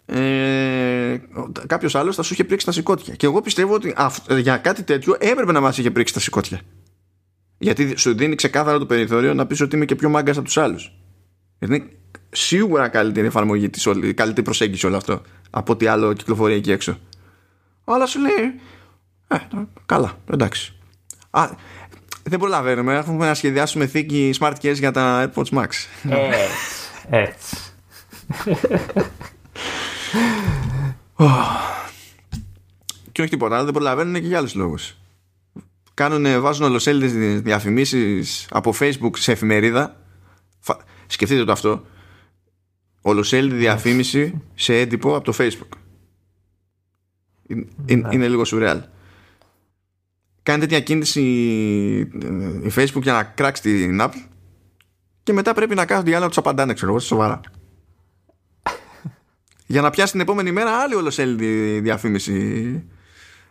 [0.10, 1.18] ε,
[1.68, 3.16] κάποιος άλλος θα σου είχε πρίξει τα σηκώτια.
[3.16, 3.93] Και εγώ πιστεύω ότι
[4.39, 6.62] για κάτι τέτοιο έπρεπε να μας είχε πρίξει τα σηκώτια.
[7.58, 10.58] Γιατί σου δίνει ξεκάθαρα το περιθώριο να πεις ότι είμαι και πιο μάγκας από τους
[10.58, 10.91] άλλους.
[11.60, 11.89] Γιατί είναι
[12.30, 16.99] σίγουρα καλύτερη εφαρμογή, της, καλύτερη προσέγγιση όλο αυτό από ό,τι άλλο κυκλοφορεί εκεί έξω.
[17.84, 18.60] Αλλά σου λέει,
[19.28, 19.38] ε,
[19.86, 20.74] καλά, εντάξει.
[21.30, 21.49] Α,
[22.24, 22.95] δεν προλαβαίνουμε.
[22.95, 25.68] Έχουμε να σχεδιάσουμε θήκη smart case για τα AirPods Max.
[26.10, 26.47] Έτσι.
[27.10, 27.58] Έτσι.
[33.11, 34.97] Και όχι τίποτα άλλο, δεν προλαβαίνουν και για άλλους λόγους.
[35.93, 40.01] Κάνουν, βάζουν ολοσέλιδες διαφημίσεις από Facebook σε εφημερίδα.
[41.07, 41.86] Σκεφτείτε το αυτό.
[43.01, 45.78] Ολοσέλιδη διαφήμιση σε έντυπο από το Facebook.
[47.86, 48.84] Είναι, είναι λίγο σουρεάλ
[50.47, 51.22] κάνει τέτοια κίνηση
[52.63, 54.24] η Facebook για να κράξει την Apple
[55.24, 57.41] και μετά πρέπει να κάνουν διάλογο τους απαντάνε, ξέρω εγώ, σοβαρά.
[59.68, 62.34] Για να πιάσει την επόμενη μέρα άλλη ολοσέλιδη διαφήμιση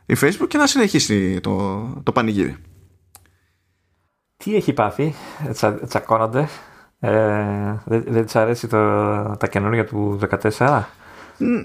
[0.07, 2.57] η Facebook και να συνεχίσει το, το πανηγύρι.
[4.37, 5.15] Τι έχει πάθει,
[5.53, 6.49] τσα, τσακώνονται.
[6.99, 8.79] Ε, δεν, δεν της αρέσει το,
[9.39, 10.19] τα καινούργια του
[10.59, 10.85] 14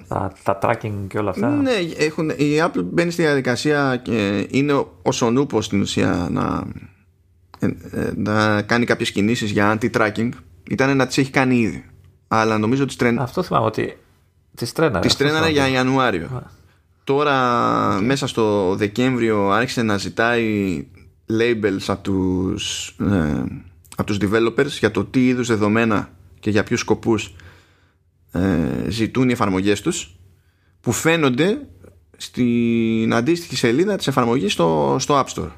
[0.07, 4.73] τα, τα tracking και όλα αυτά; Ναι, έχουν, η Apple μπαίνει στη διαδικασία και είναι
[4.73, 6.63] ο νούπο στην ουσία να,
[7.59, 10.29] ε, ε, να κάνει κάποιες κινήσεις για anti-tracking.
[10.69, 11.85] Ήταν να τι έχει κάνει ήδη.
[12.27, 13.19] Αλλά νομίζω ότι τρέν...
[13.19, 13.97] Αυτό θυμάμαι ότι
[14.55, 15.07] τι τρέναρε.
[15.07, 16.43] Τι τρέναρε για Ιανουάριο.
[17.03, 20.85] τώρα μέσα στο Δεκέμβριο άρχισε να ζητάει
[21.39, 23.43] labels από τους, ε,
[23.95, 27.35] από τους developers για το τι είδους δεδομένα και για ποιους σκοπούς
[28.31, 30.15] ε, ζητούν οι εφαρμογές τους
[30.81, 31.67] που φαίνονται
[32.17, 35.51] στην αντίστοιχη σελίδα της εφαρμογής στο, στο App Store.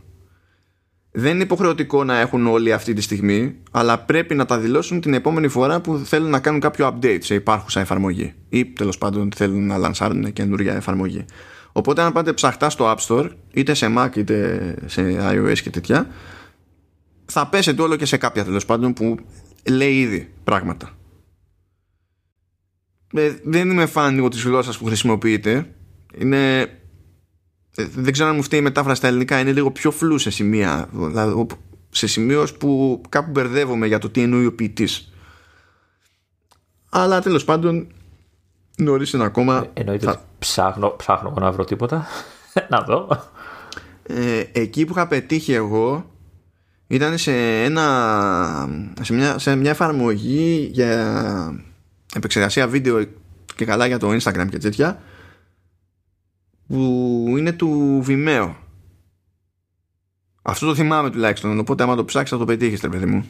[1.15, 5.13] Δεν είναι υποχρεωτικό να έχουν όλοι αυτή τη στιγμή, αλλά πρέπει να τα δηλώσουν την
[5.13, 9.67] επόμενη φορά που θέλουν να κάνουν κάποιο update σε υπάρχουσα εφαρμογή ή τέλος πάντων θέλουν
[9.67, 11.25] να λανσάρουν καινούργια εφαρμογή.
[11.71, 16.07] Οπότε αν πάτε ψαχτά στο App Store, είτε σε Mac είτε σε iOS και τέτοια,
[17.25, 19.17] θα πέσετε όλο και σε κάποια τέλος πάντων που
[19.69, 20.89] λέει ήδη πράγματα.
[23.13, 25.75] Ε, δεν είμαι φαν λίγο της γλώσσας που χρησιμοποιείτε.
[26.17, 26.67] Είναι.
[27.75, 29.39] Ε, δεν ξέρω αν μου φταίει η μετάφραση στα ελληνικά.
[29.39, 30.89] Είναι λίγο πιο φλού σε σημεία.
[30.91, 31.47] Δηλαδή,
[31.89, 35.13] σε σημείο που κάπου μπερδεύομαι για το τι εννοεί ο ποιητής.
[36.89, 37.87] Αλλά τέλος πάντων
[38.77, 39.57] νωρίς είναι ακόμα.
[39.73, 40.25] Ε, εννοείται θα...
[40.39, 42.07] ψάχνω, ψάχνω να βρω τίποτα.
[42.69, 43.07] να δω.
[44.03, 46.11] Ε, εκεί που είχα πετύχει εγώ
[46.87, 48.69] ήταν σε, ένα,
[49.01, 51.63] σε, μια, σε μια εφαρμογή για
[52.15, 53.05] επεξεργασία βίντεο
[53.55, 55.01] και καλά για το Instagram και τέτοια
[56.67, 58.53] που είναι του Vimeo.
[60.41, 63.25] Αυτό το θυμάμαι τουλάχιστον οπότε άμα το ψάξεις θα το πετύχεις τρε παιδί μου.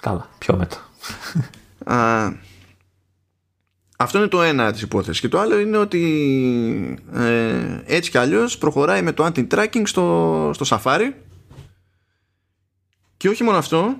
[0.00, 0.90] Καλά πιο μετά.
[1.94, 2.32] Α,
[3.96, 5.20] αυτό είναι το ένα της υπόθεσης.
[5.20, 10.64] Και το άλλο είναι ότι ε, έτσι κι αλλιώς προχωράει με το anti-tracking στο, στο
[10.68, 11.12] Safari.
[13.16, 13.96] Και όχι μόνο αυτό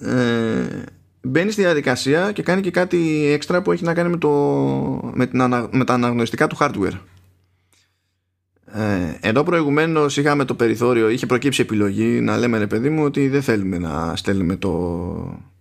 [0.00, 0.82] ε,
[1.22, 4.30] μπαίνει στη διαδικασία και κάνει και κάτι έξτρα που έχει να κάνει με, το,
[5.14, 5.38] με, την
[5.70, 6.98] με τα αναγνωριστικά του hardware.
[8.72, 13.28] Ε, ενώ προηγουμένως είχαμε το περιθώριο, είχε προκύψει επιλογή να λέμε ρε παιδί μου ότι
[13.28, 15.52] δεν θέλουμε να στέλνουμε το,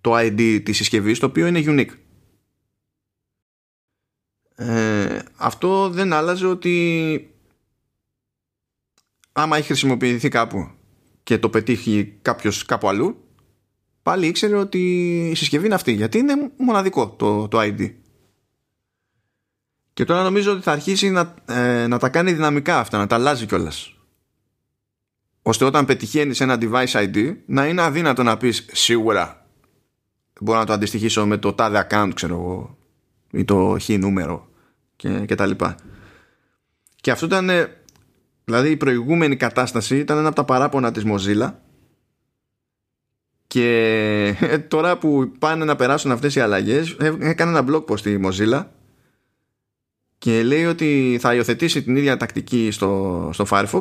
[0.00, 1.90] το ID της συσκευής το οποίο είναι unique.
[4.54, 7.34] Ε, αυτό δεν άλλαζε ότι
[9.32, 10.70] άμα έχει χρησιμοποιηθεί κάπου
[11.22, 13.24] και το πετύχει κάποιος κάπου αλλού
[14.02, 14.78] πάλι ήξερε ότι
[15.30, 17.92] η συσκευή είναι αυτή γιατί είναι μοναδικό το, το ID
[19.92, 23.14] και τώρα νομίζω ότι θα αρχίσει να, ε, να τα κάνει δυναμικά αυτά να τα
[23.14, 23.94] αλλάζει κιόλας.
[25.42, 29.46] ώστε όταν πετυχαίνεις ένα device ID να είναι αδύνατο να πεις σίγουρα
[30.40, 32.78] μπορώ να το αντιστοιχίσω με το τάδε account ξέρω εγώ
[33.30, 34.48] ή το χ νούμερο
[34.96, 35.76] και, και τα λοιπά
[36.96, 37.50] και αυτό ήταν
[38.44, 41.52] δηλαδή η προηγούμενη κατάσταση ήταν ένα από τα παράπονα της Mozilla
[43.50, 48.06] και ε, τώρα που πάνε να περάσουν αυτές οι αλλαγές ε, έκανε ένα blog post
[48.06, 48.64] η Mozilla
[50.18, 53.80] και λέει ότι θα υιοθετήσει την ίδια τακτική στο, στο Firefox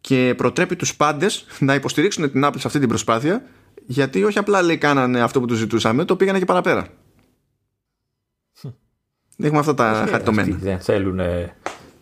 [0.00, 3.42] και προτρέπει τους πάντες να υποστηρίξουν την Apple σε αυτή την προσπάθεια
[3.86, 6.86] γιατί όχι απλά λέει κάνανε αυτό που τους ζητούσαμε το πήγανε και παραπέρα.
[9.36, 11.20] Έχουμε αυτά τα χαρτομένα δεν θέλουν,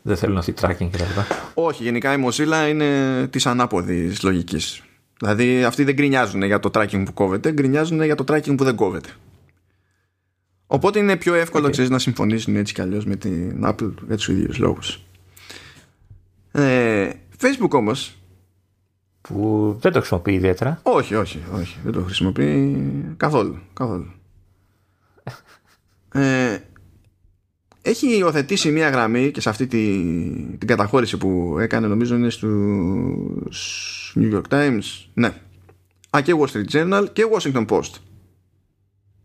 [0.02, 1.20] δεν θέλουν αυτή tracking κτλ.
[1.54, 4.82] Όχι, γενικά η Mozilla είναι της ανάποδης λογικής
[5.18, 8.74] Δηλαδή αυτοί δεν γκρινιάζουν για το tracking που κόβεται, γκρινιάζουν για το tracking που δεν
[8.74, 9.08] κόβεται.
[10.66, 11.70] Οπότε είναι πιο εύκολο okay.
[11.70, 15.02] ξέρεις, να συμφωνήσουν έτσι κι αλλιώς με την Apple για τους ίδιους λόγους.
[16.52, 17.10] Ε,
[17.40, 18.18] Facebook όμως
[19.20, 20.80] που δεν το χρησιμοποιεί ιδιαίτερα.
[20.82, 21.78] Όχι, όχι, όχι.
[21.84, 23.58] Δεν το χρησιμοποιεί καθόλου.
[23.72, 24.12] καθόλου.
[26.22, 26.58] ε,
[27.88, 30.02] έχει υιοθετήσει μία γραμμή και σε αυτή τη,
[30.58, 34.82] την καταχώρηση που έκανε νομίζω είναι στους New York Times.
[35.14, 35.34] Ναι.
[36.16, 37.90] Α, και Wall Street Journal και Washington Post.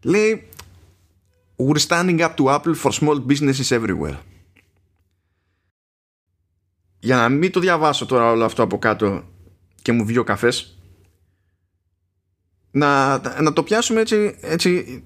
[0.03, 0.47] Λέει
[1.55, 4.17] We're standing up to Apple for small businesses everywhere.
[6.99, 9.23] Για να μην το διαβάσω τώρα όλο αυτό από κάτω
[9.81, 10.77] και μου βγει ο καφές
[12.75, 15.03] να, να το πιάσουμε έτσι, έτσι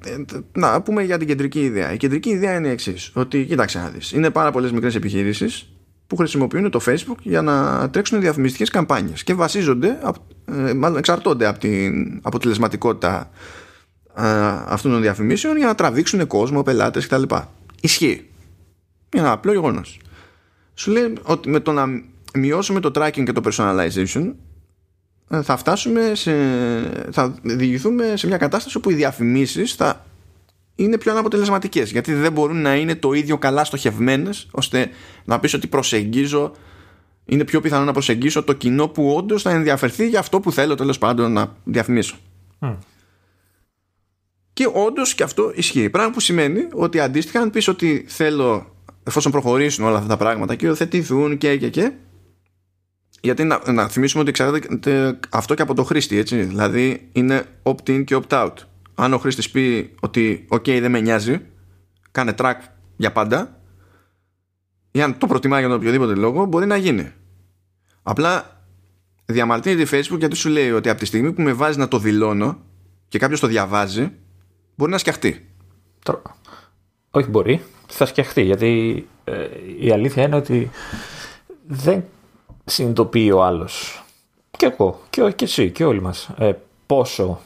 [0.54, 1.94] να πούμε για την κεντρική ιδέα.
[1.94, 3.12] Η κεντρική ιδέα είναι η εξής.
[3.14, 5.70] Ότι κοίταξε να δεις, είναι πάρα πολλές μικρές επιχειρήσεις
[6.08, 10.00] που χρησιμοποιούν το Facebook για να τρέξουν διαφημιστικές καμπάνιες και βασίζονται,
[10.46, 13.30] ε, μάλλον εξαρτώνται από την αποτελεσματικότητα
[14.16, 14.24] ε,
[14.66, 17.24] αυτών των διαφημίσεων για να τραβήξουν κόσμο, πελάτες κτλ.
[17.82, 18.30] Ισχύει.
[19.14, 20.00] Είναι ένα απλό γεγονός.
[20.74, 21.86] Σου λέει ότι με το να
[22.34, 24.47] μειώσουμε το tracking και το personalization ε,
[25.28, 26.32] θα φτάσουμε σε,
[27.12, 30.06] θα διηγηθούμε σε μια κατάσταση όπου οι διαφημίσεις θα
[30.76, 34.90] είναι πιο αναποτελεσματικές γιατί δεν μπορούν να είναι το ίδιο καλά στοχευμένες ώστε
[35.26, 36.52] να πεις ότι προσεγγίζω
[37.26, 40.76] είναι πιο πιθανό να προσεγγίσω το κοινό που όντως θα ενδιαφερθεί για αυτό που θέλω
[40.76, 42.18] τέλος πάντων να διαφημίσω.
[44.54, 45.90] Και όντως και αυτό ισχύει.
[45.90, 50.56] Πράγμα που σημαίνει ότι αντίστοιχα, αν πεις ότι θέλω, εφόσον προχωρήσουν όλα αυτά τα πράγματα
[50.56, 51.92] και υιοθετηθούν και και και,
[53.22, 56.42] γιατί να, να θυμίσουμε ότι εξαρτάται αυτό και από το χρήστη, έτσι.
[56.42, 58.54] Δηλαδή είναι opt-in και opt-out.
[58.96, 61.42] Αν ο χρήστης πει ότι OK, δεν με νοιάζει,
[62.12, 62.56] κάνε track
[62.98, 63.62] για πάντα,
[64.92, 67.12] ή αν το προτιμά για τον οποιοδήποτε λόγο, μπορεί να γίνει.
[68.04, 68.62] Απλά
[69.26, 72.00] διαμαρτύρεται η Facebook γιατί σου λέει ότι από τη στιγμή που με βάζει να το
[72.00, 72.58] δηλώνω
[73.08, 74.12] και κάποιος το διαβάζει,
[74.76, 75.48] μπορεί να σκιαχτεί.
[77.12, 79.48] Όχι μπορεί, θα σκιαχτεί γιατί ε,
[79.80, 80.70] η αλήθεια είναι ότι
[81.68, 82.04] δεν
[82.68, 84.04] συνειδητοποιεί ο άλλος.
[84.52, 86.30] Και εγώ και, και εσύ και όλοι μας.
[86.38, 86.52] Ε,
[86.86, 87.40] πόσο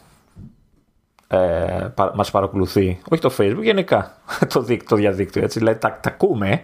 [1.27, 3.01] ε, μας παρακολουθεί.
[3.09, 4.17] Όχι το facebook γενικά.
[4.53, 5.59] Το, το διαδίκτυο έτσι.
[5.59, 6.63] Δηλαδή τα, τα ακούμε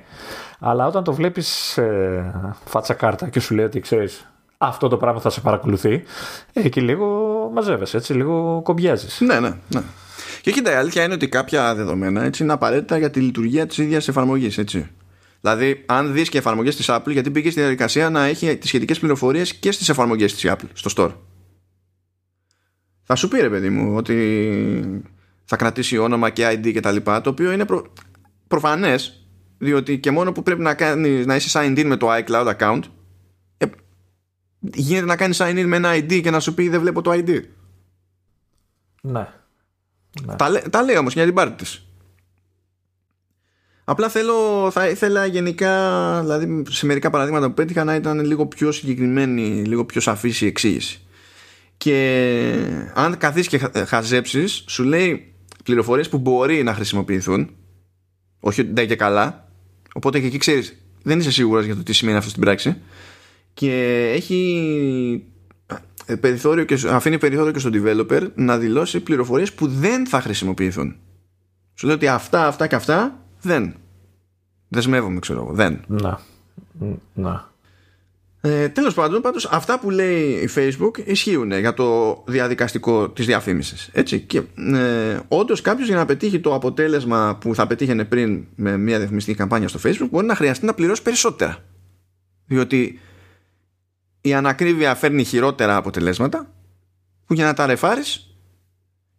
[0.59, 4.27] αλλά όταν το βλέπεις ε, φάτσα κάρτα και σου λέει ότι ξέρεις
[4.57, 6.03] αυτό το πράγμα θα σε παρακολουθεί
[6.53, 7.07] εκεί λίγο
[7.53, 9.19] μαζεύεσαι έτσι λίγο κομπιάζεις.
[9.21, 9.81] Ναι ναι ναι.
[10.41, 13.77] Και κοίτα, η αλήθεια είναι ότι κάποια δεδομένα έτσι, είναι απαραίτητα για τη λειτουργία της
[13.77, 14.57] ίδιας εφαρμογής.
[15.41, 18.99] Δηλαδή, αν δεις και εφαρμογές της Apple, γιατί πήγε στη διαδικασία να έχει τις σχετικές
[18.99, 21.13] πληροφορίες και στις εφαρμογές της Apple, στο store.
[23.03, 25.03] Θα σου πει ρε παιδί μου ότι
[25.45, 27.93] θα κρατήσει όνομα και ID και τα λοιπά, το οποίο είναι προ...
[28.47, 29.27] προφανές,
[29.57, 32.81] διότι και μόνο που πρέπει να, κάνεις, να είσαι signed in με το iCloud account,
[33.57, 33.65] ε,
[34.59, 37.11] γίνεται να κάνεις sign in με ένα ID και να σου πει δεν βλέπω το
[37.11, 37.41] ID.
[39.01, 39.27] Ναι.
[40.25, 40.35] ναι.
[40.35, 41.86] Τα, τα λέει όμως για την πάρτι της.
[43.89, 45.71] Απλά θέλω, θα ήθελα γενικά,
[46.21, 50.45] δηλαδή σε μερικά παραδείγματα που πέτυχα να ήταν λίγο πιο συγκεκριμένη, λίγο πιο σαφής η
[50.45, 51.01] εξήγηση.
[51.77, 55.33] Και αν καθίσεις και χαζέψεις, σου λέει
[55.63, 57.49] πληροφορίες που μπορεί να χρησιμοποιηθούν,
[58.39, 59.49] όχι ότι δεν και καλά,
[59.93, 62.75] οπότε και εκεί ξέρεις, δεν είσαι σίγουρος για το τι σημαίνει αυτό στην πράξη
[63.53, 63.71] και
[64.15, 65.23] έχει
[66.05, 70.95] ε, περιθώριο και, αφήνει περιθώριο και στο developer να δηλώσει πληροφορίες που δεν θα χρησιμοποιηθούν.
[71.73, 73.75] Σου λέει ότι αυτά, αυτά και αυτά δεν.
[74.67, 75.53] Δεσμεύομαι, ξέρω εγώ.
[75.53, 75.83] Δεν.
[75.87, 76.19] Να.
[77.13, 77.51] Να.
[78.41, 83.89] Ε, τέλος πάντων, πάντως, αυτά που λέει η Facebook ισχύουν για το διαδικαστικό της διαφήμισης.
[83.93, 84.19] Έτσι.
[84.19, 84.41] Και
[84.73, 89.37] ε, όντως κάποιος για να πετύχει το αποτέλεσμα που θα πετύχαινε πριν με μια διαφημιστική
[89.37, 91.57] καμπάνια στο Facebook μπορεί να χρειαστεί να πληρώσει περισσότερα.
[92.45, 92.99] Διότι
[94.21, 96.53] η ανακρίβεια φέρνει χειρότερα αποτελέσματα
[97.25, 98.37] που για να τα ρεφάρεις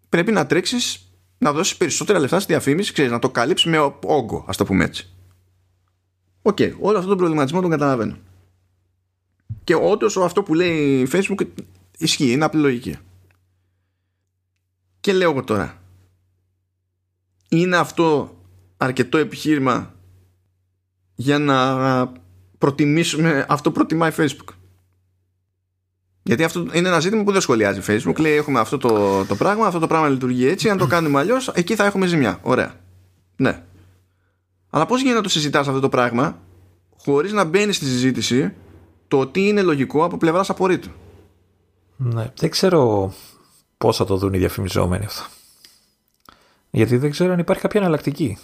[0.09, 1.07] πρέπει να τρέξεις
[1.39, 4.85] να δώσεις περισσότερα λεφτά στη διαφήμιση, ξέρεις, να το καλύψεις με όγκο, ας το πούμε
[4.85, 5.09] έτσι.
[6.43, 8.16] OK, okay, όλο αυτό τον προβληματισμό τον καταλαβαίνω.
[9.65, 11.47] Και όντως αυτό που λέει η Facebook
[11.98, 12.97] ισχύει, είναι απλή λογική.
[15.01, 15.82] Και λέω εγώ τώρα,
[17.48, 18.36] είναι αυτό
[18.77, 19.94] αρκετό επιχείρημα
[21.15, 22.12] για να
[22.59, 24.55] προτιμήσουμε αυτό που προτιμάει Facebook.
[26.28, 28.18] Γιατί αυτό είναι ένα ζήτημα που δεν σχολιάζει Facebook.
[28.18, 30.68] Λέει: Έχουμε αυτό το, το πράγμα, αυτό το πράγμα λειτουργεί έτσι.
[30.68, 32.38] Αν το κάνουμε αλλιώς, εκεί θα έχουμε ζημιά.
[32.42, 32.74] Ωραία.
[33.36, 33.62] Ναι.
[34.70, 36.38] Αλλά πώς γίνεται να το συζητάς αυτό το πράγμα
[36.96, 38.52] χωρίς να μπαίνει στη συζήτηση
[39.09, 40.90] το τι είναι λογικό από πλευράς απορρίτου;
[41.96, 42.32] Ναι.
[42.36, 43.12] Δεν ξέρω
[43.78, 45.22] πώς θα το δουν οι διαφημιζόμενοι αυτό.
[46.70, 48.38] Γιατί δεν ξέρω αν υπάρχει κάποια εναλλακτική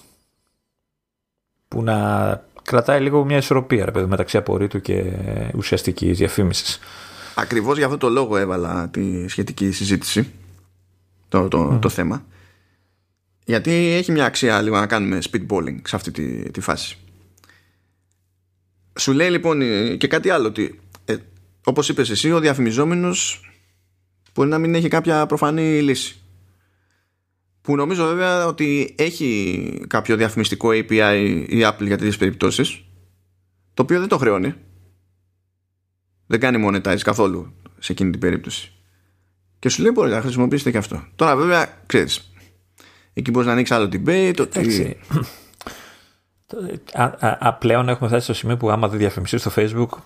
[1.68, 5.12] που να κρατάει λίγο μια ισορροπία ρε, μεταξύ απορρίτου και
[5.54, 6.78] ουσιαστικής διαφήμισης.
[7.34, 10.32] Ακριβώς για αυτό το λόγο έβαλα τη σχετική συζήτηση
[11.28, 12.26] το, το, το θέμα.
[13.44, 16.98] Γιατί έχει μια αξία λίγο να κάνουμε speedballing σε αυτή τη, τη φάση.
[18.98, 19.60] Σου λέει λοιπόν
[19.98, 21.16] και κάτι άλλο ότι ε,
[21.64, 23.50] όπως είπες εσύ ο διαφημιζόμενος
[24.34, 26.18] μπορεί να μην έχει κάποια προφανή λύση.
[27.60, 32.84] Που νομίζω βέβαια ότι έχει κάποιο διαφημιστικό API η Apple για τέτοιες περιπτώσεις
[33.74, 34.54] το οποίο δεν το χρεώνει
[36.26, 38.72] δεν κάνει monetize καθόλου σε εκείνη την περίπτωση.
[39.58, 41.04] Και σου λέει μπορεί να χρησιμοποιήσετε και αυτό.
[41.14, 42.32] Τώρα βέβαια ξέρεις.
[43.12, 44.40] Εκεί μπορείς να ανοίξεις άλλο debate.
[44.40, 44.96] Ότι...
[47.58, 49.98] Πλέον έχουμε φτάσει στο σημείο που άμα δεν διαφημιστείς στο facebook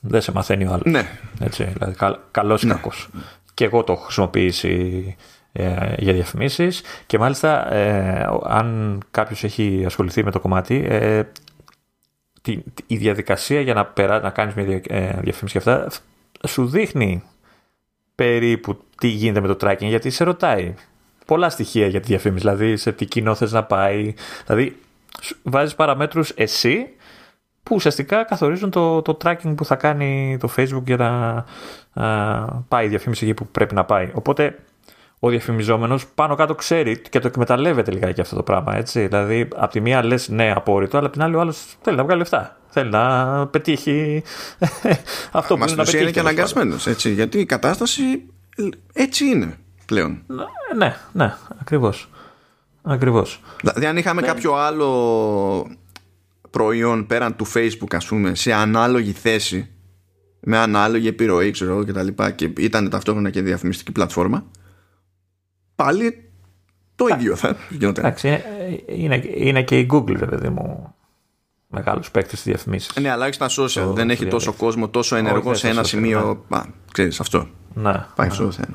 [0.00, 0.84] δεν σε μαθαίνει ο άλλος.
[0.84, 1.08] Ναι.
[1.40, 1.96] Έτσι, δηλαδή,
[2.30, 2.72] καλός ή ναι.
[2.72, 3.08] κακός.
[3.54, 5.16] Και εγώ το έχω χρησιμοποιήσει
[5.52, 6.82] ε, για διαφημίσεις.
[7.06, 11.22] Και μάλιστα, ε, αν κάποιος έχει ασχοληθεί με το κομμάτι, ε,
[12.44, 15.88] τη, η διαδικασία για να, περά, να κάνεις μια ε, διαφήμιση και αυτά
[16.46, 17.22] σου δείχνει
[18.14, 20.74] περίπου τι γίνεται με το tracking γιατί σε ρωτάει
[21.26, 24.14] πολλά στοιχεία για τη διαφήμιση δηλαδή σε τι κοινό θες να πάει.
[24.46, 24.76] Δηλαδή
[25.42, 26.86] βάζεις παραμέτρους εσύ
[27.62, 31.44] που ουσιαστικά καθορίζουν το, το tracking που θα κάνει το facebook για να
[32.68, 34.10] πάει η διαφήμιση εκεί που πρέπει να πάει.
[34.14, 34.58] Οπότε
[35.18, 38.76] ο διαφημιζόμενος πάνω κάτω ξέρει και το εκμεταλλεύεται λιγάκι αυτό το πράγμα.
[38.76, 39.06] Έτσι.
[39.06, 42.04] Δηλαδή, από τη μία λες ναι, απόρριτο, αλλά από την άλλη ο άλλος θέλει να
[42.04, 42.56] βγάλει λεφτά.
[42.68, 44.22] Θέλει να πετύχει
[45.30, 46.02] αυτό που είναι να πετύχει.
[46.02, 46.76] είναι και αναγκασμένο.
[47.04, 48.02] Γιατί η κατάσταση
[48.92, 50.22] έτσι είναι πλέον.
[50.76, 52.08] Ναι, ναι, ακριβώς.
[52.82, 53.40] Ακριβώς.
[53.60, 54.26] Δηλαδή, αν είχαμε ναι.
[54.26, 55.76] κάποιο άλλο
[56.50, 59.68] προϊόν πέραν του Facebook, ας πούμε, σε ανάλογη θέση,
[60.40, 62.24] με ανάλογη επιρροή, ξέρω εγώ κτλ.
[62.34, 64.46] Και, και ήταν ταυτόχρονα και διαφημιστική πλατφόρμα,
[65.74, 66.30] πάλι
[66.96, 68.04] το ίδιο θα γινόταν.
[68.04, 68.42] Εντάξει,
[68.86, 70.94] είναι, είναι και η Google, βέβαια, παιδί μου.
[71.68, 72.96] μεγάλους παίκτες στις διαφημίσεις.
[73.00, 73.92] Ναι, αλλά έχει στα social.
[73.94, 76.44] δεν έχει τόσο κόσμο, τόσο ενεργό σε ένα σημείο.
[76.48, 76.60] Ναι.
[76.92, 77.48] ξέρεις αυτό.
[77.74, 78.06] Ναι.
[78.14, 78.74] Πάει αυτό το θέμα.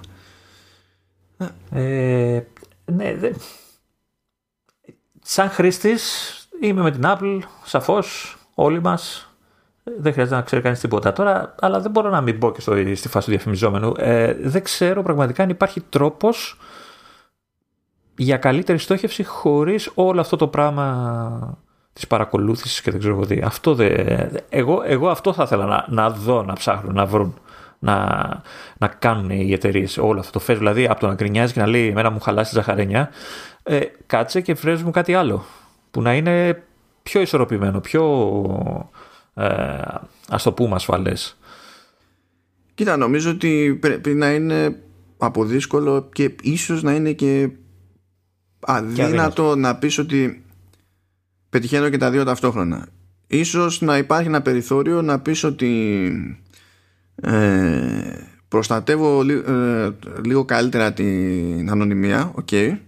[1.72, 2.44] Ε,
[2.86, 3.32] ναι, δε...
[5.22, 9.34] Σαν χρήστης είμαι με την Apple, σαφώς, όλοι μας.
[9.98, 12.76] Δεν χρειάζεται να ξέρει κανείς τίποτα τώρα, αλλά δεν μπορώ να μην μπω και στο,
[12.96, 13.94] στη φάση του διαφημιζόμενου.
[13.98, 16.58] Ε, δεν ξέρω πραγματικά αν υπάρχει τρόπος
[18.22, 21.58] για καλύτερη στόχευση χωρίς όλο αυτό το πράγμα
[21.94, 23.40] της παρακολούθησης και δεν ξέρω τι.
[23.44, 23.90] Αυτό δε,
[24.50, 27.40] εγώ, εγώ αυτό θα ήθελα να, να δω, να ψάχνω, να βρουν.
[27.82, 28.28] Να,
[28.78, 30.58] να κάνουν οι εταιρείες όλο αυτό το Facebook.
[30.58, 33.10] Δηλαδή από το να γκρινιάζει και να λέει Εμένα μου χαλάσει ζαχαρένια,
[33.64, 35.46] ε, κάτσε και φρέζουν μου κάτι άλλο
[35.91, 36.64] που να είναι
[37.04, 38.04] πιο ισορροπημένο, πιο
[39.34, 39.46] ε,
[40.30, 41.38] ας το πούμε ασφαλές.
[42.74, 44.82] Κοίτα, νομίζω ότι πρέπει να είναι
[45.18, 47.50] από δύσκολο και ίσως να είναι και
[48.60, 50.44] αδύνατο να πεις ότι
[51.49, 52.88] πετυχαίνω και τα δύο ταυτόχρονα.
[53.27, 56.41] Ίσως να υπάρχει ένα περιθώριο να πεις ότι
[57.15, 58.14] ε,
[58.48, 59.95] προστατεύω ε,
[60.26, 62.52] λίγο καλύτερα την ανωνυμία, οκ.
[62.52, 62.80] Ε,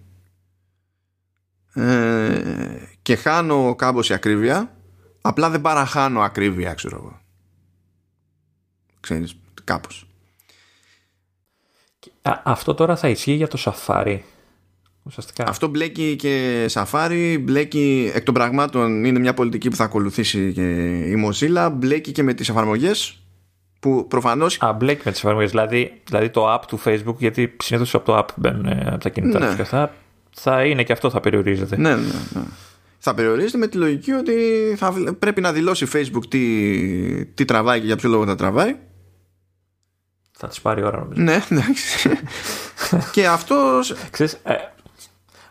[3.02, 4.76] και χάνω ακρίβεια,
[5.22, 7.20] απλά δεν παραχάνω ακρίβεια, ξέρω εγώ.
[9.00, 10.08] Ξέρεις, κάπως.
[12.44, 14.26] αυτό τώρα θα ισχύει για το σαφάρι
[15.04, 15.44] Ουσιαστικά.
[15.48, 20.62] Αυτό μπλέκει και Safari, μπλέκει εκ των πραγμάτων είναι μια πολιτική που θα ακολουθήσει και
[20.98, 23.22] η Mozilla, μπλέκει και με τις εφαρμογές
[23.80, 24.62] που προφανώς...
[24.62, 28.18] Α, μπλέκει με τις εφαρμογές, δηλαδή, δηλαδή το app του Facebook, γιατί συνήθως από το
[28.18, 29.56] app μπαίνουν ε, από τα κινητά ναι.
[29.56, 29.94] και αυτά,
[30.32, 31.78] θα είναι και αυτό θα περιορίζεται.
[31.78, 32.02] Ναι, ναι,
[32.34, 32.42] ναι.
[32.98, 34.34] Θα περιορίζεται με τη λογική ότι
[34.78, 38.76] θα πρέπει να δηλώσει Facebook τι, τι τραβάει και για ποιο λόγο θα τραβάει.
[40.32, 41.22] Θα τη πάρει ώρα νομίζω.
[41.22, 42.10] Ναι, εντάξει.
[43.14, 43.80] και αυτό.
[44.10, 44.54] Ξέρεις, ε,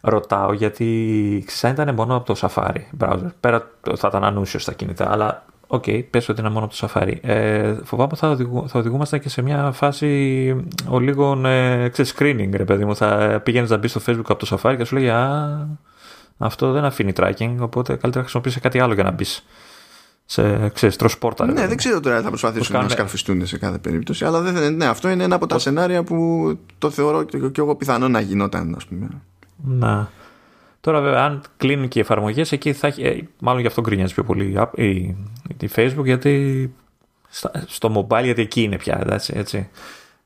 [0.00, 3.30] ρωτάω γιατί ξέρεις, ήταν μόνο από το Safari browser.
[3.40, 6.88] Πέρα θα ήταν ανούσιο στα κινητά, αλλά OK, okay, πες ότι είναι μόνο από το
[6.88, 7.14] Safari.
[7.20, 12.64] Ε, φοβάμαι θα, οδηγού, θα οδηγούμαστε και σε μια φάση ο λίγο ε, screening, ρε
[12.64, 12.96] παιδί μου.
[12.96, 15.68] Θα πήγαινε να μπεις στο Facebook από το Safari και σου λέει Α,
[16.38, 19.44] αυτό δεν αφήνει tracking, οπότε καλύτερα χρησιμοποιήσει κάτι άλλο για να μπεις
[20.24, 21.46] σε ξέρεις, τροσπόρτα.
[21.46, 25.08] Ναι, δεν ξέρω τώρα θα προσπαθήσουν να σκαρφιστούν σε κάθε περίπτωση, αλλά δεν, ναι, αυτό
[25.08, 29.08] είναι ένα από τα σενάρια που το θεωρώ και εγώ πιθανό να γινόταν, ας πούμε.
[29.64, 30.10] Να.
[30.80, 34.14] Τώρα βέβαια αν κλείνουν και οι εφαρμογές εκεί θα έχει, ε, μάλλον γι' αυτό γκρινιάζει
[34.14, 35.16] πιο πολύ η, η,
[35.60, 36.74] η Facebook γιατί
[37.66, 39.68] στο mobile γιατί εκεί είναι πια έτσι, έτσι.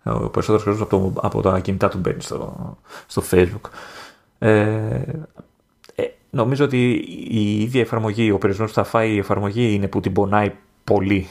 [0.03, 3.71] Ο περισσότερος κόσμος από, το, από τα κινητά του μπαίνει στο, στο Facebook.
[4.39, 5.03] Ε,
[5.95, 6.93] ε, νομίζω ότι
[7.29, 10.53] η ίδια εφαρμογή, ο περιορισμός που θα φάει η εφαρμογή είναι που την πονάει
[10.85, 11.27] πολύ.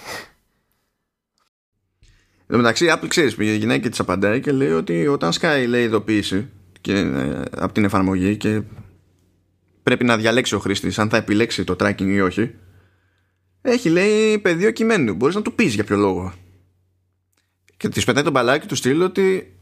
[2.48, 5.08] Εν τω μεταξύ, η Apple ξέρεις, πήγε η γυναίκα και της απαντάει και λέει ότι
[5.08, 6.50] όταν σκάει λέει ειδοποίηση
[6.84, 8.62] και, ε, από την εφαρμογή και
[9.84, 12.56] πρέπει να διαλέξει ο χρήστης αν θα επιλέξει το tracking ή όχι.
[13.62, 15.14] Έχει λέει πεδίο κειμένου.
[15.14, 16.34] Μπορείς να του πεις για ποιο λόγο.
[17.78, 19.56] Και της πετάει τον μπαλάκι του στείλει ότι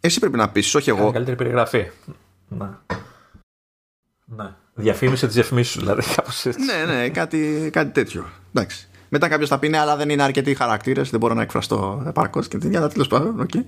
[0.00, 1.12] εσύ πρέπει να πεις, όχι εγώ.
[1.12, 1.90] Καλύτερη περιγραφή.
[2.48, 2.68] Ναι.
[4.24, 4.54] Ναι.
[4.74, 6.02] Διαφήμισε τις διαφημίσεις σου, δηλαδή.
[6.16, 6.60] Κάπως έτσι.
[6.64, 8.26] ναι, ναι, κάτι, κάτι τέτοιο.
[8.52, 8.88] Εντάξει.
[9.08, 12.48] Μετά κάποιος θα πει ναι, αλλά δεν είναι αρκετοί χαρακτήρες, δεν μπορώ να εκφραστώ επαρκώς
[12.48, 13.46] και την αλλά τέλος πάντων.
[13.46, 13.64] Okay.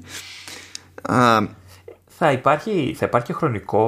[2.24, 3.86] Θα υπάρχει, θα υπάρχει χρονικό,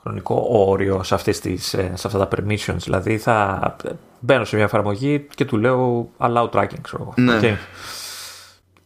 [0.00, 2.76] χρονικό όριο σε, αυτές τις, ε, σε αυτά τα permissions.
[2.76, 3.76] Δηλαδή θα
[4.20, 7.38] μπαίνω σε μια εφαρμογή και του λέω allow tracking, ξέρω ναι.
[7.42, 7.54] okay.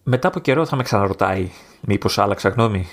[0.02, 1.50] Μετά από καιρό θα με ξαναρωτάει
[1.80, 2.86] μήπως άλλαξα γνώμη.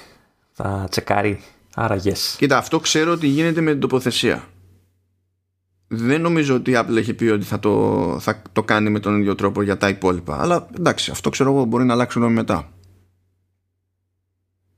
[0.51, 1.41] Θα τσεκάρει.
[1.75, 2.35] Άρα yes.
[2.37, 4.43] Κοίτα, αυτό ξέρω ότι γίνεται με την τοποθεσία.
[5.87, 9.19] Δεν νομίζω ότι η Apple έχει πει ότι θα το, θα το κάνει με τον
[9.19, 10.41] ίδιο τρόπο για τα υπόλοιπα.
[10.41, 12.69] Αλλά εντάξει, αυτό ξέρω εγώ μπορεί να αλλάξει γνώμη μετά.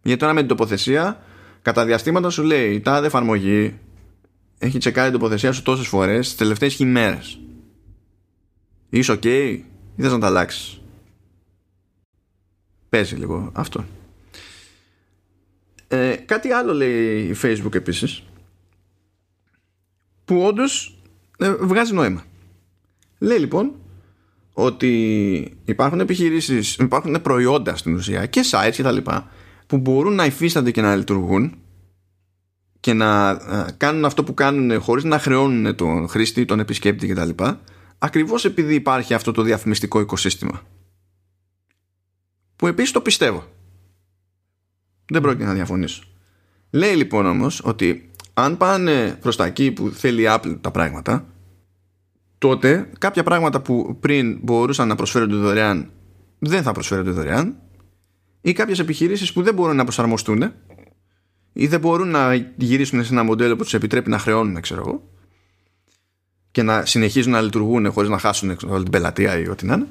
[0.08, 1.24] Γιατί τώρα με την τοποθεσία,
[1.62, 3.80] κατά διαστήματα σου λέει η τάδε εφαρμογή
[4.58, 7.20] έχει τσεκάρει την τοποθεσία σου τόσες φορές τις τελευταίες ημέρε.
[8.90, 9.26] Είσαι OK
[9.96, 10.82] ή θες να τα αλλάξεις;
[12.90, 13.86] Παίζει λίγο αυτό.
[15.88, 18.24] Ε, κάτι άλλο λέει η Facebook επίσης
[20.26, 21.00] που όντως
[21.38, 22.26] ε, βγάζει νόημα.
[23.20, 23.72] Λέει λοιπόν
[24.54, 29.32] ότι υπάρχουν επιχειρήσεις, υπάρχουν προϊόντα στην ουσία και sites και τα λοιπά
[29.68, 31.56] που μπορούν να υφίστανται και να λειτουργούν
[32.80, 37.44] και να ε, κάνουν αυτό που κάνουν χωρίς να χρεώνουν τον χρήστη, τον επισκέπτη κτλ.
[37.98, 40.62] Ακριβώς επειδή υπάρχει αυτό το διαφημιστικό οικοσύστημα.
[42.56, 43.44] Που επίσης το πιστεύω.
[45.10, 46.04] Δεν πρόκειται να διαφωνήσω.
[46.70, 51.26] Λέει λοιπόν όμως ότι αν πάνε προς τα εκεί που θέλει η Apple τα πράγματα
[52.38, 55.92] τότε κάποια πράγματα που πριν μπορούσαν να προσφέρονται δωρεάν
[56.40, 57.56] δεν θα προσφέρονται δωρεάν
[58.48, 60.54] ή κάποιες επιχειρήσεις που δεν μπορούν να προσαρμοστούν
[61.54, 65.10] ή δεν μπορούν να γυρίσουν σε ένα μοντέλο που τους επιτρέπει να χρεώνουν ξέρω εγώ
[66.52, 69.88] και να συνεχίζουν να λειτουργούν χωρίς να χάσουν όλη την πελατεία ή ό,τι να είναι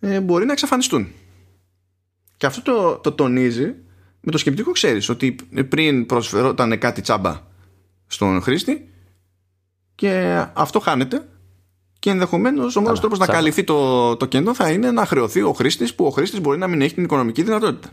[0.00, 1.08] ε, μπορεί να εξαφανιστούν.
[2.36, 3.74] Και αυτό το, το τονίζει
[4.20, 5.36] με το σκεπτικό ξέρεις ότι
[5.68, 7.42] πριν προσφερόταν κάτι τσάμπα
[8.06, 8.90] στον χρήστη
[9.94, 11.28] και αυτό χάνεται
[12.06, 15.52] και ενδεχομένως ο μόνος τρόπος να καλυφθεί το, το κενό θα είναι να χρεωθεί ο
[15.52, 17.88] χρήστης που ο χρήστης μπορεί να μην έχει την οικονομική δυνατότητα.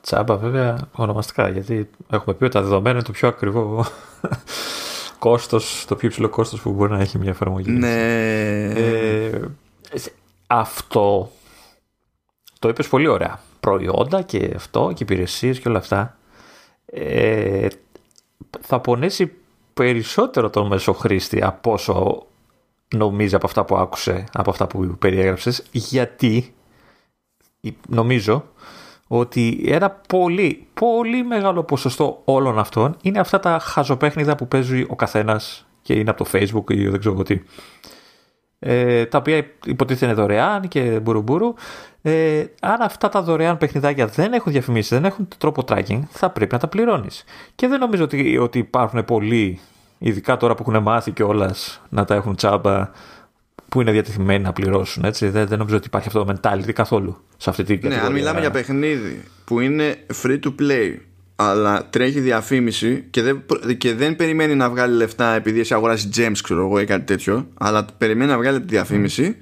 [0.00, 3.86] Τσάμπα, βέβαια, ονομαστικά, γιατί έχουμε πει ότι τα δεδομένα είναι το πιο ακριβό
[5.18, 7.70] κόστος, το πιο υψηλό κόστος που μπορεί να έχει μια εφαρμογή.
[7.70, 8.64] Ναι.
[8.70, 9.40] Ε,
[10.46, 11.30] αυτό
[12.58, 13.40] το είπες πολύ ωραία.
[13.60, 16.18] Προϊόντα και αυτό και υπηρεσίες και όλα αυτά.
[16.86, 17.66] Ε,
[18.60, 19.32] θα πονέσει
[19.74, 22.26] περισσότερο τον μεσοχρήστη από όσο
[22.94, 26.54] νομίζει από αυτά που άκουσε, από αυτά που περιέγραψες, γιατί
[27.88, 28.44] νομίζω
[29.06, 34.96] ότι ένα πολύ, πολύ μεγάλο ποσοστό όλων αυτών είναι αυτά τα χαζοπέχνιδα που παίζει ο
[34.96, 37.40] καθένας και είναι από το facebook ή δεν ξέρω τι.
[38.66, 41.54] Ε, τα οποία υποτίθεται είναι δωρεάν και μπουρουμπουρου.
[42.02, 46.52] Ε, αν αυτά τα δωρεάν παιχνιδάκια δεν έχουν διαφημίσεις, δεν έχουν τρόπο tracking, θα πρέπει
[46.52, 47.24] να τα πληρώνεις.
[47.54, 49.60] Και δεν νομίζω ότι, ότι υπάρχουν πολλοί
[49.98, 52.90] ειδικά τώρα που έχουν μάθει κιόλας να τα έχουν τσάμπα
[53.68, 55.04] που είναι διατεθειμένοι να πληρώσουν.
[55.04, 55.28] Έτσι.
[55.28, 58.02] Δεν, δεν νομίζω ότι υπάρχει αυτό το mentality καθόλου σε αυτή την κατηγορία.
[58.02, 60.96] Ναι, αν μιλάμε για παιχνίδι που είναι free to play
[61.36, 63.44] αλλά τρέχει διαφήμιση και δεν,
[63.78, 67.48] και δεν περιμένει να βγάλει λεφτά επειδή εσύ αγοράσει gems ξέρω εγώ ή κάτι τέτοιο
[67.54, 69.36] αλλά περιμένει να βγάλει τη διαφήμιση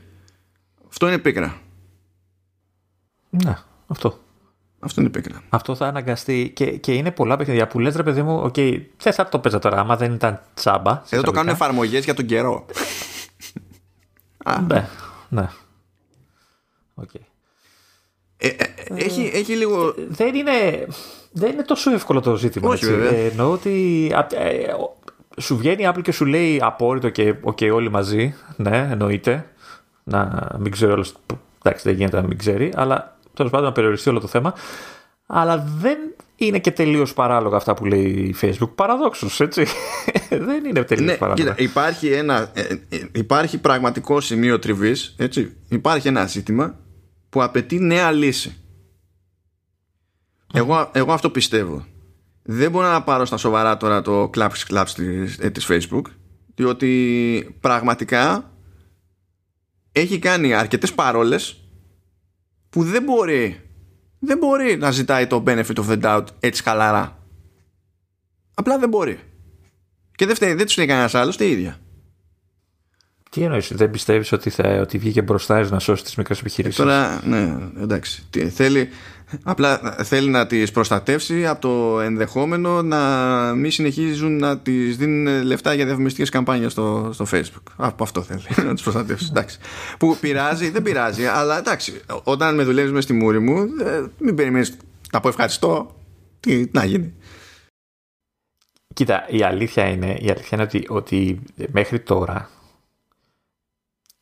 [0.88, 1.60] αυτό είναι πίκρα
[3.30, 3.56] ναι
[3.86, 4.20] αυτό
[4.84, 5.42] αυτό είναι πίκρα.
[5.48, 8.80] Αυτό θα αναγκαστεί και, και είναι πολλά παιχνίδια που λες, ρε παιδί μου, OK, okay,
[9.02, 11.02] δεν θα το έπαιζα τώρα, άμα δεν ήταν τσάμπα.
[11.08, 12.66] Εδώ το κάνουν εφαρμογές για τον καιρό.
[14.68, 14.88] ναι,
[15.28, 15.48] ναι.
[17.00, 17.20] Okay.
[18.36, 18.54] Ε, ε,
[18.94, 19.88] έχει, έχει λίγο.
[19.88, 20.86] Ε, δεν είναι,
[21.32, 22.68] δεν είναι τόσο εύκολο το ζήτημα.
[22.68, 23.14] Όχι, έτσι.
[23.14, 24.72] Ε, εννοώ ότι ε,
[25.40, 28.34] σου βγαίνει η Apple και σου λέει απόρρητο και okay, όλοι μαζί.
[28.56, 29.46] Ναι, εννοείται.
[30.04, 31.04] Να μην ξέρει όλο.
[31.62, 34.54] Εντάξει, δεν γίνεται να μην ξέρει, αλλά τέλος πάντων να περιοριστεί όλο το θέμα.
[35.26, 35.98] Αλλά δεν
[36.36, 38.70] είναι και τελείως παράλογα αυτά που λέει η Facebook.
[38.74, 39.66] Παραδόξως, έτσι.
[40.48, 41.50] δεν είναι τελείως ναι, παράλογα.
[41.50, 45.16] Κοίτα, υπάρχει, ένα, ε, ε, υπάρχει πραγματικό σημείο τριβής.
[45.68, 46.74] Υπάρχει ένα ζήτημα
[47.28, 48.61] που απαιτεί νέα λύση.
[50.52, 51.86] Εγώ, εγώ αυτό πιστεύω.
[52.42, 56.02] Δεν μπορώ να πάρω στα σοβαρά τώρα το κλάψ κλάψ της, ε, της Facebook
[56.54, 58.52] διότι πραγματικά
[59.92, 61.60] έχει κάνει αρκετές παρόλες
[62.70, 63.62] που δεν μπορεί
[64.24, 67.18] δεν μπορεί να ζητάει το benefit of the doubt έτσι χαλαρά.
[68.54, 69.18] Απλά δεν μπορεί.
[70.14, 71.78] Και δεν, φταίει, δεν τους φταίει κανένας άλλος, τη ίδια.
[73.30, 77.26] Τι εννοείς, δεν πιστεύεις ότι, θα, ότι βγήκε μπροστά να σώσει τις μικρές επιχειρήσεις; τώρα,
[77.26, 78.26] ναι, εντάξει.
[78.30, 78.88] Τι, θέλει,
[79.42, 82.98] απλά θέλει να τις προστατεύσει από το ενδεχόμενο να
[83.54, 87.72] μην συνεχίζουν να τις δίνουν λεφτά για διαφημιστικές καμπάνιες στο, στο Facebook.
[87.76, 89.26] Από αυτό θέλει να τις προστατεύσει.
[89.30, 89.58] εντάξει.
[89.98, 92.00] Που πειράζει, δεν πειράζει, αλλά εντάξει.
[92.22, 94.76] Όταν με δουλεύεις μες στη μούρη μου, ε, μην περιμένεις
[95.12, 95.96] να πω ευχαριστώ.
[96.40, 97.14] Τι να γίνει.
[98.94, 101.40] Κοίτα, η αλήθεια είναι, η αλήθεια είναι ότι, ότι
[101.72, 102.50] μέχρι τώρα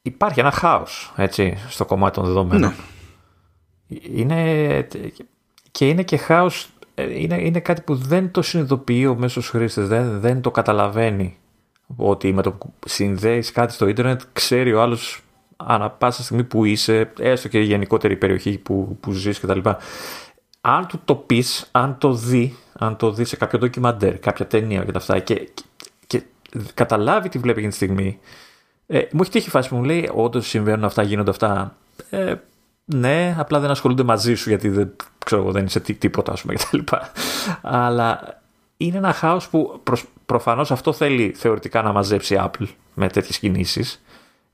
[0.02, 2.70] υπάρχει ένα χάος έτσι, στο κομμάτι των δεδομένων.
[2.70, 2.74] Ναι.
[4.12, 4.86] Είναι,
[5.70, 10.20] και είναι και χάος, είναι, είναι κάτι που δεν το συνειδητοποιεί ο μέσος χρήστης, δεν,
[10.20, 11.36] δεν το καταλαβαίνει
[11.96, 15.22] ότι με το που συνδέεις κάτι στο ίντερνετ ξέρει ο άλλος
[15.56, 19.68] ανά πάσα στιγμή που είσαι, έστω και η γενικότερη περιοχή που, που ζεις κτλ.
[20.60, 24.84] Αν του το πεις, αν το δει, αν το δεις σε κάποιο ντοκιμαντέρ, κάποια ταινία
[24.84, 25.48] και τα αυτά και,
[26.06, 28.18] και, και καταλάβει τι βλέπει εκείνη τη στιγμή,
[28.86, 31.76] ε, μου έχει τύχει φάση που μου λέει: Όντως συμβαίνουν αυτά, γίνονται αυτά.
[32.10, 32.34] Ε,
[32.84, 36.78] ναι, απλά δεν ασχολούνται μαζί σου γιατί δεν, ξέρω, δεν είσαι τίποτα, ας πούμε, κτλ.
[37.62, 38.40] Αλλά
[38.76, 39.96] είναι ένα χάος που προ,
[40.26, 44.02] προφανώς αυτό θέλει θεωρητικά να μαζέψει η Apple με τέτοιες κινήσεις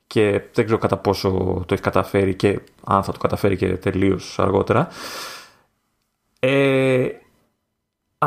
[0.07, 4.39] και δεν ξέρω κατά πόσο το έχεις καταφέρει και αν θα το καταφέρει και τελείως
[4.39, 4.89] αργότερα.
[6.39, 7.09] Ε,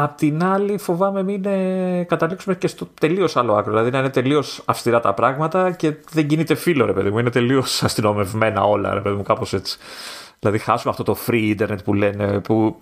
[0.02, 3.72] Απ' την άλλη, φοβάμαι μην ε, καταλήξουμε και στο τελείως άλλο άκρο.
[3.72, 7.20] Δηλαδή να είναι τελείως αυστηρά τα πράγματα και δεν κινείται φίλο, ρε παιδί μου.
[7.20, 9.78] Είναι τελείως αστυνομευμένα όλα, ρε παιδί μου, κάπως έτσι.
[10.40, 12.82] Δηλαδή, χάσουμε αυτό το free internet που λένε, που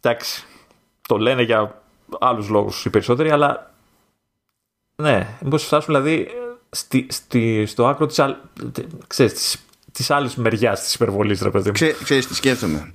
[0.00, 0.44] εντάξει,
[1.08, 1.82] το λένε για
[2.20, 3.70] άλλους λόγους οι περισσότεροι, αλλά
[5.02, 6.28] ναι, μήπως φτάσουμε δηλαδή
[6.70, 8.20] στη, στη, στο άκρο της
[9.06, 11.74] της, της άλλης μεριάς της υπερβολής, ρε παιδί μου.
[12.02, 12.92] ξέρεις τι σκέφτομαι.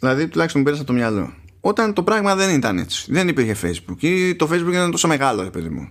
[0.00, 1.32] Δηλαδή, τουλάχιστον μου πέρασε το μυαλό
[1.68, 3.12] όταν το πράγμα δεν ήταν έτσι.
[3.12, 5.88] Δεν υπήρχε Facebook ή το Facebook ήταν τόσο μεγάλο, παιδί μου.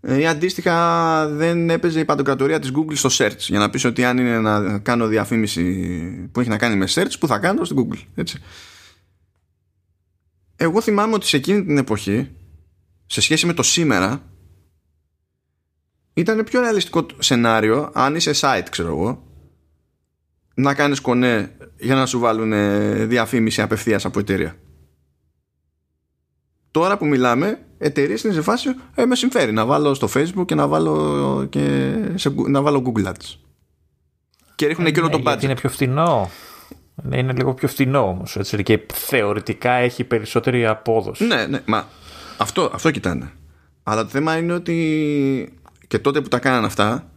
[0.00, 4.04] Ε, ή αντίστοιχα δεν έπαιζε η παντοκρατορία της Google στο search για να πεις ότι
[4.04, 5.92] αν είναι να κάνω διαφήμιση
[6.32, 8.38] που έχει να κάνει με search που θα κάνω στην Google έτσι.
[10.56, 12.30] εγώ θυμάμαι ότι σε εκείνη την εποχή
[13.06, 14.22] σε σχέση με το σήμερα
[16.14, 19.24] ήταν πιο ρεαλιστικό σενάριο αν είσαι site ξέρω εγώ
[20.54, 22.52] να κάνεις κονέ για να σου βάλουν
[23.08, 24.56] διαφήμιση απευθείας από εταιρεία
[26.78, 30.54] τώρα που μιλάμε εταιρείες είναι σε φάση ε, με συμφέρει να βάλω στο facebook και
[30.54, 33.34] να βάλω, και σε, να βάλω google ads
[34.54, 36.30] και ρίχνουν ε, εκείνο ναι, το budget είναι πιο φθηνό
[37.12, 41.86] είναι λίγο πιο φθηνό όμως έτσι, και θεωρητικά έχει περισσότερη απόδοση ναι ναι μα
[42.36, 43.32] αυτό, αυτό κοιτάνε
[43.82, 45.52] αλλά το θέμα είναι ότι
[45.88, 47.10] και τότε που τα κάναν αυτά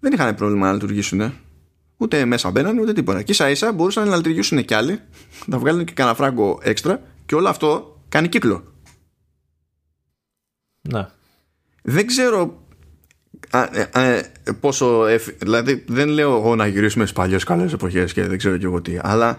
[0.00, 1.32] δεν είχαν πρόβλημα να λειτουργήσουν.
[1.96, 3.22] Ούτε μέσα μπαίνανε ούτε τίποτα.
[3.22, 5.00] Και ίσα ίσα μπορούσαν να λειτουργήσουν κι άλλοι,
[5.46, 8.71] να βγάλουν και κανένα φράγκο έξτρα και όλο αυτό κάνει κύκλο.
[10.82, 11.06] Ναι.
[11.82, 12.66] Δεν ξέρω
[13.92, 14.20] ε,
[14.60, 15.04] πόσο.
[15.38, 18.82] δηλαδή, δεν λέω εγώ να γυρίσουμε στις παλιές καλές εποχές και δεν ξέρω κι εγώ
[18.82, 19.38] τι, αλλά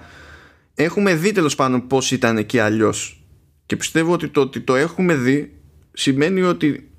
[0.75, 3.23] έχουμε δει τέλος πάντων πώς ήταν εκεί αλλιώς.
[3.65, 5.61] Και πιστεύω ότι το ότι το έχουμε δει
[5.93, 6.91] σημαίνει ότι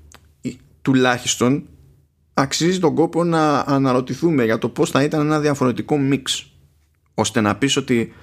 [0.81, 1.67] τουλάχιστον
[2.33, 6.51] αξίζει τον κόπο να αναρωτηθούμε για το πώς θα ήταν ένα διαφορετικό μίξ
[7.13, 8.13] ώστε να πεις ότι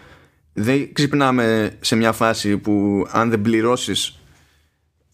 [0.53, 4.21] δεν ξυπνάμε σε μια φάση που αν δεν πληρώσεις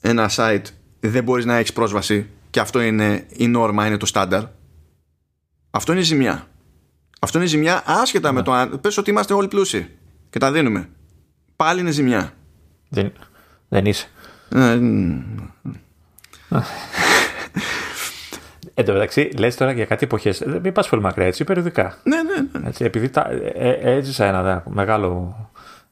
[0.00, 0.62] ένα site
[1.00, 4.42] δεν μπορείς να έχεις πρόσβαση και αυτό είναι η νόρμα, είναι το στάνταρ
[5.70, 6.46] αυτό είναι ζημιά
[7.20, 8.44] αυτό είναι ζημιά άσχετα με ναι.
[8.44, 9.88] το αν πες ότι είμαστε όλοι πλούσιοι
[10.30, 10.88] και τα δίνουμε
[11.56, 12.32] πάλι είναι ζημιά
[12.88, 13.12] δεν,
[13.68, 14.08] δεν είσαι
[14.48, 14.78] ε,
[18.74, 20.42] Εν τω μεταξύ, λες τώρα για κάτι εποχές.
[20.62, 21.98] Μην πας πολύ μακριά, έτσι, περιοδικά.
[22.02, 22.68] Ναι, ναι, ναι.
[22.68, 25.36] Έτσι, επειδή τα, ε, ε, έζησα ένα μεγάλο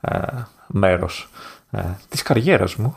[0.00, 0.18] ε,
[0.66, 1.28] μέρος
[1.70, 2.96] ε, της καριέρας μου.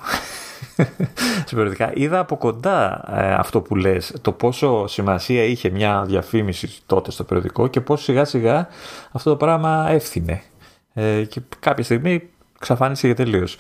[1.46, 1.92] Σε περιοδικά.
[1.94, 7.24] Είδα από κοντά ε, αυτό που λες, το πόσο σημασία είχε μια διαφήμιση τότε στο
[7.24, 8.68] περιοδικό και πώς σιγά σιγά
[9.12, 10.42] αυτό το πράγμα εύθυνε.
[10.94, 12.30] Ε, και κάποια στιγμή
[12.60, 13.58] ξαφάνισε για τελείως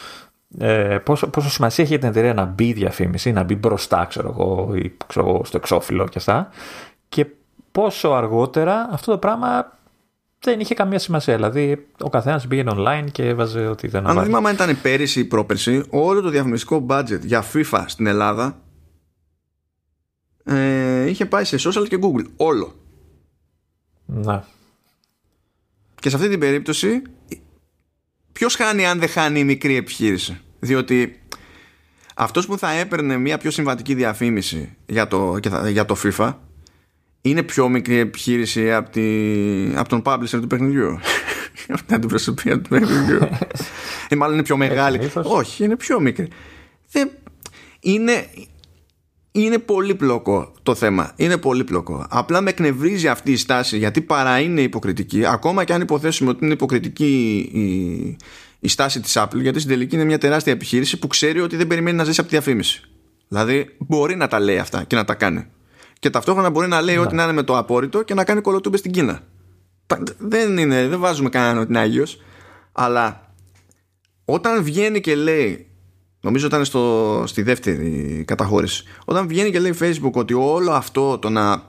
[0.58, 4.30] ε, πόσο, πόσο σημασία έχει για την εταιρεία να μπει διαφήμιση, να μπει μπροστά, ξέρω
[4.30, 6.50] εγώ, ή, ξέρω, στο εξώφυλλο και αυτά.
[7.10, 7.26] Και
[7.72, 9.78] πόσο αργότερα αυτό το πράγμα
[10.40, 11.36] δεν είχε καμία σημασία.
[11.36, 15.84] Δηλαδή, ο καθένας πήγαινε online και έβαζε ότι δεν Αν θυμάμαι, ήταν πέρυσι ή πρόπερσι,
[15.90, 18.62] όλο το διαφημιστικό budget για FIFA στην Ελλάδα
[20.44, 22.26] ε, είχε πάει σε social και Google.
[22.36, 22.74] Όλο.
[24.06, 24.42] Ναι.
[25.96, 27.02] Και σε αυτή την περίπτωση
[28.40, 31.22] Ποιος χάνει αν δεν χάνει η μικρή επιχείρηση; Διότι
[32.16, 36.34] αυτός που θα έπαιρνε μια πιο συμβατική διαφήμιση για το, για το FIFA
[37.22, 39.02] είναι πιο μικρή επιχείρηση από, τη,
[39.76, 41.00] από τον publisher του παιχνιδιού.
[41.74, 43.20] από την αντιπροσωπεία του παιχνιδιού.
[44.10, 45.12] ή μάλλον είναι πιο μεγάλη.
[45.24, 46.28] Όχι, είναι πιο μικρή.
[46.92, 47.10] Δεν,
[47.80, 48.26] είναι,
[49.32, 51.14] είναι πολύπλοκο το θέμα.
[51.16, 52.06] Είναι πολύπλοκο.
[52.10, 56.46] Απλά με εκνευρίζει αυτή η στάση γιατί παρά είναι υποκριτική, ακόμα και αν υποθέσουμε ότι
[56.46, 58.18] είναι υποκριτική η,
[58.60, 61.68] η στάση της Apple, γιατί στην τελική είναι μια τεράστια επιχείρηση που ξέρει ότι δεν
[61.68, 62.82] περιμένει να ζήσει από τη διαφήμιση.
[63.28, 65.46] Δηλαδή μπορεί να τα λέει αυτά και να τα κάνει.
[66.00, 67.02] Και ταυτόχρονα μπορεί να λέει ναι.
[67.02, 69.22] ότι να είναι με το απόρριτο και να κάνει κολοτούμπε στην Κίνα.
[70.18, 72.22] Δεν είναι, δεν βάζουμε κανέναν ότι είναι Άγιος.
[72.72, 73.34] Αλλά
[74.26, 75.70] όταν βγαίνει και λέει
[76.22, 78.84] Νομίζω ήταν στο, στη δεύτερη καταχώρηση.
[79.06, 81.64] Όταν βγαίνει και λέει Facebook ότι όλο αυτό το να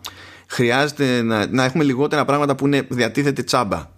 [0.47, 3.91] χρειάζεται να, να έχουμε λιγότερα πράγματα που είναι διατίθεται τσάμπα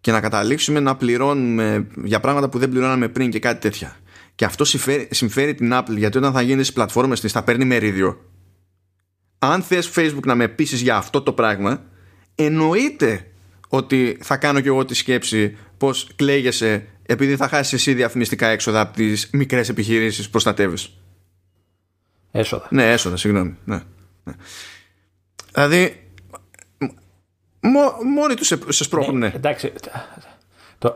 [0.00, 3.96] και να καταλήξουμε να πληρώνουμε για πράγματα που δεν πληρώναμε πριν και κάτι τέτοια.
[4.34, 7.64] Και αυτό συμφέρει, συμφέρει την Apple γιατί όταν θα γίνεις στι πλατφόρμες της θα παίρνει
[7.64, 8.20] μερίδιο.
[9.38, 11.82] Αν θες Facebook να με πείσει για αυτό το πράγμα,
[12.34, 13.30] εννοείται
[13.68, 18.80] ότι θα κάνω και εγώ τη σκέψη πώ κλαίγεσαι επειδή θα χάσεις εσύ διαφημιστικά έξοδα
[18.80, 20.92] από τις μικρές επιχειρήσεις που προστατεύεις.
[22.30, 22.66] Έσοδα.
[22.70, 23.56] Ναι, έσοδα, συγγνώμη.
[23.64, 23.82] Ναι.
[24.24, 24.32] ναι.
[25.52, 26.10] Δηλαδή,
[28.14, 29.18] μόνοι τους σε, σε σπρώχνουν.
[29.18, 29.72] Ναι, εντάξει.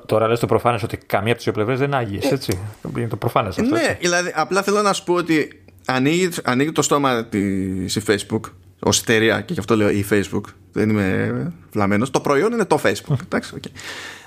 [0.07, 2.59] Τώρα λες το προφανές ότι καμία από τις δύο πλευρές δεν είναι άγιε, έτσι.
[2.97, 3.75] Είναι το προφανές αυτό.
[3.75, 8.41] Ναι, δηλαδή, απλά θέλω να σου πω ότι ανοίγει, ανοίγει το στόμα της η Facebook
[8.79, 10.43] ως εταιρεία και γι' αυτό λέω η Facebook.
[10.73, 12.11] Δεν είμαι βλαμμένος.
[12.11, 13.17] Το προϊόν είναι το Facebook.
[13.25, 13.71] Εντάξει, okay.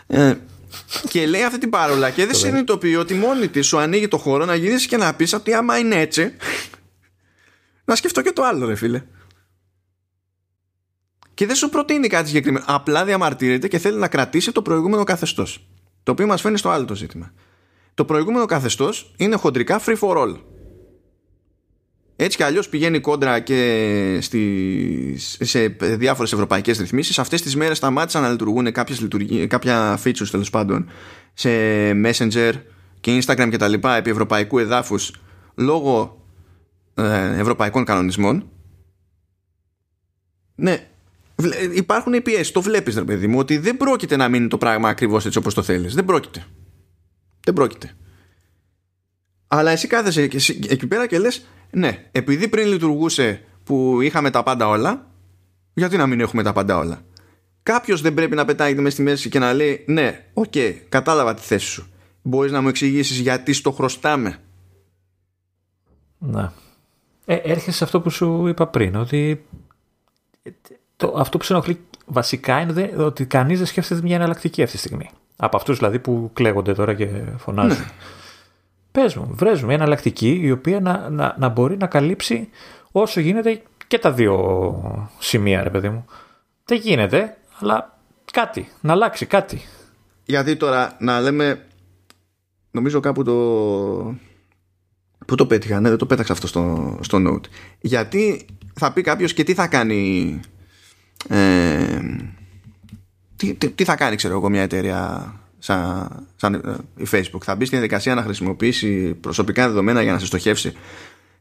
[0.08, 0.34] ε,
[1.10, 4.46] και λέει αυτή την παρόλα και δεν συνειδητοποιεί ότι μόνη της σου ανοίγει το χώρο
[4.46, 6.34] να γυρίσεις και να πεις ότι άμα είναι έτσι
[7.86, 9.04] να σκεφτώ και το άλλο ρε φίλε
[11.34, 15.68] και δεν σου προτείνει κάτι συγκεκριμένο απλά διαμαρτύρεται και θέλει να κρατήσει το προηγούμενο καθεστώς
[16.04, 17.34] το οποίο μας φαίνει στο άλλο το ζήτημα
[17.94, 20.36] το προηγούμενο καθεστώς είναι χοντρικά free for all
[22.16, 27.20] έτσι κι αλλιώς πηγαίνει κόντρα και στις, σε διάφορες ευρωπαϊκές ρυθμίσεις.
[27.20, 29.08] Αυτές τις μέρες σταμάτησαν να λειτουργούν κάποιες
[29.48, 30.90] κάποια features τέλος πάντων
[31.34, 31.50] σε
[31.92, 32.52] Messenger
[33.00, 35.16] και Instagram και τα λοιπά επί ευρωπαϊκού εδάφους
[35.56, 36.22] λόγω
[36.94, 38.50] ε, ευρωπαϊκών κανονισμών.
[40.56, 40.88] Ναι,
[41.74, 42.52] υπάρχουν οι πιέσεις.
[42.52, 45.54] Το βλέπεις, ρε παιδί μου, ότι δεν πρόκειται να μείνει το πράγμα ακριβώς έτσι όπως
[45.54, 45.94] το θέλεις.
[45.94, 46.46] Δεν πρόκειται.
[47.46, 47.92] Δεν πρόκειται.
[49.48, 51.46] Αλλά εσύ κάθεσαι εκεί πέρα και λες
[51.76, 55.08] ναι, επειδή πριν λειτουργούσε που είχαμε τα πάντα όλα,
[55.74, 57.02] γιατί να μην έχουμε τα πάντα όλα;
[57.64, 61.34] Κάποιος δεν πρέπει να πετάγεται μες στη μέση και να λέει Ναι, OK, okay, κατάλαβα
[61.34, 61.88] τη θέση σου.
[62.22, 64.38] Μπορείς να μου εξηγήσεις γιατί στο χρωστάμε.
[66.18, 66.50] Ναι.
[67.26, 69.46] Ε, έρχεσαι σε αυτό που σου είπα πριν, ότι
[70.96, 74.82] το, αυτό που σε ενοχλεί βασικά είναι ότι κανείς δεν σκέφτεται μια εναλλακτική αυτή τη
[74.88, 75.10] στιγμή.
[75.36, 77.08] Από αυτούς δηλαδή που κλαίγονται τώρα και
[77.38, 77.78] φωνάζουν.
[77.78, 77.86] Ναι.
[78.96, 82.50] Πες μου, βρες μια εναλλακτική η οποία να, να, να μπορεί να καλύψει
[82.92, 86.06] όσο γίνεται και τα δύο σημεία, ρε παιδί μου.
[86.66, 88.00] Δεν γίνεται, αλλά
[88.32, 89.62] κάτι, να αλλάξει κάτι.
[90.26, 91.66] Γιατί τώρα να λέμε,
[92.72, 93.36] νομίζω κάπου το...
[95.26, 97.50] Πού το πέτυχα, ναι, δεν το πέταξα αυτό στο, στο note.
[97.80, 100.40] Γιατί θα πει κάποιος και τι θα κάνει...
[101.30, 102.00] Ε,
[103.36, 105.34] τι, τι, θα κάνει, ξέρω εγώ, μια εταιρεία
[105.66, 107.44] σαν, σαν ε, η Facebook.
[107.44, 110.74] Θα μπει στην διαδικασία να χρησιμοποιήσει προσωπικά δεδομένα για να σε στοχεύσει.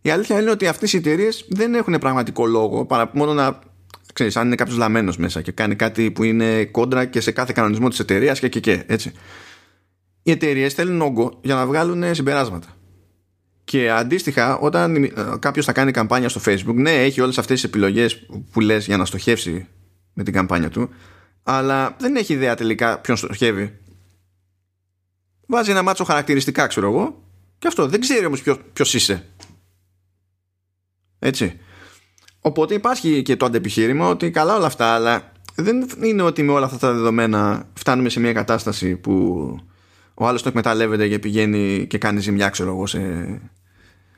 [0.02, 3.58] Η αλήθεια είναι ότι αυτές οι εταιρείες δεν έχουν πραγματικό λόγο παρά μόνο να
[4.12, 7.52] ξέρεις, αν είναι κάποιος λαμένο μέσα και κάνει κάτι που είναι κόντρα και σε κάθε
[7.52, 9.12] κανονισμό της εταιρείας και και και έτσι.
[10.22, 12.68] Οι εταιρείες θέλουν όγκο για να βγάλουν συμπεράσματα.
[13.64, 17.70] Και αντίστοιχα, όταν ε, κάποιος θα κάνει καμπάνια στο Facebook, ναι, έχει όλες αυτές τις
[17.70, 19.66] επιλογές που λες για να στοχεύσει
[20.12, 20.90] με την καμπάνια του,
[21.42, 23.78] αλλά δεν έχει ιδέα τελικά ποιον στοχεύει.
[25.46, 27.22] Βάζει ένα μάτσο χαρακτηριστικά, ξέρω εγώ,
[27.58, 28.42] και αυτό δεν ξέρει όμως
[28.72, 29.28] ποιος είσαι.
[31.18, 31.58] Έτσι.
[32.40, 36.66] Οπότε υπάρχει και το αντεπιχείρημα ότι καλά όλα αυτά, αλλά δεν είναι ότι με όλα
[36.66, 39.14] αυτά τα δεδομένα φτάνουμε σε μια κατάσταση που
[40.14, 43.00] ο άλλος το εκμεταλλεύεται και πηγαίνει και κάνει ζημιά, ξέρω εγώ, σε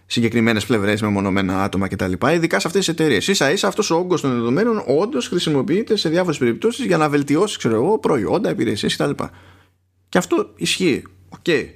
[0.07, 2.13] συγκεκριμένες πλευρές μεμονωμένα άτομα κτλ.
[2.33, 3.31] Ειδικά σε αυτές τις εταιρείες.
[3.33, 7.59] ίσα ίσα αυτός ο όγκος των δεδομένων όντως χρησιμοποιείται σε διάφορες περιπτώσεις για να βελτιώσει,
[7.59, 9.11] ξέρω εγώ, προϊόντα, υπηρεσίες κτλ.
[10.09, 11.03] Και αυτό ισχύει.
[11.39, 11.45] OK.
[11.47, 11.67] Okay.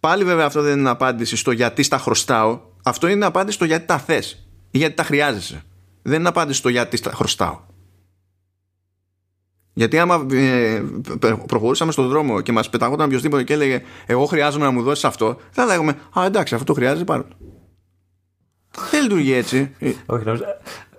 [0.00, 2.60] Πάλι βέβαια αυτό δεν είναι απάντηση στο γιατί στα χρωστάω.
[2.84, 5.64] Αυτό είναι απάντηση στο γιατί τα θες ή γιατί τα χρειάζεσαι
[6.02, 7.60] δεν είναι απάντηση στο γιατί χρωστάω.
[9.72, 10.82] Γιατί άμα ε,
[11.46, 15.40] προχωρούσαμε στον δρόμο και μας πεταγόταν οποιοδήποτε και έλεγε Εγώ χρειάζομαι να μου δώσεις αυτό,
[15.50, 17.26] θα λέγαμε Α, εντάξει, αυτό το χρειάζεται πάρω.
[18.90, 19.74] Δεν λειτουργεί έτσι.
[20.06, 20.24] Όχι,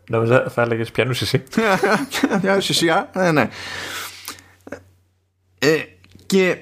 [0.09, 1.43] νόμιζα, θα έλεγες Πιανού εσύ.
[2.41, 2.85] Πιανού εσύ,
[3.15, 3.49] ναι, ναι.
[5.59, 5.83] Ε,
[6.25, 6.57] και.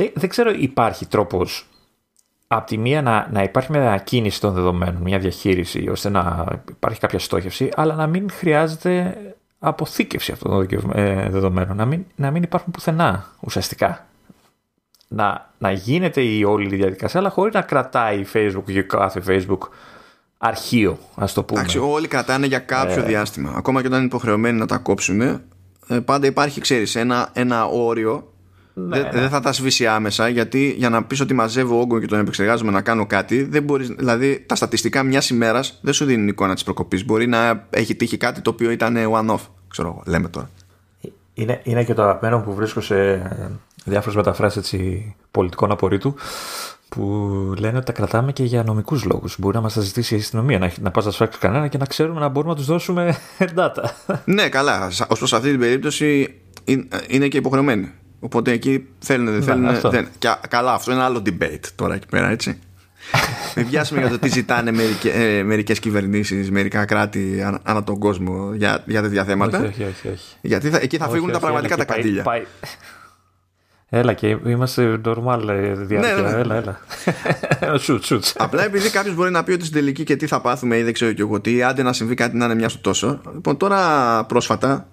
[0.00, 1.66] Δεν, δεν ξέρω, υπάρχει τρόπος
[2.46, 7.00] από τη μία να, να υπάρχει μια κίνηση των δεδομένων, μια διαχείριση ώστε να υπάρχει
[7.00, 9.16] κάποια στόχευση, αλλά να μην χρειάζεται
[9.58, 14.06] αποθήκευση αυτών των ε, δεδομένων, να μην, να μην υπάρχουν πουθενά ουσιαστικά.
[15.08, 19.68] Να, να γίνεται η όλη διαδικασία, αλλά χωρίς να κρατάει η Facebook και κάθε Facebook
[20.38, 21.60] αρχείο, ας το πούμε.
[21.60, 23.06] Εντάξει, όλοι κρατάνε για κάποιο ε...
[23.06, 23.52] διάστημα.
[23.56, 25.40] Ακόμα και όταν είναι υποχρεωμένοι να τα κόψουν, ε,
[26.04, 28.29] πάντα υπάρχει, ξέρεις, ένα, ένα όριο
[28.88, 29.28] ναι, δεν, ναι.
[29.28, 32.80] θα τα σβήσει άμεσα γιατί για να πεις ότι μαζεύω όγκο και τον επεξεργάζομαι να
[32.80, 37.04] κάνω κάτι, δεν μπορείς, δηλαδή τα στατιστικά μιας ημέρας δεν σου δίνουν εικόνα της προκοπής.
[37.04, 40.50] Μπορεί να έχει τύχει κάτι το οποίο ήταν one-off, ξέρω εγώ, λέμε τώρα.
[41.34, 43.22] Είναι, είναι και το αγαπημένο που βρίσκω σε
[43.84, 44.74] διάφορες μεταφράσεις
[45.30, 46.14] πολιτικών απορρίτου
[46.88, 47.04] που
[47.58, 49.36] λένε ότι τα κρατάμε και για νομικούς λόγους.
[49.38, 51.84] Μπορεί να μας τα ζητήσει η αστυνομία, να, να πας να σφάξει κανένα και να
[51.84, 53.16] ξέρουμε να μπορούμε να τους δώσουμε
[53.56, 53.84] data.
[54.24, 54.90] ναι, καλά.
[55.08, 56.34] Ω προς αυτή την περίπτωση
[57.08, 57.92] είναι και υποχρεωμένοι.
[58.20, 59.90] Οπότε εκεί θέλουν, δεν ναι, θέλουν.
[59.90, 62.58] Δεν, και, καλά, αυτό είναι άλλο debate τώρα εκεί πέρα, έτσι.
[63.56, 67.98] Μην πιάσουμε για το τι ζητάνε μερικέ ε, μερικές κυβερνήσεις, μερικά κράτη ανά, ανά τον
[67.98, 69.58] κόσμο για, για τέτοια θέματα.
[69.58, 70.36] Όχι, όχι, όχι.
[70.40, 72.22] Γιατί θα, εκεί θα όχι, φύγουν όχι, τα πραγματικά τα καντήλια.
[72.22, 72.42] Πάει,
[73.92, 76.14] Έλα και είμαστε normal ε, διάρκεια.
[76.14, 76.40] Ναι, ναι, ναι.
[76.40, 76.78] Έλα, έλα.
[77.84, 78.24] σουτ, σουτ.
[78.36, 80.92] Απλά επειδή κάποιος μπορεί να πει ότι στην τελική και τι θα πάθουμε ή δεν
[80.92, 83.20] ξέρω και εγώ τι, άντε να συμβεί κάτι να είναι μια στο τόσο.
[83.34, 84.84] Λοιπόν, τώρα πρόσφατα ε,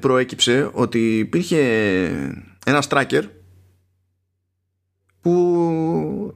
[0.00, 1.60] προέκυψε ότι υπήρχε
[2.66, 3.22] ένας tracker
[5.20, 6.34] που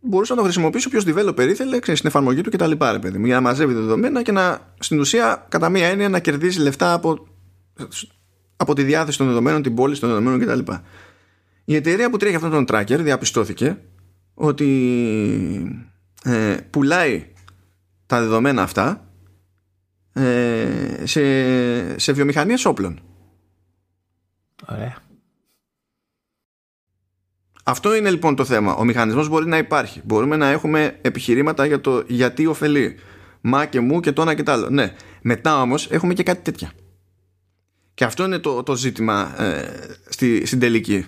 [0.00, 3.20] μπορούσε να το χρησιμοποιήσει όποιος developer ήθελε ξέρεις, στην εφαρμογή του και τα λοιπά, παιδί
[3.24, 7.26] για να μαζεύει δεδομένα και να στην ουσία κατά μία έννοια να κερδίζει λεφτά από,
[8.56, 10.72] από τη διάθεση των δεδομένων, την πώληση των δεδομένων κτλ.
[11.64, 13.78] Η εταιρεία που τρέχει αυτόν τον tracker διαπιστώθηκε
[14.34, 15.88] ότι
[16.24, 17.26] ε, πουλάει
[18.06, 19.05] τα δεδομένα αυτά
[20.16, 23.00] ε, σε, σε βιομηχανίες όπλων.
[24.68, 24.96] Ωραία.
[27.64, 28.74] Αυτό είναι λοιπόν το θέμα.
[28.74, 30.00] Ο μηχανισμός μπορεί να υπάρχει.
[30.04, 32.96] Μπορούμε να έχουμε επιχειρήματα για το γιατί ωφελεί.
[33.40, 34.70] Μα και μου και το ένα και το άλλο.
[34.70, 34.94] Ναι.
[35.22, 36.72] Μετά όμως έχουμε και κάτι τέτοια.
[37.94, 39.64] Και αυτό είναι το, το ζήτημα ε,
[40.08, 41.06] στη, στην τελική.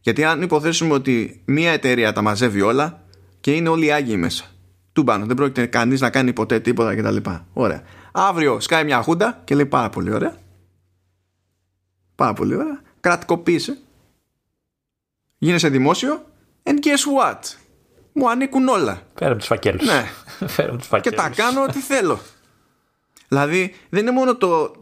[0.00, 3.04] Γιατί αν υποθέσουμε ότι μία εταιρεία τα μαζεύει όλα
[3.40, 4.44] και είναι όλοι άγιοι μέσα.
[4.98, 5.26] Του πάνω.
[5.26, 7.16] Δεν πρόκειται κανείς να κάνει ποτέ τίποτα κτλ.
[7.52, 7.82] Ωραία.
[8.12, 10.36] Αύριο σκάει μια χούντα και λέει πάρα πολύ ωραία.
[12.14, 12.80] Πάρα πολύ ωραία.
[13.00, 13.78] Κρατικοποίησε.
[15.38, 16.24] Γίνεσαι δημόσιο.
[16.62, 17.38] And guess what?
[18.12, 19.02] μου ανήκουν όλα.
[19.14, 19.86] Φέρε τους φακέλους.
[19.86, 20.04] Ναι.
[20.54, 21.18] Φέρε τους Και φακέλους.
[21.18, 22.20] τα κάνω ό,τι θέλω.
[23.28, 24.76] δηλαδή δεν είναι μόνο το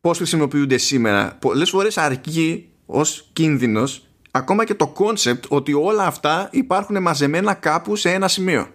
[0.00, 1.36] πώς χρησιμοποιούνται σήμερα.
[1.40, 7.96] Πολλές φορές αρκεί ως κίνδυνος ακόμα και το concept ότι όλα αυτά υπάρχουν μαζεμένα κάπου
[7.96, 8.68] σε ένα σημείο.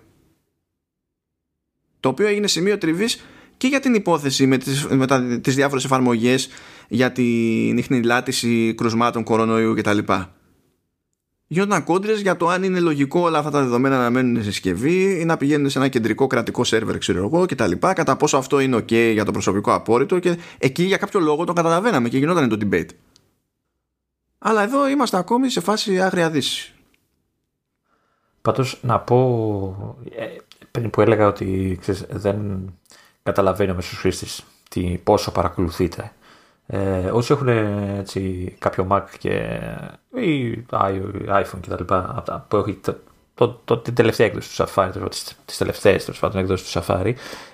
[2.08, 3.24] Το οποίο έγινε σημείο τριβής
[3.58, 6.50] και για την υπόθεση με τις, με τα, τις διάφορες εφαρμογές
[6.88, 9.98] για την ιχνηλάτηση κρουσμάτων κορονοϊού κτλ.
[11.48, 15.20] Γίνονταν κόντρες για το αν είναι λογικό όλα αυτά τα δεδομένα να μένουν σε συσκευή
[15.20, 17.72] ή να πηγαίνουν σε ένα κεντρικό κρατικό σερβερ, ξέρω εγώ κτλ.
[17.72, 21.54] Κατά πόσο αυτό είναι OK για το προσωπικό απόρριτο και εκεί για κάποιο λόγο το
[21.54, 22.90] καταλαβαίναμε και γινόταν το debate.
[24.38, 26.72] Αλλά εδώ είμαστε ακόμη σε φάση άγρια δύση.
[28.42, 30.26] Πάντως να πω, ε,
[30.78, 32.38] πριν που έλεγα ότι ξέρεις, δεν
[33.24, 36.12] καταλαβαίνει ο μέσος χρήστης τι, πόσο παρακολουθείτε.
[36.68, 39.60] Ε, όσοι έχουν έτσι, κάποιο Mac και,
[40.16, 40.66] ή
[41.28, 42.96] iPhone και τα λοιπά, αυτά που έχει το,
[43.36, 47.14] το, το, την τελευταία έκδοση του Safari, τις, τις τελευταίες τέλος πάντων εκδόσεις του Safari,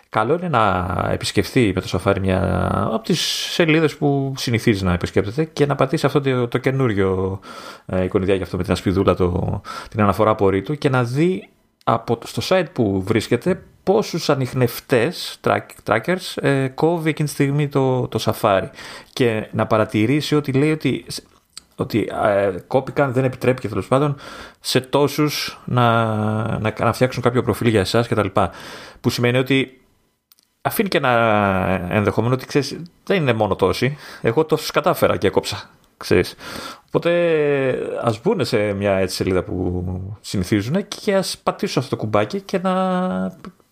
[0.10, 3.20] καλό είναι να επισκεφθεί με το Safari μια από τις
[3.52, 7.40] σελίδες που συνηθίζει να επισκέπτεται και να πατήσει αυτό το, το καινούριο
[7.86, 11.50] ε, εικονιδιάκι αυτό με την ασπιδούλα, το, την αναφορά απορρίτου και να δει
[11.84, 18.08] από, στο site που βρίσκεται πόσους ανιχνευτές track, trackers ε, κόβει εκείνη τη στιγμή το,
[18.08, 18.68] το Safari
[19.14, 21.06] και να παρατηρήσει ότι λέει ότι
[21.76, 24.16] ότι ε, κόπηκαν, δεν επιτρέπει και τέλος πάντων
[24.60, 26.04] σε τόσους να,
[26.60, 28.28] να, να, φτιάξουν κάποιο προφίλ για εσάς κτλ.
[29.02, 29.82] Που σημαίνει ότι
[30.62, 31.12] αφήνει και ένα
[31.90, 33.98] ενδεχόμενο ότι ξέρεις, δεν είναι μόνο τόσοι.
[34.22, 35.70] Εγώ τόσου κατάφερα και έκοψα.
[36.04, 36.36] Ξέρεις.
[36.88, 37.12] Οπότε
[38.04, 39.84] ας μπουν σε μια έτσι σελίδα που
[40.22, 42.74] συνηθίζουν και ας πατήσουν αυτό το κουμπάκι και να,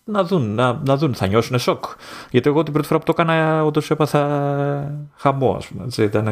[0.04, 1.84] να δουν, να, να δουν, θα νιώσουν σοκ.
[2.32, 5.84] Γιατί εγώ την πρώτη φορά που το έκανα, όντως έπαθα χαμό, ας πούμε.
[5.84, 6.26] Έτσι, ήταν,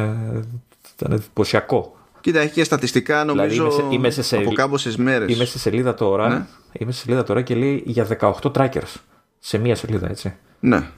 [0.96, 1.94] ήταν εντυπωσιακό.
[2.20, 5.34] Κοίτα, έχει και στατιστικά νομίζω Δηλαδή, είμαι σε- είμαι σε από σελ- κάμποσες μέρες.
[5.34, 6.46] Είμαι στη σελίδα τώρα, Ναι.
[6.72, 8.94] είμαι στη σελίδα τώρα και λέει για 18 trackers.
[9.38, 10.34] Σε μία σελίδα, έτσι.
[10.60, 10.88] Ναι.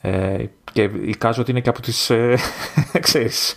[0.00, 2.36] Ε, και εικάζω ότι είναι και από τις, ε,
[3.00, 3.54] ξέρεις,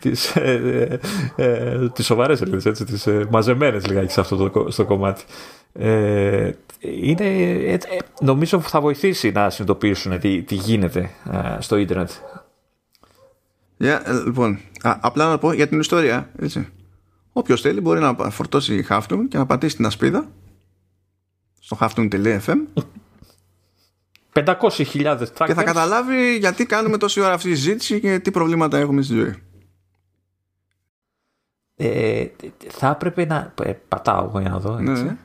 [0.00, 0.98] τις, ε,
[1.36, 4.84] ε, ε, τις σοβαρές σελίδες, έτσι, τις ε, μαζεμένες λιγάκι σε αυτό το, κο- στο
[4.84, 5.24] κομμάτι.
[5.72, 7.78] Ε, είναι, ε, ε,
[8.20, 12.10] νομίζω θα βοηθήσει να συνειδητοποιήσουν τι, τι γίνεται ε, στο ίντερνετ.
[13.76, 16.30] Για, ε, λοιπόν, α, απλά να πω για την ιστορία.
[16.40, 16.68] Έτσι.
[17.32, 20.28] Όποιος θέλει μπορεί να πα- φορτώσει Halftone και να πατήσει την ασπίδα
[21.60, 22.56] στο halftone.fm
[24.32, 25.44] 500.000 trackers.
[25.46, 29.14] και θα καταλάβει γιατί κάνουμε τόση ώρα αυτή τη συζήτηση και τι προβλήματα έχουμε στη
[29.14, 29.34] ζωή.
[31.76, 32.26] Ε,
[32.68, 33.54] θα έπρεπε να.
[33.62, 34.78] Ε, πατάω εγώ για να δω.
[34.78, 35.02] Έτσι.
[35.02, 35.16] Ναι.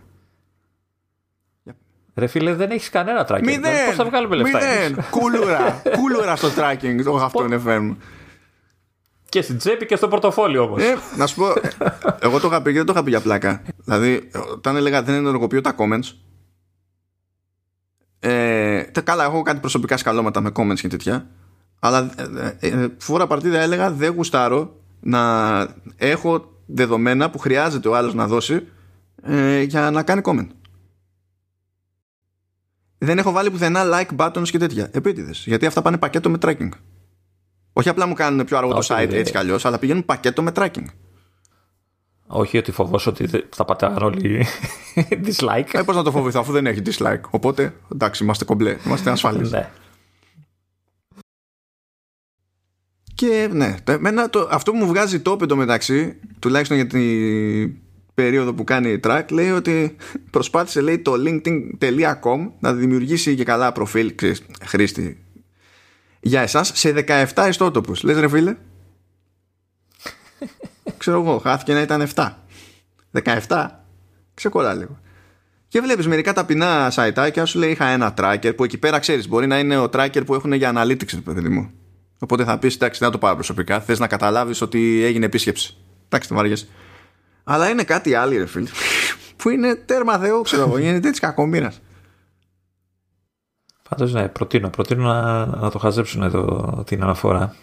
[2.15, 3.43] Ρε φίλε, δεν έχεις κανένα tracker.
[3.43, 3.85] Μηδέν!
[3.85, 4.57] Πώ θα βγάλουμε λεφτά.
[4.57, 4.91] Μηδέν!
[4.91, 5.81] εμείς; Κούλουρα!
[5.97, 7.95] Κούλουρα στο tracking το Halftone FM.
[9.29, 10.81] Και στην τσέπη και στο πορτοφόλι όμως.
[10.83, 11.53] Ε, να σου πω, ε,
[12.19, 13.61] εγώ το είχα πει και δεν το είχα πει για πλάκα.
[13.83, 16.15] Δηλαδή, όταν έλεγα δεν ενεργοποιώ τα comments.
[18.27, 21.27] Ε, τε- καλά, έχω κάτι προσωπικά σκαλώματα με comments και τέτοια.
[21.79, 22.11] Αλλά
[22.59, 25.21] ε, ε, φορά παρτίδα έλεγα δεν γουστάρω να
[25.97, 28.67] έχω δεδομένα που χρειάζεται ο άλλος να δώσει
[29.23, 30.47] ε, για να κάνει comment.
[32.97, 34.89] Δεν έχω βάλει πουθενά like buttons και τέτοια.
[34.91, 35.43] Επίτηδες.
[35.47, 36.69] Γιατί αυτά πάνε πακέτο με tracking.
[37.73, 39.17] Όχι απλά μου κάνουν πιο αργό το Όχι, site δηλαδή.
[39.17, 40.85] έτσι κι αλλιώς, αλλά πηγαίνουν πακέτο με tracking.
[42.27, 44.45] Όχι ότι φοβόσαι ότι δεν- θα πατάνε όλοι
[45.25, 45.69] dislike.
[45.71, 47.21] Ε, πώς να το φοβηθώ, αφού δεν έχει dislike.
[47.29, 49.51] Οπότε, εντάξει, είμαστε κομπλέ, είμαστε ασφαλείς.
[49.51, 49.69] ναι.
[53.15, 57.73] Και ναι, το, εμένα το, αυτό που μου βγάζει το το μεταξύ, τουλάχιστον για την
[58.13, 59.95] περίοδο που κάνει η track, λέει ότι
[60.29, 65.23] προσπάθησε λέει το linkedin.com να δημιουργήσει και καλά προφίλ ξέρεις, χρήστη
[66.19, 66.91] για εσάς σε
[67.33, 68.03] 17 ιστότοπους.
[68.03, 68.55] Λες ρε φίλε,
[71.05, 72.29] ξέρω εγώ, χάθηκε να ήταν 7.
[73.47, 73.67] 17,
[74.33, 74.99] ξεκολλά λίγο.
[75.67, 79.47] Και βλέπεις μερικά ταπεινά siteάκια σου λέει είχα ένα tracker που εκεί πέρα ξέρεις μπορεί
[79.47, 81.71] να είναι ο tracker που έχουν για analytics, παιδί μου.
[82.19, 83.81] Οπότε θα πεις εντάξει, δεν θα το πάρω προσωπικά.
[83.81, 85.77] Θες να καταλάβεις ότι έγινε επίσκεψη.
[86.05, 86.67] Εντάξει, δεν βαριέσαι.
[87.43, 88.69] Αλλά είναι κάτι άλλο, ρε φίλε.
[89.37, 90.77] Που είναι τέρμα Θεό, ξέρω εγώ.
[90.77, 91.81] Είναι τέτοια κακομοίρας.
[93.89, 97.55] Πάντως ναι, προτείνω, προτείνω να, να το χαζέψουν εδώ την αναφορά.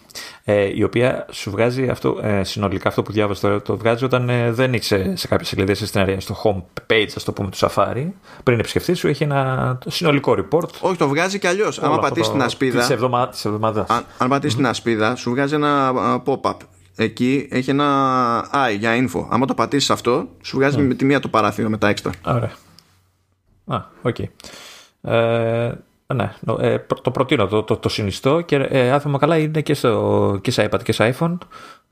[0.44, 4.28] Ε, η οποία σου βγάζει αυτό, ε, συνολικά αυτό που διάβασα τώρα, το βγάζει όταν
[4.28, 7.56] ε, δεν είσαι σε κάποια σελίδα στην αρία, στο home page, ας το πούμε, του
[7.56, 8.06] Safari.
[8.42, 10.68] Πριν επισκεφτεί, σου έχει ένα το συνολικό report.
[10.80, 11.78] Όχι, το βγάζει κι αλλιώς.
[11.78, 12.78] Άμα πατήσεις την ασπίδα.
[12.78, 12.90] Της
[13.44, 13.88] εβδομάδας.
[13.88, 16.56] Αν, αν πατήσεις την ασπίδα, σου βγάζει ένα α, pop-up.
[16.96, 19.26] Εκεί έχει ένα i για info.
[19.28, 22.12] Άμα το πατήσεις αυτό, σου βγάζει με τη μία το παράθυρο με τα έξτρα.
[22.26, 22.52] Ωραία.
[23.66, 24.18] Α, οκ.
[25.02, 25.72] Ε,
[26.12, 29.36] ναι, νο- ε, προ- το προτείνω, το, το, το συνιστώ και ε, αν θυμάμαι καλά
[29.38, 31.38] είναι και, στο, και σε iPad και σε iPhone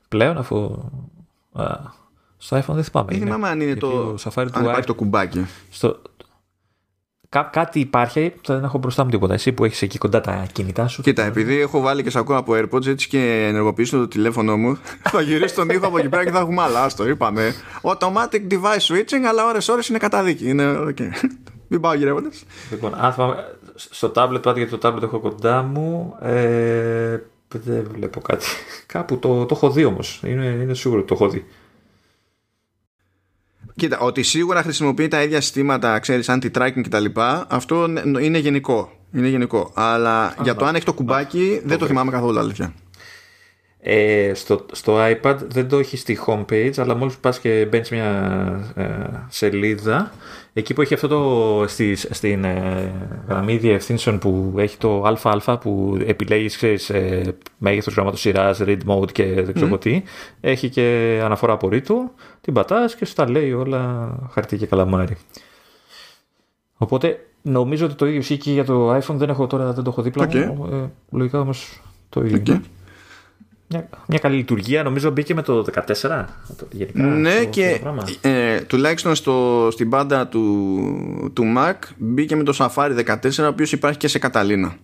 [0.07, 0.77] πλέον αφού
[1.53, 1.65] α,
[2.37, 3.11] Στο iPhone δεν θυμάμαι.
[3.11, 5.45] Δεν θυμάμαι αν είναι το, Safari αν υπάρχει το κουμπάκι.
[5.69, 6.01] Στο...
[7.29, 9.33] Κά, κάτι υπάρχει, δεν έχω μπροστά μου τίποτα.
[9.33, 11.01] Εσύ που έχεις εκεί κοντά τα κινητά σου.
[11.01, 14.77] Κοίτα, επειδή έχω βάλει και σε ακούω από AirPods έτσι και ενεργοποιήσω το τηλέφωνο μου,
[15.11, 16.87] θα γυρίσει τον ήχο από εκεί πέρα και θα έχουμε άλλα.
[16.95, 17.53] το είπαμε.
[17.81, 20.49] Automatic device switching, αλλά ώρες-ώρες είναι καταδίκη.
[20.49, 21.09] Είναι okay.
[21.67, 22.43] Μην πάω γυρεύοντας.
[22.71, 23.35] Λοιπόν, αν θυμάμαι,
[23.89, 26.15] στο tablet, πάτε γιατί το tablet έχω κοντά μου.
[26.21, 28.45] Ε, δεν βλέπω κάτι.
[28.93, 30.21] Κάπου το, το έχω δει όμως.
[30.25, 31.45] Είναι, είναι σίγουρο ότι το έχω δει.
[33.75, 37.05] Κοίτα, ότι σίγουρα χρησιμοποιεί τα ίδια συστήματα, ξέρεις, anti-tracking κτλ.
[37.47, 37.87] Αυτό
[38.21, 38.91] είναι γενικό.
[39.13, 39.71] Είναι γενικό.
[39.73, 42.73] Αλλά για το αν έχει το κουμπάκι, δεν το θυμάμαι καθόλου αλήθεια.
[43.83, 48.73] Ε, στο, στο iPad δεν το έχει στη homepage, αλλά μόλις πας και μπαίνεις μια
[48.75, 48.85] ε,
[49.29, 50.11] σελίδα,
[50.53, 52.91] εκεί που έχει αυτό το στη, στην ε,
[53.27, 55.03] γραμμή διευθύνσεων που έχει το
[55.43, 59.81] ΑΑ που επιλέγεις ξέρεις, ε, μέγεθος γραμμάτος σειράς, read mode και δεν ξέρω mm.
[59.81, 60.01] τι,
[60.41, 62.11] έχει και αναφορά απορρίτου,
[62.41, 65.17] την πατάς και σου τα λέει όλα χαρτί και καλαμάρι.
[66.77, 69.89] Οπότε νομίζω ότι το ίδιο ισχύει και για το iPhone, δεν, έχω, τώρα, δεν το
[69.89, 70.45] έχω δίπλα okay.
[70.45, 72.43] μου, ε, λογικά όμως το ίδιο.
[72.45, 72.59] Okay.
[73.71, 74.83] Μια, μια καλή λειτουργία.
[74.83, 75.65] Νομίζω μπήκε με το
[76.01, 76.25] 14.
[76.71, 82.43] Γενικά, ναι, το, και το ε, τουλάχιστον στο, στην πάντα του, του Mac μπήκε με
[82.43, 84.75] το Safari 14, ο οποίος υπάρχει και σε Καταλήνα.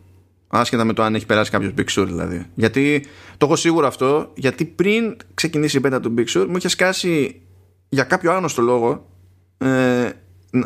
[0.48, 2.46] Άσχετα με το αν έχει περάσει κάποιος Big Sur δηλαδή.
[2.56, 3.06] Γιατί
[3.38, 7.42] το έχω σίγουρο αυτό, γιατί πριν ξεκινήσει η πέντα του Big Sur, μου είχε σκάσει
[7.90, 9.06] για κάποιο άγνωστο λόγο
[9.58, 10.10] ε,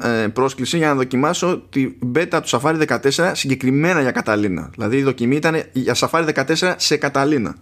[0.01, 4.69] ε, πρόσκληση για να δοκιμάσω τη beta του Safari 14 συγκεκριμένα για Catalina.
[4.71, 7.55] Δηλαδή η δοκιμή ήταν για Safari 14 σε Catalina.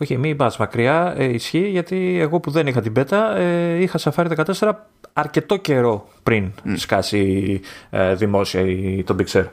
[0.00, 3.98] Όχι, μην πας μακριά, ε, ισχύει γιατί εγώ που δεν είχα την beta ε, είχα
[3.98, 4.70] Safari 14
[5.12, 6.74] αρκετό καιρό πριν mm.
[6.76, 7.60] σκάσει
[7.90, 9.44] ε, δημόσια η, το Big Sur.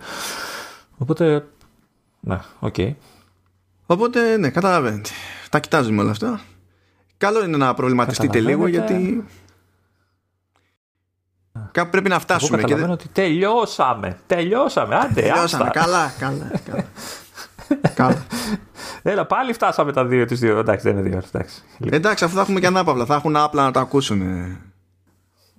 [0.98, 1.46] Οπότε,
[2.20, 2.74] ναι, OK.
[2.78, 2.94] Okay.
[3.86, 5.10] Οπότε, ναι, καταλαβαίνετε.
[5.50, 6.42] Τα κοιτάζουμε όλα αυτά.
[7.18, 9.26] Καλό είναι να προβληματιστείτε λίγο γιατί
[11.72, 12.58] Κάπου πρέπει να φτάσουμε.
[12.58, 14.18] Εγώ καταλαβαίνω ότι τελειώσαμε.
[14.28, 14.96] Τελειώσαμε.
[14.96, 15.70] Άντε, τελειώσαμε.
[15.74, 16.52] Καλά, καλά.
[16.66, 16.86] καλά.
[17.94, 18.26] καλά.
[19.08, 20.58] Έλα, πάλι φτάσαμε τα δύο τις δύο.
[20.58, 21.22] Εντάξει, δεν είναι δύο.
[21.28, 23.06] Εντάξει, εντάξει αφού θα έχουμε και ανάπαυλα.
[23.06, 24.18] Θα έχουν άπλα να τα ακούσουν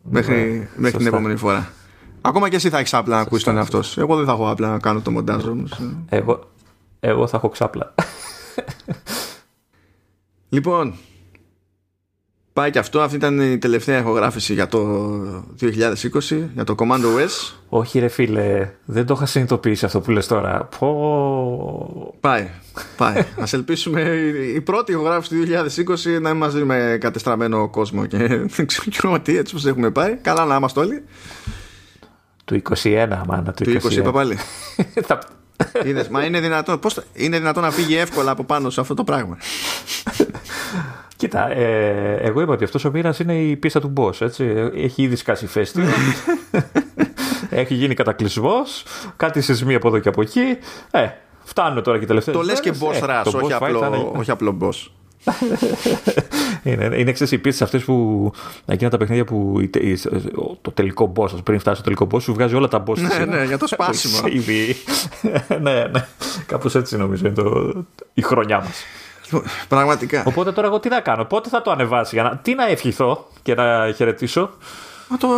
[0.02, 1.68] μέχρι, ναι, μέχρι την επόμενη φορά.
[2.20, 4.00] Ακόμα και εσύ θα έχεις άπλα να ακούσει τον εαυτό σου.
[4.00, 5.64] Εγώ δεν θα έχω άπλα να κάνω το μοντάζ όμω.
[6.08, 6.50] Εγώ,
[7.00, 7.94] εγώ θα έχω ξάπλα.
[10.48, 10.94] λοιπόν,
[12.56, 13.00] Πάει και αυτό.
[13.00, 14.80] Αυτή ήταν η τελευταία ηχογράφηση για το
[15.60, 15.68] 2020,
[16.54, 17.54] για το Commando S.
[17.68, 20.68] Όχι ρε φίλε, δεν το είχα συνειδητοποιήσει αυτό που λες τώρα.
[20.78, 22.14] Πω...
[22.20, 22.50] Πάει,
[22.96, 23.24] πάει.
[23.42, 24.00] Ας ελπίσουμε
[24.54, 25.44] η πρώτη ηχογράφηση του
[26.16, 28.16] 2020 να είμαστε με κατεστραμμένο κόσμο και
[28.56, 30.14] δεν ξέρουμε τι έτσι πως έχουμε πάει.
[30.14, 31.04] Καλά να είμαστε όλοι.
[32.44, 33.78] Του 21, μάνα, του 20.
[33.80, 34.38] Του 20 είπα πάλι.
[35.84, 39.04] Είδες, μα είναι δυνατόν, πώς, είναι δυνατόν να φύγει εύκολα από πάνω σε αυτό το
[39.04, 39.36] πράγμα.
[41.16, 44.20] Κοίτα, ε, εγώ είπα ότι αυτός ο μοίρας είναι η πίστα του boss.
[44.20, 44.70] Έτσι.
[44.74, 45.82] Έχει ήδη σκάσει φέστη.
[47.50, 48.84] Έχει γίνει κατακλυσμός.
[49.16, 50.58] Κάτι σεισμοί από εδώ και από εκεί.
[50.90, 51.08] Ε,
[51.44, 52.34] φτάνουν τώρα και τελευταία.
[52.34, 54.90] Το λες και boss ε, rush, όχι, απλό, όχι απλό boss.
[56.62, 58.30] είναι, είναι ξέρεις οι πίστες αυτές που
[58.66, 59.60] εκείνα τα παιχνίδια που
[60.62, 63.44] το τελικό boss πριν φτάσει στο τελικό boss σου βγάζει όλα τα boss ναι, ναι,
[63.44, 64.20] για το σπάσιμο
[65.60, 66.06] ναι, ναι,
[66.46, 67.72] κάπως έτσι νομίζω είναι το,
[68.14, 68.84] η χρονιά μας
[69.68, 70.22] Πραγματικά.
[70.26, 72.36] Οπότε τώρα εγώ τι να κάνω, πότε θα το ανεβάσει, για να...
[72.36, 74.50] τι να ευχηθώ και να χαιρετήσω;
[75.08, 75.28] Μα το,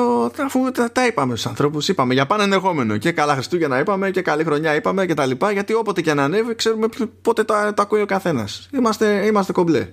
[0.45, 2.97] αφού τα, τα είπαμε στους ανθρώπους, είπαμε για πάνε ενδεχόμενο.
[2.97, 5.51] Και καλά Χριστούγεννα είπαμε και καλή χρονιά είπαμε και τα λοιπά.
[5.51, 6.87] Γιατί όποτε και να ανέβει, ξέρουμε
[7.23, 8.69] πότε τα, τα ακούει ο καθένας.
[8.73, 9.89] Είμαστε, είμαστε κομπλέ.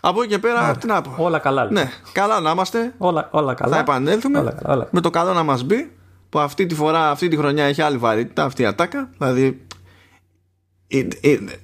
[0.00, 1.14] Από εκεί και πέρα, τι να πω.
[1.16, 1.68] Όλα καλά.
[1.70, 2.94] Ναι, καλά να είμαστε.
[2.98, 3.74] Όλα, όλα καλά.
[3.74, 4.88] Θα επανέλθουμε όλα, όλα.
[4.90, 5.90] με το καλό να μας μπει.
[6.28, 9.08] Που αυτή τη φορά, αυτή τη χρονιά έχει άλλη βαρύτητα αυτή η ατάκα.
[9.18, 9.66] Δηλαδή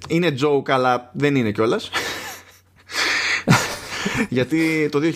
[0.07, 1.89] είναι joke αλλά δεν είναι κιόλας.
[4.29, 5.11] Γιατί το 2020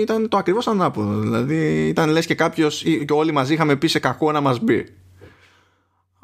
[0.00, 1.18] ήταν το ακριβώς ανάποδο.
[1.18, 4.86] Δηλαδή ήταν λες και κάποιος και όλοι μαζί είχαμε πει σε κακό να μας μπει.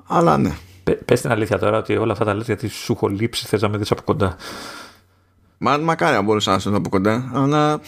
[0.06, 0.56] Αλλά ναι.
[1.04, 3.68] Πες την αλήθεια τώρα ότι όλα αυτά τα λες γιατί σου έχω λείψει θες να
[3.68, 4.36] με δεις από κοντά.
[5.58, 7.30] Μα, μακάρι να μπορούσα να σε δω από κοντά.
[7.32, 7.80] Αλλά...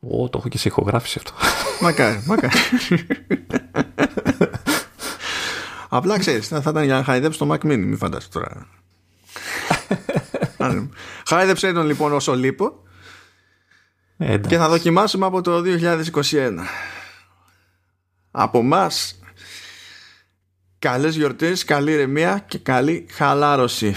[0.00, 1.32] Ω, το έχω και σε ηχογράφηση αυτό.
[1.80, 2.58] Μακάρι, μακάρι.
[5.88, 8.66] Απλά ξέρεις, θα ήταν για να χαϊδέψει το Mac Mini, μην φανταστεί τώρα.
[11.28, 12.82] Χάιδεψε τον λοιπόν όσο λείπω
[14.16, 16.52] ε, και θα δοκιμάσουμε από το 2021.
[18.30, 18.90] Από εμά,
[20.78, 23.96] καλές γιορτές, καλή ρεμία και καλή χαλάρωση.